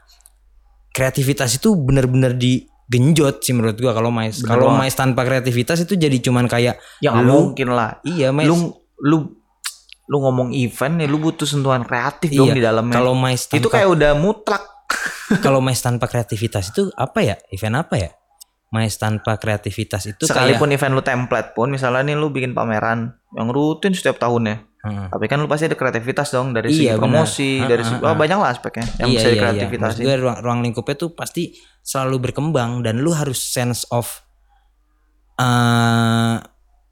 kreativitas 0.91 1.55
itu 1.55 1.73
bener-bener 1.73 2.35
digenjot 2.35 3.39
sih 3.39 3.51
menurut 3.51 3.75
gua 3.75 3.91
kalau 3.91 4.09
mais. 4.09 4.39
Kalau 4.39 4.71
mais 4.71 4.91
tanpa 4.91 5.23
kreativitas 5.23 5.81
itu 5.81 5.95
jadi 5.95 6.17
cuman 6.19 6.45
kayak 6.45 6.77
Ya 6.99 7.15
lu 7.15 7.51
mungkin 7.51 7.71
lah. 7.71 7.99
iya 8.03 8.29
mais. 8.29 8.45
Lu 8.45 8.75
lu 8.99 9.17
lu 10.05 10.17
ngomong 10.19 10.51
event 10.51 10.99
ya 10.99 11.07
lu 11.07 11.17
butuh 11.17 11.47
sentuhan 11.47 11.81
kreatif 11.81 12.29
Iya, 12.29 12.37
dong 12.37 12.51
di 12.51 12.59
dalamnya. 12.59 12.91
kalau 12.91 13.15
mais 13.15 13.47
tanpa 13.47 13.57
itu 13.57 13.67
kayak 13.67 13.89
udah 13.89 14.11
mutlak. 14.13 14.63
kalau 15.45 15.63
mais 15.63 15.79
tanpa 15.79 16.05
kreativitas 16.05 16.69
itu 16.69 16.91
apa 16.93 17.19
ya? 17.23 17.35
Event 17.47 17.79
apa 17.79 17.95
ya? 17.95 18.11
Mais 18.71 18.95
tanpa 18.95 19.35
kreativitas 19.35 20.03
itu 20.05 20.23
Sekalipun 20.23 20.71
event 20.71 20.91
lu 20.91 21.03
template 21.03 21.51
pun 21.51 21.67
misalnya 21.67 22.07
nih 22.07 22.15
lu 22.15 22.27
bikin 22.27 22.51
pameran 22.51 23.15
yang 23.31 23.47
rutin 23.47 23.91
setiap 23.91 24.15
tahunnya. 24.17 24.63
Heeh. 24.81 25.07
Tapi 25.13 25.25
kan 25.29 25.37
lu 25.37 25.45
pasti 25.45 25.69
ada 25.69 25.77
kreativitas 25.77 26.33
dong 26.33 26.51
dari 26.51 26.73
segi 26.73 26.89
Iya, 26.89 26.97
benar. 26.97 27.21
promosi, 27.21 27.61
Ah, 27.61 27.69
dari 27.69 27.81
ah, 27.81 27.87
segi 27.87 27.97
ah. 28.01 28.09
oh, 28.09 28.15
banyak 28.17 28.37
lah 28.41 28.49
aspeknya 28.49 28.85
yang 28.97 29.09
iya, 29.09 29.17
bisa 29.17 29.27
iya, 29.27 29.33
dikreativitasin. 29.37 29.81
Maksud 29.93 30.01
gue 30.09 30.15
ruang, 30.17 30.37
ruang 30.41 30.59
lingkupnya 30.65 30.95
tuh 30.97 31.09
pasti 31.13 31.43
selalu 31.81 32.17
berkembang 32.29 32.81
dan 32.81 32.97
lu 33.01 33.13
harus 33.13 33.37
sense 33.37 33.85
of 33.93 34.09
eh 35.37 36.35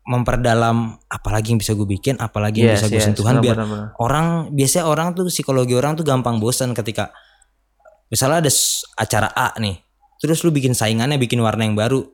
memperdalam 0.10 0.98
apalagi 1.06 1.54
yang 1.54 1.62
bisa 1.62 1.78
gue 1.78 1.86
bikin, 1.86 2.18
apalagi 2.18 2.66
yang 2.66 2.74
Yes, 2.74 2.82
bisa 2.82 2.88
gue 2.90 2.98
yes, 2.98 3.08
sentuhan 3.14 3.38
biar 3.38 3.54
benar-benar. 3.54 3.94
orang 4.02 4.28
biasanya 4.50 4.86
orang 4.90 5.08
tuh 5.14 5.30
psikologi 5.30 5.78
orang 5.78 5.94
tuh 5.94 6.02
gampang 6.02 6.42
bosan 6.42 6.74
ketika 6.74 7.14
misalnya 8.10 8.42
ada 8.42 8.52
acara 8.98 9.30
A 9.30 9.54
nih, 9.62 9.78
terus 10.18 10.42
lu 10.42 10.50
bikin 10.50 10.74
saingannya 10.74 11.22
bikin 11.22 11.38
warna 11.38 11.62
yang 11.62 11.78
baru. 11.78 12.10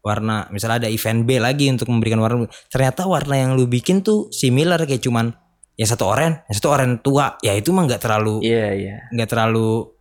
Warna 0.00 0.48
misalnya 0.48 0.86
ada 0.86 0.88
event 0.88 1.28
B 1.28 1.36
lagi 1.36 1.68
untuk 1.68 1.92
memberikan 1.92 2.18
warna. 2.18 2.48
Ternyata 2.72 3.04
warna 3.04 3.36
yang 3.36 3.52
lu 3.52 3.68
bikin 3.68 4.00
tuh 4.00 4.32
similar 4.32 4.80
kayak 4.84 5.04
cuman 5.04 5.32
yang 5.76 5.88
satu 5.88 6.08
oranye, 6.08 6.40
yang 6.48 6.56
satu 6.56 6.68
oranye 6.72 6.96
tua. 7.00 7.36
Ya 7.40 7.52
itu 7.52 7.72
mah 7.72 7.84
nggak 7.84 8.00
terlalu 8.00 8.40
Iya, 8.44 8.68
iya. 8.72 8.96
nggak 9.12 9.28
terlalu 9.28 9.92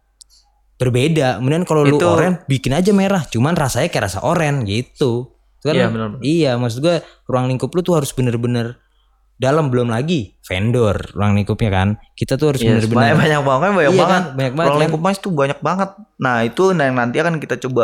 berbeda. 0.76 1.40
Kemudian 1.44 1.64
kalau 1.68 1.84
lu 1.84 2.00
oranye 2.00 2.40
bikin 2.48 2.72
aja 2.72 2.92
merah, 2.96 3.24
cuman 3.28 3.56
rasanya 3.56 3.92
kayak 3.92 4.08
rasa 4.12 4.24
oranye 4.24 4.64
gitu. 4.64 5.36
Itu 5.60 5.66
kan 5.68 5.76
Iya, 5.76 5.88
benar-benar. 5.92 6.20
Iya, 6.24 6.52
maksud 6.56 6.80
gue 6.80 6.96
ruang 7.28 7.52
lingkup 7.52 7.68
lu 7.76 7.84
tuh 7.84 8.00
harus 8.00 8.16
bener-bener 8.16 8.80
dalam 9.36 9.72
belum 9.72 9.88
lagi 9.88 10.36
vendor 10.44 10.96
ruang 11.12 11.36
lingkupnya 11.36 11.72
kan. 11.72 11.90
Kita 12.12 12.36
tuh 12.36 12.56
harus 12.56 12.64
Yes, 12.64 12.88
bener-bener 12.88 12.96
banyak, 12.96 13.16
banyak 13.20 13.42
banget, 13.44 13.70
banyak 13.76 13.92
Iya 13.92 14.00
banget. 14.00 14.12
kan, 14.12 14.24
banyak 14.36 14.54
banget 14.56 14.68
Ruang 14.68 14.80
kan. 14.80 14.84
lingkup 14.88 15.02
mais 15.04 15.20
tuh 15.20 15.32
banyak 15.36 15.60
banget. 15.60 15.90
Nah 16.20 16.36
itu 16.44 16.64
yang 16.72 16.96
nanti 16.96 17.18
akan 17.20 17.36
kita 17.40 17.56
coba 17.60 17.84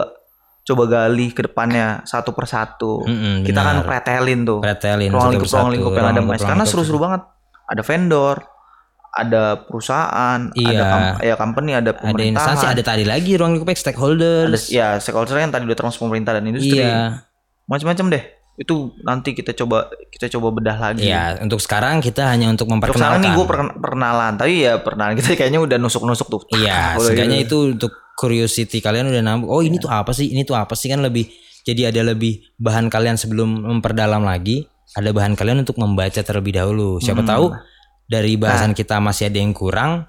coba 0.65 0.83
gali 0.89 1.29
ke 1.29 1.45
depannya 1.45 2.01
satu 2.03 2.33
persatu. 2.33 3.05
Mm-mm, 3.05 3.45
kita 3.45 3.61
kan 3.61 3.85
pretelin 3.85 4.41
tuh 4.43 4.59
pretelin 4.59 5.13
ruang 5.13 5.29
lingkup 5.31 5.47
ruang 5.47 5.69
lingkup 5.69 5.93
yang 5.93 6.07
ada 6.09 6.19
lingkup, 6.19 6.41
karena 6.41 6.65
seru-seru 6.65 6.97
lingkup. 6.97 7.05
banget. 7.05 7.21
Ada 7.65 7.81
vendor, 7.81 8.35
ada 9.09 9.43
perusahaan, 9.63 10.39
ada 10.51 10.59
Iya. 10.59 10.83
kam- 10.83 11.17
ya 11.23 11.35
company, 11.35 11.71
ada 11.71 11.81
ada 11.87 11.91
pemerintahan, 11.95 12.35
instansi 12.57 12.65
ada 12.67 12.81
tadi 12.81 13.03
lagi 13.05 13.31
ruang 13.37 13.55
lingkup 13.55 13.71
X, 13.71 13.85
ada 13.85 13.95
ya 14.67 14.87
stakeholder 14.99 15.37
yang 15.37 15.53
tadi 15.53 15.63
udah 15.63 15.77
termasuk 15.77 16.01
pemerintah 16.01 16.35
dan 16.35 16.43
industri, 16.43 16.81
iya 16.81 17.21
macam-macam 17.65 18.05
deh. 18.11 18.23
Itu 18.55 18.95
nanti 19.03 19.35
kita 19.35 19.51
coba 19.51 19.91
kita 20.09 20.31
coba 20.31 20.47
bedah 20.49 20.77
lagi. 20.79 21.03
iya 21.05 21.35
untuk 21.37 21.59
sekarang 21.59 21.99
kita 21.99 22.25
hanya 22.27 22.47
untuk 22.47 22.67
Untuk 22.67 22.95
sekarang 22.95 23.19
memperkenalkan 23.19 23.21
nih 23.21 23.31
gue 23.35 23.45
perkenalan, 23.79 24.31
tapi 24.35 24.53
ya 24.63 24.73
perkenalan 24.79 25.13
kita 25.19 25.29
kayaknya 25.35 25.59
udah 25.59 25.77
nusuk-nusuk 25.77 26.27
tuh. 26.27 26.41
Iya, 26.51 26.95
Udah 26.95 27.03
seenggaknya 27.03 27.43
gitu. 27.43 27.71
itu 27.71 27.75
untuk 27.75 27.91
curiosity 28.15 28.79
kalian 28.79 29.07
udah 29.07 29.21
nambah. 29.21 29.45
Oh, 29.45 29.59
ini 29.59 29.75
tuh 29.75 29.87
apa 29.87 30.11
sih? 30.11 30.27
Ini 30.27 30.41
tuh 30.41 30.55
apa 30.55 30.73
sih 30.73 30.87
kan 30.87 30.99
lebih 30.99 31.27
jadi 31.61 31.89
ada 31.89 32.01
lebih 32.05 32.45
bahan 32.55 32.87
kalian 32.87 33.15
sebelum 33.15 33.49
memperdalam 33.65 34.21
lagi, 34.21 34.63
ada 34.93 35.09
bahan 35.09 35.33
kalian 35.33 35.61
untuk 35.61 35.75
membaca 35.75 36.17
terlebih 36.17 36.55
dahulu. 36.55 36.97
Siapa 36.97 37.19
Hmm. 37.19 37.27
tahu 37.27 37.45
dari 38.05 38.35
bahasan 38.35 38.71
kita 38.71 38.97
masih 38.99 39.27
ada 39.27 39.37
yang 39.37 39.51
kurang 39.51 40.05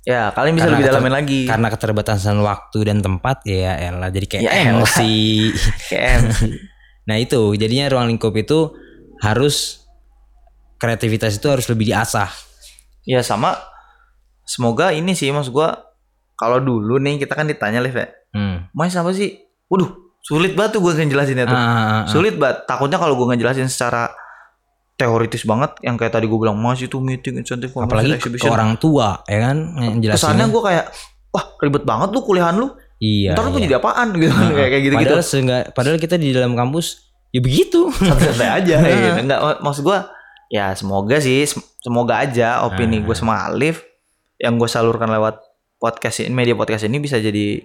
Ya 0.00 0.28
kalian 0.30 0.56
bisa 0.56 0.64
Karena 0.64 0.76
lebih 0.78 0.88
dalamin 0.88 1.12
lagi. 1.12 1.40
karena 1.44 1.68
keterbatasan 1.68 2.40
waktu 2.40 2.78
dan 2.82 3.00
tempat 3.00 3.44
ya 3.44 3.76
elah 3.76 4.08
jadi 4.08 4.26
kayak 4.26 4.42
Ya 4.42 4.52
emosi. 4.66 5.12
Nah, 7.02 7.16
itu 7.16 7.52
jadinya 7.52 7.84
ruang 7.86 8.08
lingkup 8.08 8.32
itu 8.34 8.72
harus 9.18 9.84
kreativitas 10.76 11.36
itu 11.36 11.46
harus 11.46 11.66
lebih 11.66 11.88
diasah. 11.88 12.32
ya 13.02 13.20
sama. 13.20 13.60
Semoga 14.42 14.90
ini 14.90 15.12
sih 15.12 15.28
mas 15.30 15.48
gue. 15.48 15.68
Kalau 16.40 16.56
dulu 16.58 16.96
nih 16.96 17.18
kita 17.18 17.34
kan 17.34 17.44
ditanya 17.44 17.78
live 17.78 17.92
ya. 17.94 18.08
Hmm. 18.32 18.64
Mas 18.72 18.94
apa 18.94 19.12
sih? 19.12 19.36
Waduh 19.68 19.92
sulit 20.20 20.52
banget 20.52 20.74
tuh 20.74 20.82
gue 20.82 20.92
ngejelasinnya 20.94 21.44
tuh. 21.44 21.52
Ah, 21.52 21.60
ah, 21.60 21.76
ah. 21.94 22.04
Sulit 22.06 22.34
banget. 22.34 22.64
Takutnya 22.64 22.96
kalau 22.96 23.12
gue 23.14 23.26
ngejelasin 23.28 23.66
secara 23.66 24.08
teoritis 24.94 25.44
banget 25.44 25.80
yang 25.80 25.96
kayak 25.96 26.12
tadi 26.12 26.24
gue 26.24 26.36
bilang 26.36 26.56
mas 26.56 26.76
itu 26.78 26.96
meeting 26.98 27.40
insentif 27.40 27.72
apalagi 27.72 28.16
ke 28.16 28.28
ke 28.30 28.44
orang 28.46 28.76
tua 28.76 29.24
ya 29.24 29.40
kan 29.42 29.56
yang 29.74 29.96
kesannya 30.06 30.44
gue 30.46 30.60
kayak 30.62 30.92
wah 31.30 31.56
ribet 31.56 31.84
banget 31.84 32.08
lu 32.10 32.20
kuliahan 32.20 32.52
lu 32.54 32.68
Iya. 33.00 33.32
ntar 33.32 33.48
lu 33.48 33.56
iya. 33.56 33.64
jadi 33.64 33.74
apaan 33.80 34.12
gitu 34.20 34.28
kayak 34.28 34.68
kayak 34.68 34.82
gitu 34.82 34.94
gitu 34.94 35.08
Padahal 35.08 35.24
seenggak, 35.24 35.62
padahal 35.72 35.96
kita 35.96 36.20
di 36.20 36.36
dalam 36.36 36.52
kampus 36.52 37.00
ya 37.32 37.40
begitu. 37.40 37.88
santai 37.96 38.52
aja 38.60 38.76
gitu 38.76 39.08
enggak 39.24 39.40
mak- 39.40 39.60
maksud 39.64 39.82
gue 39.82 39.98
ya 40.52 40.76
semoga 40.76 41.16
sih 41.16 41.48
sem- 41.48 41.64
semoga 41.80 42.20
aja 42.20 42.60
opini 42.60 43.00
Ah. 43.00 43.02
gue 43.02 43.16
sama 43.16 43.48
Alif 43.48 43.80
yang 44.36 44.60
gue 44.60 44.68
salurkan 44.68 45.08
lewat 45.08 45.40
podcast 45.80 46.20
ini 46.20 46.30
media 46.30 46.52
podcast 46.52 46.84
ini 46.84 47.00
bisa 47.00 47.16
jadi 47.16 47.64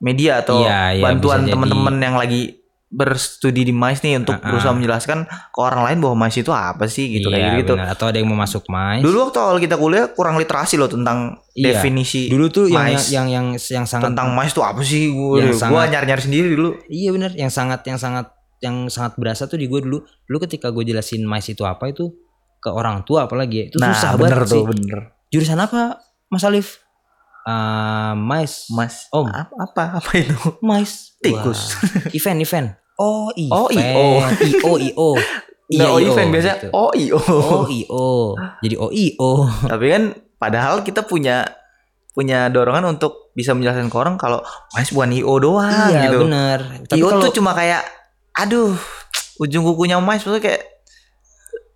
media 0.00 0.40
atau 0.40 0.62
Iya, 0.62 0.96
iya, 0.96 1.04
bantuan 1.04 1.44
teman-teman 1.44 1.94
yang 1.98 2.16
lagi 2.16 2.56
berstudi 2.88 3.62
di 3.62 3.74
MICE 3.74 4.00
nih 4.00 4.14
untuk 4.16 4.32
Ah, 4.32 4.40
ah. 4.40 4.48
berusaha 4.48 4.72
menjelaskan 4.72 5.18
ke 5.28 5.58
orang 5.60 5.84
lain 5.84 5.98
bahwa 6.00 6.24
MICE 6.24 6.40
itu 6.40 6.48
apa 6.50 6.88
sih 6.88 7.04
gitu 7.12 7.28
Iya, 7.28 7.36
kayak 7.36 7.50
gitu. 7.60 7.72
benar. 7.76 7.92
Atau 7.92 8.04
ada 8.08 8.16
yang 8.16 8.26
mau 8.26 8.38
masuk 8.38 8.64
mais. 8.66 9.04
Dulu 9.04 9.28
waktu 9.28 9.38
awal 9.38 9.60
kita 9.60 9.76
kuliah 9.76 10.08
kurang 10.08 10.40
literasi 10.40 10.80
loh 10.80 10.88
tentang 10.88 11.36
Iya. 11.52 11.76
definisi 11.76 12.32
Dulu 12.32 12.48
tuh 12.48 12.64
yang, 12.64 12.88
MICE. 12.88 13.12
yang 13.12 13.26
yang 13.28 13.46
yang 13.54 13.84
sangat 13.84 14.08
tentang 14.08 14.32
MICE 14.32 14.50
itu 14.50 14.62
apa 14.64 14.80
sih 14.80 15.02
gue 15.06 15.36
Yang 15.44 15.60
gue 15.60 15.80
nyari-nyari 15.84 16.22
sendiri 16.22 16.48
dulu. 16.50 16.70
iya 16.88 17.10
benar, 17.12 17.30
yang 17.34 17.52
sangat 17.52 17.84
yang 17.84 18.00
sangat 18.00 18.32
yang 18.58 18.88
sangat 18.88 19.12
berasa 19.14 19.44
tuh 19.44 19.54
di 19.54 19.68
gue 19.68 19.78
dulu. 19.78 20.00
Dulu 20.24 20.38
ketika 20.40 20.72
gue 20.72 20.82
jelasin 20.82 21.22
mais 21.22 21.44
itu 21.44 21.60
apa 21.62 21.92
itu 21.92 22.08
ke 22.56 22.72
orang 22.72 23.04
tua 23.04 23.28
apalagi 23.28 23.54
ya, 23.54 23.64
itu 23.68 23.76
susah 23.76 24.16
banget 24.16 24.48
sih. 24.48 24.58
Nah, 24.58 24.72
bener. 24.72 25.00
Jurusan 25.28 25.60
apa, 25.60 26.00
Mas 26.26 26.42
Alif? 26.42 26.80
Ah, 27.48 28.12
mais. 28.12 28.68
Mas, 28.68 29.08
Om. 29.08 29.24
apa 29.24 29.56
apa, 29.56 29.82
apa 30.04 30.10
itu? 30.20 30.36
Mais. 30.60 31.16
Tikus. 31.24 31.80
Event, 32.12 32.44
event. 32.44 32.68
Oh, 33.00 33.32
event. 33.32 33.96
Oh, 33.96 34.20
IO. 34.20 34.20
IO, 34.44 34.72
IO. 34.76 35.08
Iya, 35.68 35.86
oh, 35.88 35.96
IO, 35.96 36.12
event 36.12 36.28
biasa. 36.28 36.52
gitu. 36.60 36.68
Oh, 36.76 36.92
iyo. 36.92 37.16
Oh, 37.16 37.64
IO. 37.68 38.36
Jadi 38.60 38.74
oh, 38.76 38.90
IO. 38.92 39.30
Tapi 39.64 39.84
kan 39.88 40.02
padahal 40.36 40.84
kita 40.84 41.08
punya 41.08 41.44
punya 42.12 42.50
dorongan 42.50 42.98
untuk 42.98 43.30
bisa 43.38 43.54
menjelaskan 43.54 43.86
ke 43.86 43.96
orang 43.96 44.18
kalau 44.18 44.42
MICE 44.74 44.90
bukan 44.90 45.10
IO 45.14 45.34
doang 45.38 45.70
iya, 45.94 46.10
gitu. 46.10 46.26
benar. 46.26 46.58
Tapi 46.90 46.98
IO 46.98 47.06
kalau 47.06 47.22
tuh 47.30 47.34
cuma 47.38 47.54
kayak 47.54 47.86
aduh, 48.34 48.74
ujung 49.38 49.62
kukunya 49.62 50.02
MICE 50.02 50.26
maksudnya 50.26 50.42
kayak 50.42 50.62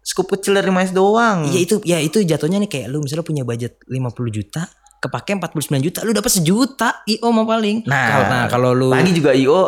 skup 0.02 0.26
kecil 0.34 0.58
dari 0.58 0.74
MICE 0.74 0.90
doang. 0.90 1.46
Iya 1.46 1.58
itu 1.62 1.74
ya 1.86 2.02
itu 2.02 2.18
jatuhnya 2.26 2.58
nih 2.58 2.70
kayak 2.72 2.86
lu 2.90 2.98
misalnya 3.04 3.22
punya 3.22 3.46
budget 3.46 3.78
50 3.86 4.34
juta, 4.34 4.66
kepake 5.02 5.34
49 5.34 5.82
juta, 5.82 5.98
lu 6.00 6.14
dapat 6.14 6.30
sejuta 6.30 7.02
IO 7.04 7.26
mah 7.28 7.42
paling. 7.44 7.82
Nah, 7.84 8.06
Kalau- 8.06 8.28
nah 8.28 8.44
kalau 8.46 8.70
lu 8.70 8.88
Lagi 8.88 9.10
juga 9.10 9.34
IO 9.34 9.60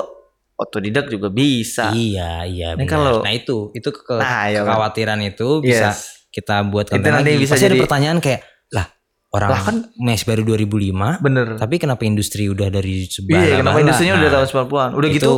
otodidak 0.55 1.11
juga 1.11 1.26
bisa. 1.28 1.91
Iya, 1.91 2.47
iya 2.47 2.68
benar. 2.72 2.87
kalau- 2.89 3.20
nah 3.20 3.35
itu 3.35 3.74
itu 3.74 3.91
ke 3.91 4.14
Nah, 4.14 4.47
iya, 4.47 4.62
kekhawatiran 4.62 5.18
itu 5.20 5.59
bisa 5.59 5.91
Yes. 5.91 6.30
kita 6.30 6.62
buat 6.64 6.87
Itu 6.87 7.03
nanti 7.03 7.35
lagi. 7.35 7.43
bisa 7.43 7.53
Pasti 7.53 7.66
ada 7.66 7.74
jadi- 7.74 7.82
pertanyaan 7.82 8.18
kayak 8.18 8.41
lah 8.70 8.87
orang 9.32 9.51
Lah, 9.51 9.61
kan- 9.61 9.85
mes 9.97 10.22
baru 10.22 10.43
2005 10.45 11.18
Bener. 11.18 11.59
tapi 11.59 11.74
kenapa 11.76 12.07
industri 12.07 12.47
udah 12.47 12.70
dari 12.70 13.03
sebelah 13.05 13.43
Iya, 13.43 13.55
kenapa 13.59 13.78
industrinya 13.82 14.14
udah 14.14 14.30
tahun 14.30 14.47
90-an? 14.47 14.91
Udah 14.95 15.09
itu- 15.11 15.16
gitu, 15.18 15.32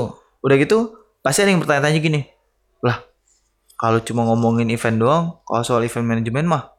udah 0.45 0.57
gitu 0.61 0.79
pasti 1.19 1.41
ada 1.41 1.51
yang 1.51 1.65
bertanya-tanya 1.65 1.99
gini. 1.99 2.21
Lah, 2.85 3.01
kalau 3.75 4.05
cuma 4.05 4.23
ngomongin 4.23 4.69
event 4.69 5.01
doang, 5.01 5.25
kalau 5.43 5.65
soal 5.65 5.81
event 5.81 6.05
manajemen 6.05 6.45
mah 6.45 6.76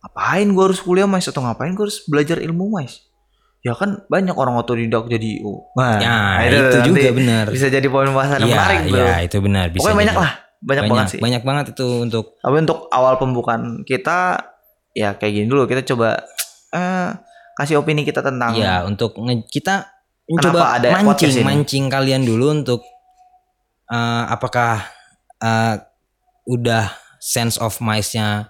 ngapain 0.00 0.48
gua 0.52 0.64
harus 0.72 0.80
kuliah 0.80 1.04
mais 1.04 1.28
atau 1.28 1.44
ngapain 1.44 1.72
gua 1.76 1.88
harus 1.88 2.04
belajar 2.08 2.40
ilmu 2.40 2.72
mais? 2.72 3.04
Ya 3.60 3.76
kan 3.76 4.08
banyak 4.08 4.32
orang 4.32 4.56
otodidak 4.56 5.04
jadi 5.12 5.44
IO. 5.44 5.68
Nah, 5.76 6.00
Ya, 6.00 6.16
itu 6.48 6.56
itu 6.56 6.78
juga 6.96 7.12
benar. 7.12 7.44
Bisa 7.52 7.68
jadi 7.68 7.84
poin 7.92 8.08
bahasan 8.08 8.40
yang 8.40 8.48
Iya, 8.48 8.56
menarik, 8.56 8.78
Bro. 8.88 8.96
iya, 8.96 9.16
itu 9.20 9.36
benar 9.44 9.66
bisa. 9.68 9.80
Pokoknya 9.84 9.98
banyak 10.00 10.16
lah, 10.16 10.32
banyak, 10.64 10.82
banget 10.88 11.06
sih. 11.12 11.20
Banyak 11.20 11.42
banget 11.44 11.64
itu 11.76 11.88
untuk 12.08 12.24
Tapi 12.40 12.56
untuk 12.56 12.88
awal 12.88 13.20
pembukaan 13.20 13.84
kita 13.84 14.40
ya 14.96 15.14
kayak 15.14 15.32
gini 15.32 15.46
dulu 15.46 15.70
kita 15.70 15.86
coba 15.86 16.18
eh 16.74 17.10
kasih 17.54 17.78
opini 17.78 18.02
kita 18.02 18.24
tentang 18.26 18.58
ya 18.58 18.82
untuk 18.82 19.14
kita 19.46 19.86
Kenapa 20.26 20.50
mencoba 20.50 20.64
ada 20.78 20.88
mancing 21.02 21.46
mancing 21.46 21.84
kalian 21.86 22.22
dulu 22.26 22.50
untuk 22.50 22.80
eh, 23.86 24.24
apakah 24.26 24.82
eh, 25.38 25.74
udah 26.48 26.90
sense 27.20 27.60
of 27.60 27.78
mice-nya 27.84 28.48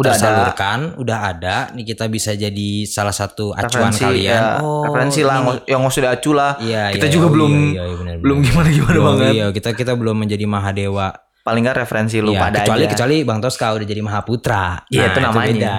udah 0.00 0.10
ada 0.10 0.16
tersalurkan, 0.16 0.78
udah 0.96 1.18
ada. 1.28 1.56
Nih 1.76 1.84
kita 1.84 2.08
bisa 2.08 2.32
jadi 2.32 2.70
salah 2.88 3.12
satu 3.12 3.52
acuan 3.52 3.92
referensi 3.92 4.02
kalian. 4.02 4.32
ya, 4.32 4.64
oh, 4.64 4.88
referensi 4.88 5.20
lah 5.20 5.36
ini- 5.44 5.64
yang 5.68 5.84
usah 5.84 6.08
acu 6.08 6.32
lah. 6.32 6.56
Iya, 6.56 6.88
Kita 6.90 7.06
iya, 7.06 7.12
juga 7.12 7.26
oh, 7.28 7.32
belum- 7.36 7.56
iya, 7.70 7.82
iya, 7.84 7.96
benar, 8.00 8.14
Belum 8.18 8.38
gimana 8.40 8.68
gimana 8.72 8.94
Belum, 8.96 9.06
banget. 9.12 9.32
Iya, 9.36 9.46
kita 9.52 9.70
kita 9.76 9.92
belum 9.94 10.16
menjadi 10.16 10.44
mahadewa. 10.48 11.08
Paling 11.40 11.62
nggak 11.64 11.78
referensi 11.78 12.16
lu 12.18 12.32
Iya, 12.32 12.40
pada 12.40 12.56
kecuali 12.64 12.84
aja. 12.84 12.90
kecuali 12.92 13.16
Bang 13.24 13.40
Toska 13.40 13.66
udah 13.76 13.86
jadi 13.86 14.00
Mahaputra. 14.00 14.64
Iya, 14.88 15.04
itu 15.08 15.18
namanya. 15.20 15.52
beda. 15.52 15.76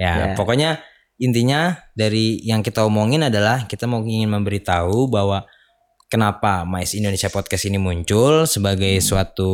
Ya, 0.00 0.12
Ya. 0.16 0.26
pokoknya 0.32 0.70
intinya 1.16 1.76
dari 1.92 2.40
yang 2.40 2.64
kita 2.64 2.80
omongin 2.82 3.20
adalah 3.20 3.68
kita 3.68 3.84
mau 3.84 4.00
ingin 4.00 4.32
memberitahu 4.32 5.12
bahwa 5.12 5.44
kenapa 6.08 6.64
Mais 6.64 6.92
Indonesia 6.92 7.28
Podcast 7.28 7.68
ini 7.68 7.76
muncul 7.76 8.48
sebagai 8.48 8.96
suatu 9.00 9.52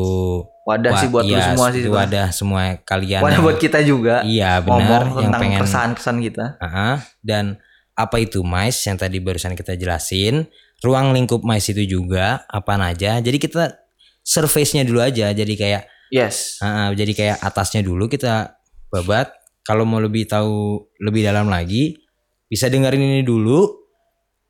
Wadah 0.66 0.92
sih 0.98 1.06
buat 1.06 1.22
lu 1.22 1.38
iya, 1.38 1.54
semua 1.54 1.70
sih. 1.70 1.86
sebenarnya. 1.86 1.94
wadah 1.94 2.26
semua 2.34 2.60
kalian. 2.82 3.22
Wadah 3.22 3.38
buat 3.38 3.58
kita 3.62 3.86
juga. 3.86 4.26
Iya, 4.26 4.58
Ngomong 4.66 4.82
benar 4.82 5.02
yang 5.06 5.30
tentang 5.30 5.40
pengen 5.46 5.60
kesan-kesan 5.62 6.16
kita. 6.26 6.44
Ah, 6.58 6.98
dan 7.22 7.62
apa 7.96 8.20
itu 8.20 8.44
mais 8.44 8.76
yang 8.84 9.00
tadi 9.00 9.22
barusan 9.24 9.56
kita 9.56 9.72
jelasin 9.72 10.44
ruang 10.84 11.16
lingkup 11.16 11.40
mais 11.40 11.64
itu 11.64 11.80
juga 11.88 12.44
apa 12.52 12.76
aja 12.76 13.16
jadi 13.24 13.40
kita 13.40 13.72
surface-nya 14.20 14.84
dulu 14.84 15.00
aja 15.00 15.32
jadi 15.32 15.54
kayak 15.56 15.84
Yes. 16.06 16.62
ah, 16.62 16.94
jadi 16.94 17.10
kayak 17.16 17.36
atasnya 17.42 17.82
dulu 17.82 18.06
kita 18.06 18.54
babat 18.94 19.32
kalau 19.66 19.82
mau 19.82 19.98
lebih 19.98 20.30
tahu 20.30 20.86
lebih 21.02 21.26
dalam 21.26 21.50
lagi 21.50 21.98
bisa 22.46 22.70
dengerin 22.70 23.02
ini 23.02 23.22
dulu 23.26 23.66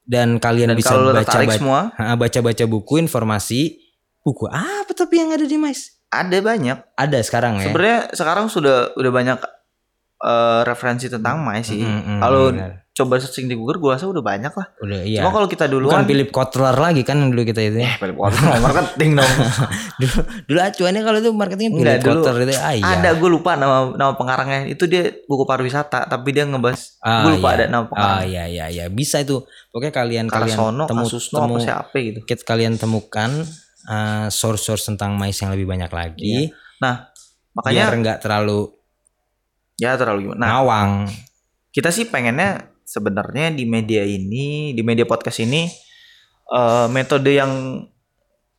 dan 0.04 0.36
kalian 0.36 0.76
Dan 0.76 0.78
bisa 0.78 0.92
lu 1.00 1.16
baca 1.16 1.24
baca 1.24 1.56
semua, 1.56 1.80
baca 1.96 2.38
baca 2.44 2.64
buku 2.68 3.00
informasi 3.00 3.80
buku 4.20 4.44
apa 4.52 4.92
tapi 4.92 5.16
yang 5.16 5.32
ada 5.32 5.48
di 5.48 5.56
mais 5.56 5.95
ada 6.08 6.38
banyak. 6.38 6.78
ada 6.94 7.18
sekarang 7.20 7.56
ya 7.56 7.66
Sebenarnya 7.66 8.00
sekarang 8.10 8.46
sudah 8.46 8.92
udah 8.92 9.10
banyak 9.10 9.38
eh, 10.18 10.60
referensi 10.62 11.06
tentang 11.06 11.38
Mai 11.38 11.60
sih. 11.60 11.78
Mm, 11.78 12.00
mm, 12.08 12.18
Kalau 12.18 12.44
coba 12.94 13.20
searching 13.20 13.44
di 13.44 13.52
Google 13.52 13.76
gua 13.76 13.92
rasa 13.92 14.08
udah 14.08 14.24
banyak 14.24 14.48
lah. 14.48 14.66
udah 14.78 15.04
iya 15.04 15.20
Cuma 15.20 15.28
kalau 15.30 15.44
kita 15.44 15.68
bukan 15.68 15.76
duluan 15.84 16.02
Philip 16.02 16.30
Kotler 16.30 16.72
lagi 16.72 17.02
kan 17.02 17.20
dulu 17.26 17.44
kita 17.44 17.60
itu 17.60 17.76
ya 17.78 17.92
Eh, 17.92 17.96
Philip 17.98 18.16
Kotler 18.16 18.56
marketing 18.58 19.10
dong. 19.14 19.32
dulu 20.00 20.16
dulu 20.46 20.58
acuannya 20.62 21.02
kalau 21.02 21.18
itu 21.18 21.30
marketingnya 21.30 21.70
Enggak, 21.70 21.84
Philip 21.92 22.00
dulu 22.08 22.20
Kotler 22.22 22.40
itu 22.40 22.54
ah, 22.56 22.72
iya. 22.72 22.84
Ada 22.88 23.10
gue 23.12 23.28
lupa 23.30 23.50
nama 23.52 23.76
nama 23.92 24.12
pengarangnya. 24.14 24.60
Itu 24.66 24.86
dia 24.86 25.04
buku 25.22 25.44
pariwisata 25.44 26.06
tapi 26.06 26.32
dia 26.32 26.44
ngebahas 26.44 26.96
Ah, 26.98 27.20
gue 27.20 27.36
lupa 27.36 27.48
iya. 27.50 27.56
ada 27.58 27.64
nama 27.68 27.84
ah 27.84 27.86
pengarang. 27.86 28.20
iya 28.24 28.44
iya 28.46 28.64
iya 28.70 28.84
bisa 28.88 29.20
itu 29.20 29.44
pokoknya 29.68 29.92
kalian 29.92 30.26
kalian 30.26 30.56
Karsono, 30.56 30.84
temu 30.86 31.04
temu 31.04 31.52
apa 31.52 31.60
siapa 31.60 31.96
gitu. 31.98 32.18
kit- 32.24 32.42
kalian 32.42 32.74
temukan 32.74 33.44
uh, 33.86 34.26
source-source 34.28 34.90
tentang 34.92 35.14
mais 35.16 35.34
yang 35.38 35.50
lebih 35.54 35.66
banyak 35.66 35.90
lagi 35.90 36.50
Nah, 36.76 37.08
biar 37.08 37.56
makanya 37.56 37.84
nggak 37.96 38.18
terlalu 38.20 38.68
ya 39.80 39.96
terlalu 39.96 40.28
gimana. 40.28 40.40
Nah, 40.40 40.48
ngawang 40.60 40.90
kita 41.72 41.88
sih 41.88 42.08
pengennya 42.08 42.68
sebenarnya 42.84 43.52
di 43.52 43.64
media 43.64 44.04
ini, 44.04 44.72
di 44.76 44.82
media 44.84 45.08
podcast 45.08 45.40
ini 45.40 45.68
eh, 46.46 46.86
metode 46.92 47.32
yang 47.32 47.80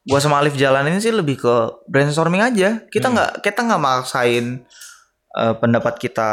gua 0.08 0.20
sama 0.24 0.40
Alif 0.42 0.56
jalanin 0.58 0.98
sih 0.98 1.14
lebih 1.14 1.38
ke 1.38 1.56
brainstorming 1.86 2.42
aja. 2.42 2.82
Kita 2.90 3.08
Hmm. 3.10 3.16
nggak 3.18 3.32
kita 3.46 3.60
nggak 3.70 3.82
maksain 3.82 4.46
eh, 5.38 5.54
pendapat 5.62 6.02
kita 6.02 6.30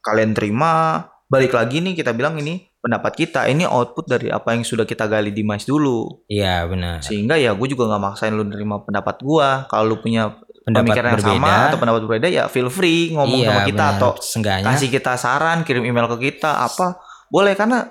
kalian 0.00 0.32
terima, 0.32 1.04
balik 1.28 1.52
lagi 1.52 1.84
nih 1.84 1.92
kita 1.92 2.16
bilang 2.16 2.40
ini 2.40 2.64
pendapat 2.86 3.12
kita, 3.18 3.50
ini 3.50 3.66
output 3.66 4.06
dari 4.06 4.30
apa 4.30 4.54
yang 4.54 4.62
sudah 4.62 4.86
kita 4.86 5.10
gali 5.10 5.34
di 5.34 5.42
Mais 5.42 5.66
dulu. 5.66 6.22
Iya 6.30 6.70
benar. 6.70 7.02
Sehingga 7.02 7.34
ya 7.34 7.50
gue 7.58 7.66
juga 7.66 7.90
nggak 7.90 8.02
maksain 8.06 8.30
lu 8.30 8.46
nerima 8.46 8.86
pendapat 8.86 9.18
gua. 9.26 9.66
Kalau 9.66 9.90
lu 9.90 9.98
punya 9.98 10.38
Pendapat 10.62 10.98
pemikiran 10.98 11.10
yang 11.14 11.22
sama 11.22 11.50
atau 11.70 11.78
pendapat 11.78 12.00
berbeda 12.10 12.26
ya 12.26 12.44
feel 12.50 12.66
free 12.66 13.14
ngomong 13.14 13.38
Iya, 13.38 13.48
sama 13.54 13.60
kita 13.62 13.84
benar. 13.86 13.98
atau 14.02 14.10
Seenggaknya 14.18 14.66
kasih 14.74 14.88
kita 14.90 15.12
saran, 15.14 15.58
kirim 15.62 15.86
email 15.86 16.10
ke 16.10 16.18
kita 16.26 16.58
apa 16.58 16.98
boleh 17.30 17.54
karena 17.54 17.86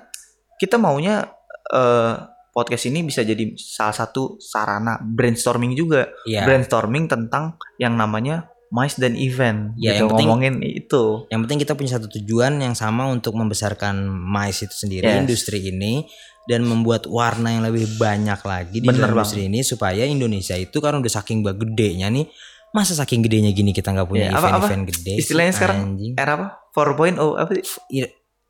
kita 0.60 0.76
maunya 0.76 1.24
eh, 1.72 2.12
podcast 2.52 2.84
ini 2.88 3.00
bisa 3.00 3.24
jadi 3.24 3.52
salah 3.56 3.96
satu 3.96 4.36
sarana 4.36 5.00
brainstorming 5.00 5.72
juga, 5.72 6.08
Iya. 6.28 6.44
brainstorming 6.44 7.08
tentang 7.08 7.56
yang 7.76 7.96
namanya 7.96 8.44
mice 8.68 8.96
dan 8.96 9.14
event. 9.14 9.72
Ya, 9.74 9.94
gitu, 9.94 10.04
yang 10.04 10.08
penting- 10.08 10.28
ngomongin 10.28 10.54
itu. 10.60 11.04
Yang 11.26 11.40
penting 11.42 11.58
kita 11.60 11.72
punya 11.72 11.90
satu 11.92 12.06
tujuan 12.10 12.58
yang 12.58 12.74
sama 12.74 13.06
untuk 13.06 13.32
membesarkan 13.32 13.94
mais 14.04 14.58
itu 14.58 14.72
sendiri 14.72 15.04
Yes. 15.04 15.22
industri 15.22 15.58
ini 15.64 16.06
dan 16.44 16.62
membuat 16.62 17.06
warna 17.06 17.50
yang 17.50 17.64
lebih 17.64 17.96
banyak 17.96 18.38
lagi 18.40 18.78
di 18.78 18.86
Bener 18.86 19.08
industri 19.08 19.46
ini 19.46 19.60
supaya 19.60 20.02
Indonesia 20.02 20.54
itu 20.54 20.78
kan 20.78 20.94
udah 20.94 21.12
saking 21.12 21.42
gedenya 21.42 22.06
nih 22.06 22.26
masa 22.68 22.92
saking 22.92 23.20
gedenya 23.20 23.50
gini 23.50 23.70
kita 23.70 23.88
nggak 23.88 24.04
punya 24.04 24.28
Ya, 24.28 24.32
apa- 24.32 24.52
apa? 24.52 24.66
event-event 24.66 24.84
gede 24.86 25.14
Istilahnya 25.16 25.52
sekarang 25.52 25.78
anjing. 25.90 26.12
era 26.14 26.32
apa? 26.34 26.46
4.0 26.70 27.34
apa 27.34 27.50
sih? 27.56 27.64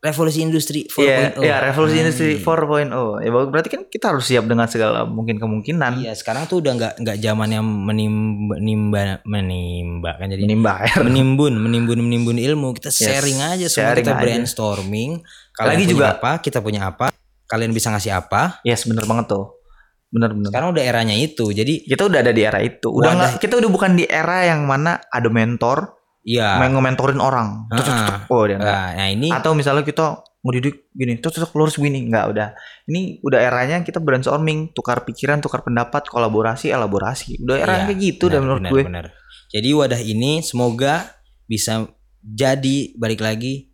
Revolusi 0.07 0.39
industri 0.39 0.87
Iya, 0.89 1.35
4.0 1.35 1.43
iya, 1.43 1.57
revolusi 1.61 1.97
industri 1.99 2.39
Anjing. 2.39 2.47
4.0. 2.47 3.21
Ya 3.21 3.31
berarti 3.45 3.69
kan 3.69 3.83
kita 3.85 4.05
harus 4.09 4.25
siap 4.25 4.45
dengan 4.45 4.67
segala 4.67 5.03
mungkin 5.03 5.37
kemungkinan. 5.37 5.99
Iya 5.99 6.13
sekarang 6.13 6.47
tuh 6.47 6.59
udah 6.59 6.73
nggak 6.73 6.93
nggak 6.99 7.17
zaman 7.19 7.49
yang 7.51 7.67
menimba 7.67 8.55
menimba 8.57 9.01
menimba 9.25 10.11
kan 10.15 10.27
jadi 10.29 10.43
Menimba 10.43 10.73
air. 10.81 10.97
menimbun 11.03 11.55
menimbun 11.57 11.99
menimbun 11.99 12.37
ilmu 12.37 12.73
kita 12.73 12.89
Yes, 12.89 12.97
sharing 12.97 13.39
aja 13.39 13.67
semua 13.67 13.83
sharing 13.91 14.01
kita 14.01 14.13
aja. 14.13 14.23
brainstorming 14.23 15.11
kalian 15.53 15.71
Lagi 15.73 15.83
punya 15.83 15.93
juga- 15.93 16.09
apa 16.15 16.31
kita 16.39 16.59
punya 16.61 16.81
apa 16.85 17.07
kalian 17.45 17.71
bisa 17.71 17.89
ngasih 17.89 18.13
apa 18.13 18.63
Yes, 18.63 18.85
bener 18.85 19.05
banget 19.05 19.27
tuh. 19.29 19.59
Bener 20.07 20.31
bener. 20.31 20.49
sekarang 20.49 20.71
udah 20.71 20.85
eranya 20.85 21.13
itu 21.13 21.51
jadi 21.51 21.83
kita 21.83 22.07
udah 22.07 22.21
ada 22.21 22.31
di 22.31 22.41
era 22.41 22.61
itu. 22.61 22.89
Udah 22.89 23.11
Wadah. 23.11 23.19
nggak 23.19 23.33
kita 23.39 23.55
udah 23.57 23.69
bukan 23.69 23.91
di 23.95 24.05
era 24.05 24.47
yang 24.47 24.63
mana 24.63 25.03
ada 25.03 25.27
mentor, 25.27 25.96
ya 26.27 26.59
main 26.59 26.74
nge-mentorin 26.74 27.22
orang. 27.22 27.70
Tuh, 27.70 27.87
tuh, 27.87 27.93
tuh, 27.95 28.05
tuh. 28.11 28.18
Oh, 28.35 28.43
dia 28.51 28.59
nah, 28.59 28.91
nah 28.91 29.07
ini 29.07 29.31
Atau 29.31 29.55
misalnya 29.55 29.87
kita 29.87 30.27
ngedidik 30.43 30.91
gini, 30.91 31.18
tuh 31.22 31.31
tuh 31.31 31.47
tuh, 31.47 31.51
lu 31.55 31.66
harus 31.66 31.79
begini, 31.79 32.07
nggak 32.11 32.27
udah. 32.35 32.49
Ini 32.91 33.22
udah 33.22 33.39
eranya 33.39 33.83
kita 33.83 34.03
brainstorming, 34.03 34.74
tukar 34.74 35.03
pikiran, 35.03 35.39
tukar 35.39 35.62
pendapat, 35.62 36.07
kolaborasi, 36.07 36.70
elaborasi. 36.70 37.39
Udah 37.47 37.57
era 37.62 37.74
Iya, 37.83 37.95
kayak 37.95 37.99
gitu 38.03 38.24
benar, 38.27 38.43
menurut 38.43 38.62
gue. 38.66 38.83
benar. 38.83 39.07
jadi 39.47 39.68
wadah 39.79 40.03
ini 40.03 40.43
semoga 40.43 41.07
bisa 41.47 41.87
jadi 42.18 42.91
balik 42.99 43.22
lagi 43.22 43.70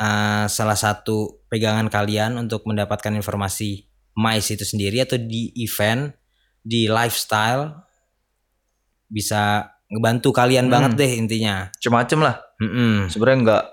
uh, 0.00 0.48
salah 0.48 0.76
satu 0.76 1.44
pegangan 1.52 1.92
kalian 1.92 2.40
untuk 2.40 2.64
mendapatkan 2.64 3.12
informasi 3.12 3.84
mais 4.16 4.48
itu 4.48 4.64
sendiri 4.64 5.04
atau 5.04 5.20
di 5.20 5.52
event 5.60 6.08
di 6.64 6.88
lifestyle 6.88 7.76
bisa 9.06 9.68
ngebantu 9.88 10.30
kalian 10.30 10.66
Hmm. 10.66 10.72
banget 10.72 10.92
deh 10.96 11.12
intinya 11.14 11.70
Macem-macem 11.70 12.18
lah. 12.20 12.36
Mm-mm. 12.56 13.06
Sebenarnya 13.06 13.38
nggak 13.40 13.64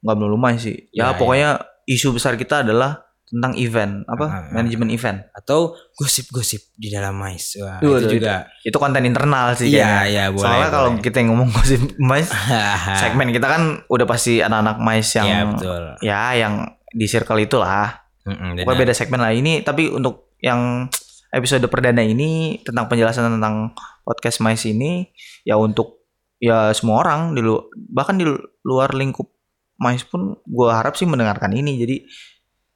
nggak 0.00 0.16
melulu 0.16 0.36
main 0.36 0.56
sih. 0.56 0.88
Ya, 0.90 1.10
Ya, 1.10 1.14
pokoknya 1.14 1.50
isu 1.84 2.12
besar 2.12 2.34
kita 2.34 2.62
adalah 2.62 3.00
tentang 3.26 3.54
event, 3.54 4.02
apa? 4.04 4.24
Ah, 4.24 4.36
ah. 4.40 4.50
Manajemen 4.52 4.88
event. 4.88 5.22
atau 5.32 5.70
gosip-gosip 5.94 6.74
di 6.74 6.88
dalam 6.88 7.14
mais 7.14 7.54
Wah, 7.56 7.78
Duh, 7.78 7.96
itu 7.96 8.18
juga 8.18 8.44
Itu 8.60 8.76
konten 8.76 9.02
internal 9.02 9.54
sih 9.54 9.70
iya 9.70 10.02
iya 10.04 10.24
boleh 10.28 10.42
Soalnya 10.42 10.68
kalau 10.68 10.90
boleh. 10.92 11.00
kita 11.00 11.16
yang 11.16 11.28
ngomong 11.32 11.48
gosip 11.48 11.80
mais, 11.96 12.26
segmen 13.00 13.30
kita 13.30 13.46
kan 13.46 13.62
udah 13.86 14.04
pasti 14.04 14.38
anak-anak 14.38 14.76
mais 14.78 15.08
yang 15.12 15.26
Iya, 15.26 15.40
betul 15.48 15.82
ya 16.00 16.20
yang 16.36 16.54
di 16.86 17.06
circle 17.06 17.38
itulah. 17.40 18.02
Mm-mm, 18.22 18.58
Pokoknya 18.58 18.66
benar. 18.68 18.82
beda 18.84 18.94
segmen 18.94 19.18
lah 19.18 19.32
ini 19.32 19.52
tapi 19.60 19.88
untuk 19.88 20.34
yang 20.38 20.90
episode 21.30 21.64
perdana 21.66 22.02
ini 22.02 22.58
tentang 22.60 22.86
penjelasan 22.86 23.38
tentang 23.38 23.74
podcast 24.02 24.42
mais 24.42 24.62
ini 24.64 25.10
ya 25.42 25.54
untuk 25.54 26.02
ya 26.36 26.72
semua 26.72 27.04
orang 27.04 27.32
di 27.32 27.40
lu, 27.40 27.60
bahkan 27.90 28.16
di 28.16 28.26
luar 28.62 28.92
lingkup 28.92 29.28
mais 29.76 30.02
pun 30.02 30.36
gua 30.44 30.80
harap 30.80 30.94
sih 30.94 31.06
mendengarkan 31.06 31.52
ini 31.52 31.78
jadi 31.78 31.96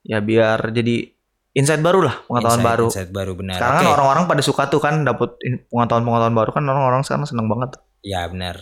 ya 0.04 0.18
biar 0.20 0.70
jadi 0.70 1.10
insight 1.54 1.80
baru 1.80 2.04
lah 2.04 2.14
pengetahuan 2.26 2.58
Insight- 2.60 2.68
baru. 2.68 2.86
insight 2.90 3.10
baru 3.10 3.32
benar 3.34 3.56
Sekarang 3.56 3.76
Oke. 3.76 3.84
kan 3.84 3.94
orang-orang 3.94 4.24
pada 4.26 4.42
suka 4.42 4.62
tuh 4.66 4.80
kan 4.80 4.94
dapet 5.02 5.30
in- 5.42 5.62
pengetahuan-pengetahuan 5.68 6.34
baru 6.34 6.50
kan 6.50 6.64
orang-orang 6.64 7.02
sekarang 7.02 7.24
seneng 7.24 7.46
banget. 7.46 7.78
ya 8.04 8.28
benar 8.28 8.60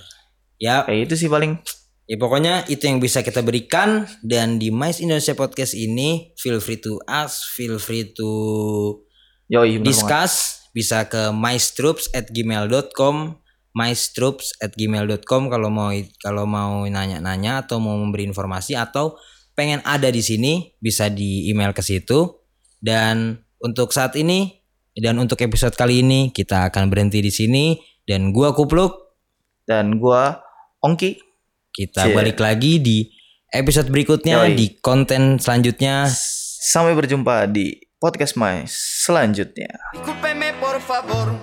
ya 0.57 0.87
Kayak 0.87 1.11
itu 1.11 1.15
sih 1.19 1.29
paling 1.29 1.59
Ya 2.03 2.19
pokoknya 2.19 2.67
itu 2.67 2.83
yang 2.85 2.99
bisa 2.99 3.23
kita 3.23 3.41
berikan 3.41 4.05
dan 4.21 4.59
di 4.59 4.69
Mais 4.69 4.99
Indonesia 4.99 5.33
Podcast 5.33 5.73
ini 5.73 6.35
feel 6.35 6.59
free 6.59 6.77
to 6.77 6.99
ask, 7.07 7.55
feel 7.55 7.79
free 7.79 8.11
to 8.13 8.29
yoi 9.53 9.77
bener 9.77 9.85
banget. 9.85 9.87
discuss 9.93 10.33
bisa 10.73 11.05
ke 11.05 11.29
maistroops 11.37 12.09
at 12.17 12.33
gmail.com 12.33 13.37
maistroops 13.77 14.57
at 14.61 14.73
gmail.com 14.77 15.49
kalau 15.53 15.69
mau 15.69 15.93
kalau 16.21 16.45
mau 16.49 16.85
nanya-nanya 16.89 17.65
atau 17.65 17.81
mau 17.81 17.97
memberi 18.01 18.25
informasi 18.29 18.77
atau 18.77 19.17
pengen 19.53 19.85
ada 19.85 20.09
di 20.09 20.25
sini 20.25 20.73
bisa 20.81 21.13
di 21.13 21.49
email 21.53 21.77
ke 21.77 21.85
situ 21.85 22.41
dan 22.81 23.41
untuk 23.61 23.93
saat 23.93 24.17
ini 24.17 24.61
dan 24.93 25.17
untuk 25.21 25.41
episode 25.41 25.73
kali 25.77 26.01
ini 26.05 26.33
kita 26.33 26.69
akan 26.73 26.89
berhenti 26.93 27.21
di 27.25 27.33
sini 27.33 27.77
dan 28.09 28.33
gua 28.33 28.53
kupluk 28.57 29.01
Dan 29.63 29.97
gua 30.03 30.43
Ongki 30.83 31.17
kita 31.73 32.11
Cie. 32.11 32.17
balik 32.17 32.37
lagi 32.43 32.83
di 32.83 33.09
episode 33.49 33.89
berikutnya 33.89 34.49
Yoi. 34.49 34.57
di 34.57 34.67
konten 34.83 35.41
selanjutnya. 35.41 36.09
sampai 36.63 36.93
berjumpa 36.93 37.49
di 37.49 37.92
podcast 38.03 38.35
mais 38.35 38.75
selanjutnya. 39.07 39.79
Discúlpeme 39.95 40.51
por 40.59 40.83
favor, 40.83 41.39